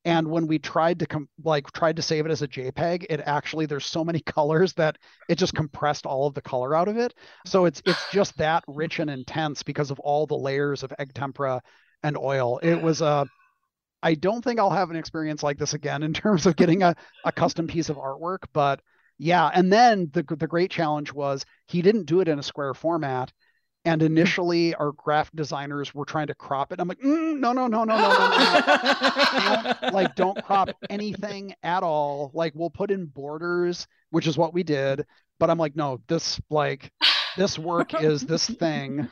And 0.04 0.28
when 0.28 0.46
we 0.46 0.58
tried 0.58 1.00
to 1.00 1.06
com- 1.06 1.28
like 1.44 1.70
tried 1.72 1.96
to 1.96 2.02
save 2.02 2.24
it 2.24 2.30
as 2.30 2.42
a 2.42 2.48
JPEG, 2.48 3.06
it 3.10 3.20
actually 3.24 3.66
there's 3.66 3.84
so 3.84 4.04
many 4.04 4.20
colors 4.26 4.72
that 4.74 4.96
it 5.28 5.36
just 5.36 5.54
compressed 5.54 6.06
all 6.06 6.26
of 6.26 6.34
the 6.34 6.42
color 6.42 6.74
out 6.74 6.88
of 6.88 6.96
it. 6.96 7.14
So 7.46 7.66
it's 7.66 7.82
it's 7.84 8.10
just 8.10 8.36
that 8.38 8.64
rich 8.66 8.98
and 9.00 9.10
intense 9.10 9.62
because 9.62 9.90
of 9.90 10.00
all 10.00 10.26
the 10.26 10.36
layers 10.36 10.82
of 10.82 10.92
egg 10.98 11.12
tempera 11.14 11.62
and 12.02 12.16
oil. 12.16 12.58
It 12.62 12.80
was 12.80 13.00
a 13.02 13.26
I 14.02 14.14
don't 14.14 14.42
think 14.42 14.60
I'll 14.60 14.70
have 14.70 14.90
an 14.90 14.96
experience 14.96 15.42
like 15.42 15.58
this 15.58 15.74
again 15.74 16.02
in 16.02 16.12
terms 16.14 16.46
of 16.46 16.56
getting 16.56 16.82
a, 16.82 16.94
a 17.24 17.32
custom 17.32 17.66
piece 17.66 17.88
of 17.88 17.96
artwork, 17.96 18.44
but 18.52 18.80
yeah. 19.18 19.50
And 19.52 19.72
then 19.72 20.10
the 20.12 20.22
the 20.22 20.46
great 20.46 20.70
challenge 20.70 21.12
was 21.12 21.44
he 21.66 21.82
didn't 21.82 22.06
do 22.06 22.20
it 22.20 22.28
in 22.28 22.38
a 22.38 22.42
square 22.42 22.74
format. 22.74 23.32
And 23.88 24.02
initially, 24.02 24.74
our 24.74 24.92
graphic 24.92 25.34
designers 25.34 25.94
were 25.94 26.04
trying 26.04 26.26
to 26.26 26.34
crop 26.34 26.74
it. 26.74 26.78
I'm 26.78 26.88
like, 26.88 27.00
mm, 27.00 27.38
no, 27.38 27.54
no, 27.54 27.66
no, 27.66 27.84
no, 27.84 27.96
no, 27.96 28.08
no, 28.10 28.28
no. 28.28 29.90
like, 29.94 30.14
don't 30.14 30.44
crop 30.44 30.68
anything 30.90 31.54
at 31.62 31.82
all. 31.82 32.30
Like, 32.34 32.52
we'll 32.54 32.68
put 32.68 32.90
in 32.90 33.06
borders, 33.06 33.86
which 34.10 34.26
is 34.26 34.36
what 34.36 34.52
we 34.52 34.62
did. 34.62 35.06
But 35.38 35.48
I'm 35.48 35.56
like, 35.56 35.74
no, 35.74 36.02
this 36.06 36.38
like 36.50 36.92
this 37.38 37.58
work 37.58 37.94
is 37.94 38.20
this 38.20 38.46
thing. 38.46 39.08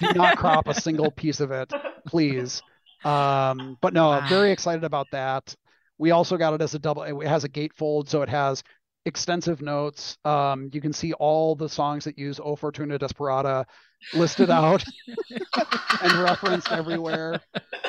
Do 0.00 0.12
not 0.14 0.38
crop 0.38 0.66
a 0.66 0.74
single 0.74 1.10
piece 1.10 1.40
of 1.40 1.50
it, 1.50 1.70
please. 2.06 2.62
Um, 3.04 3.76
but 3.82 3.92
no, 3.92 4.08
wow. 4.08 4.26
very 4.26 4.52
excited 4.52 4.84
about 4.84 5.08
that. 5.12 5.54
We 5.98 6.12
also 6.12 6.38
got 6.38 6.54
it 6.54 6.62
as 6.62 6.74
a 6.74 6.78
double. 6.78 7.02
It 7.02 7.26
has 7.26 7.44
a 7.44 7.48
gatefold, 7.50 8.08
so 8.08 8.22
it 8.22 8.30
has 8.30 8.62
extensive 9.06 9.60
notes. 9.60 10.16
Um, 10.24 10.70
you 10.72 10.80
can 10.80 10.92
see 10.92 11.12
all 11.14 11.54
the 11.54 11.68
songs 11.68 12.04
that 12.04 12.18
use 12.18 12.40
O 12.40 12.56
Fortuna 12.56 12.98
Desperata 12.98 13.66
listed 14.12 14.50
out 14.50 14.84
and 16.02 16.12
referenced 16.14 16.70
everywhere. 16.70 17.40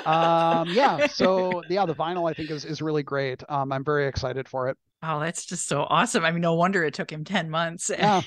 Um, 0.06 0.70
yeah, 0.70 1.08
so 1.08 1.62
yeah, 1.70 1.86
the 1.86 1.96
vinyl 1.96 2.30
I 2.30 2.34
think 2.34 2.52
is 2.52 2.66
is 2.66 2.82
really 2.82 3.04
great. 3.04 3.44
Um, 3.50 3.72
I'm 3.72 3.84
very 3.84 4.08
excited 4.08 4.48
for 4.48 4.70
it. 4.70 4.78
Oh, 5.08 5.20
that's 5.20 5.46
just 5.46 5.68
so 5.68 5.86
awesome. 5.88 6.26
I 6.26 6.32
mean, 6.32 6.42
no 6.42 6.56
wonder 6.56 6.84
it 6.84 6.96
took 6.96 7.12
him 7.12 7.24
10 7.24 7.50
months. 7.50 7.92
Yeah. 7.94 8.22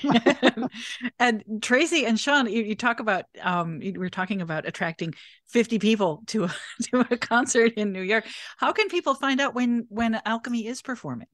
and 1.19 1.43
Tracy 1.61 2.05
and 2.05 2.17
Sean, 2.17 2.47
you, 2.47 2.63
you 2.63 2.75
talk 2.75 3.01
about, 3.01 3.25
um, 3.41 3.81
you 3.81 3.99
were 3.99 4.09
talking 4.09 4.41
about 4.41 4.65
attracting 4.65 5.13
50 5.47 5.79
people 5.79 6.23
to, 6.27 6.47
to 6.83 7.05
a 7.11 7.17
concert 7.17 7.73
in 7.75 7.91
New 7.91 8.01
York. 8.01 8.25
How 8.57 8.71
can 8.71 8.87
people 8.87 9.13
find 9.13 9.41
out 9.41 9.55
when, 9.55 9.87
when 9.89 10.13
Alkemie 10.25 10.65
is 10.65 10.81
performing? 10.81 11.27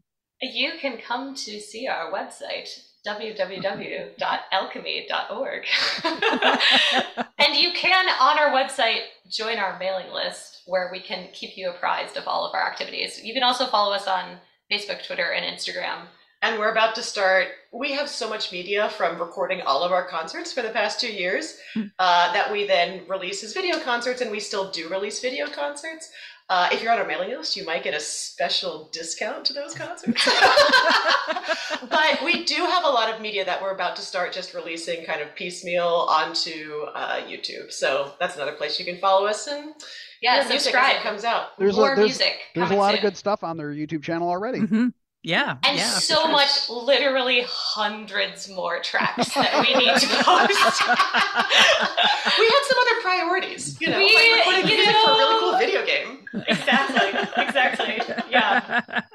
You 0.54 0.74
can 0.80 0.98
come 0.98 1.36
to 1.36 1.60
see 1.60 1.88
our 1.88 2.12
website, 2.12 2.82
www.alkemie.org. 3.06 5.66
and 7.40 7.56
you 7.56 7.72
can, 7.74 8.08
on 8.20 8.40
our 8.40 8.52
website, 8.52 9.02
join 9.30 9.58
our 9.58 9.80
mailing 9.80 10.12
list 10.14 10.62
where 10.66 10.90
we 10.92 11.00
can 11.00 11.30
keep 11.34 11.58
you 11.58 11.70
apprised 11.70 12.18
of 12.18 12.28
all 12.28 12.46
of 12.46 12.54
our 12.54 12.68
activities. 12.68 13.24
You 13.24 13.34
can 13.34 13.44
also 13.44 13.66
follow 13.66 13.94
us 13.94 14.08
on 14.08 14.38
Facebook, 14.72 15.06
Twitter, 15.06 15.32
and 15.32 15.46
Instagram 15.46 16.08
and 16.46 16.60
we're 16.60 16.72
about 16.72 16.94
to 16.96 17.02
start. 17.02 17.48
We 17.72 17.94
have 17.94 18.08
so 18.08 18.30
much 18.30 18.52
media 18.52 18.90
from 18.90 19.20
recording 19.20 19.62
all 19.62 19.84
of 19.84 19.92
our 19.92 20.08
concerts 20.08 20.54
for 20.54 20.62
the 20.62 20.70
past 20.70 21.00
two 21.00 21.12
years 21.12 21.58
hmm. 21.74 21.86
uh, 21.98 22.32
that 22.34 22.52
we 22.52 22.68
then 22.68 23.02
release 23.08 23.44
as 23.44 23.54
video 23.54 23.80
concerts, 23.80 24.22
and 24.22 24.30
we 24.30 24.40
still 24.40 24.72
do 24.72 24.88
release 24.88 25.20
video 25.20 25.48
concerts. 25.48 26.12
Uh, 26.48 26.70
if 26.72 26.84
you're 26.84 26.92
on 26.92 27.00
our 27.00 27.08
mailing 27.08 27.30
list, 27.30 27.56
you 27.56 27.66
might 27.66 27.84
get 27.84 27.96
a 27.96 28.00
special 28.00 28.88
discount 28.92 29.44
to 29.44 29.52
those 29.54 29.74
concerts. 29.74 30.24
but 31.90 32.24
we 32.24 32.44
do 32.44 32.56
have 32.56 32.84
a 32.84 32.88
lot 32.88 33.12
of 33.12 33.20
media 33.20 33.44
that 33.44 33.60
we're 33.60 33.74
about 33.74 33.96
to 33.96 34.04
start 34.04 34.32
just 34.32 34.54
releasing 34.54 35.04
kind 35.06 35.22
of 35.22 35.34
piecemeal 35.34 36.06
onto 36.08 36.84
uh, 36.94 37.22
YouTube. 37.22 37.72
So 37.72 38.14
that's 38.20 38.36
another 38.36 38.52
place 38.52 38.80
you 38.80 38.86
can 38.86 39.00
follow 39.00 39.26
us 39.26 39.48
and 39.48 39.74
yeah, 40.22 40.48
subscribe. 40.48 41.02
comes 41.02 41.24
out. 41.24 41.58
There's 41.58 41.76
More 41.76 41.94
a, 41.94 41.96
there's, 41.96 42.10
music. 42.10 42.38
There's 42.54 42.70
a 42.70 42.76
lot 42.76 42.90
soon. 42.92 43.00
of 43.00 43.02
good 43.02 43.18
stuff 43.18 43.44
on 43.44 43.58
their 43.58 43.72
YouTube 43.72 44.04
channel 44.04 44.30
already. 44.30 44.60
Mm-hmm. 44.60 44.88
Yeah. 45.26 45.58
And 45.64 45.76
yeah, 45.76 45.86
so 45.86 46.22
sure. 46.22 46.32
much, 46.32 46.70
literally 46.70 47.44
hundreds 47.48 48.48
more 48.48 48.80
tracks 48.80 49.34
that 49.34 49.60
we 49.60 49.74
need 49.74 49.96
to 49.96 50.08
post. 50.08 50.88
we 52.40 52.46
had 52.46 52.64
some 52.68 52.78
other 52.80 53.02
priorities, 53.02 53.82
you 53.82 53.90
know, 53.90 53.98
we, 53.98 54.14
like 54.14 54.36
recording 54.36 54.66
music 54.68 54.86
know, 54.86 55.04
for 55.04 55.12
a 55.12 55.18
really 55.18 55.40
cool 55.40 55.58
video 55.58 55.84
game. 55.84 56.20
Exactly. 56.48 57.44
Exactly. 57.44 58.02
Yeah. 58.30 59.02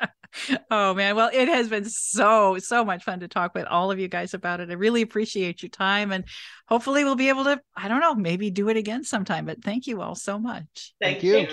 Oh 0.71 0.95
man, 0.95 1.17
well, 1.17 1.29
it 1.33 1.49
has 1.49 1.69
been 1.69 1.85
so 1.85 2.57
so 2.59 2.85
much 2.85 3.03
fun 3.03 3.19
to 3.19 3.27
talk 3.27 3.53
with 3.53 3.67
all 3.67 3.91
of 3.91 3.99
you 3.99 4.07
guys 4.07 4.33
about 4.33 4.61
it. 4.61 4.71
I 4.71 4.75
really 4.75 5.03
appreciate 5.03 5.61
your 5.61 5.71
time, 5.71 6.13
and 6.13 6.25
hopefully 6.69 7.03
we'll 7.03 7.17
be 7.17 7.31
able 7.31 7.43
to, 7.45 7.61
I 7.75 7.89
don't 7.89 7.99
know, 7.99 8.15
maybe 8.15 8.49
do 8.49 8.69
it 8.69 8.77
again 8.77 9.03
sometime. 9.03 9.45
But 9.45 9.65
thank 9.65 9.89
you 9.89 10.01
all 10.01 10.15
so 10.15 10.39
much. 10.39 10.95
Thank, 11.01 11.21
thank 11.21 11.25
you. 11.25 11.33
Thank 11.33 11.53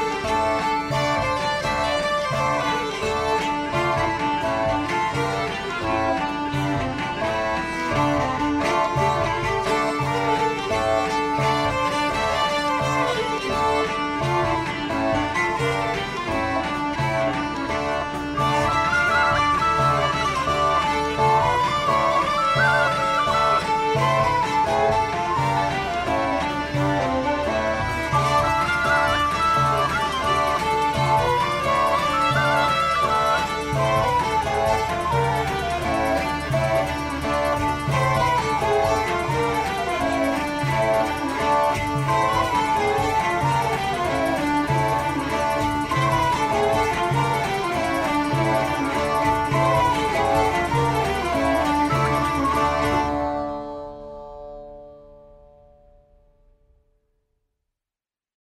you. 0.00 0.05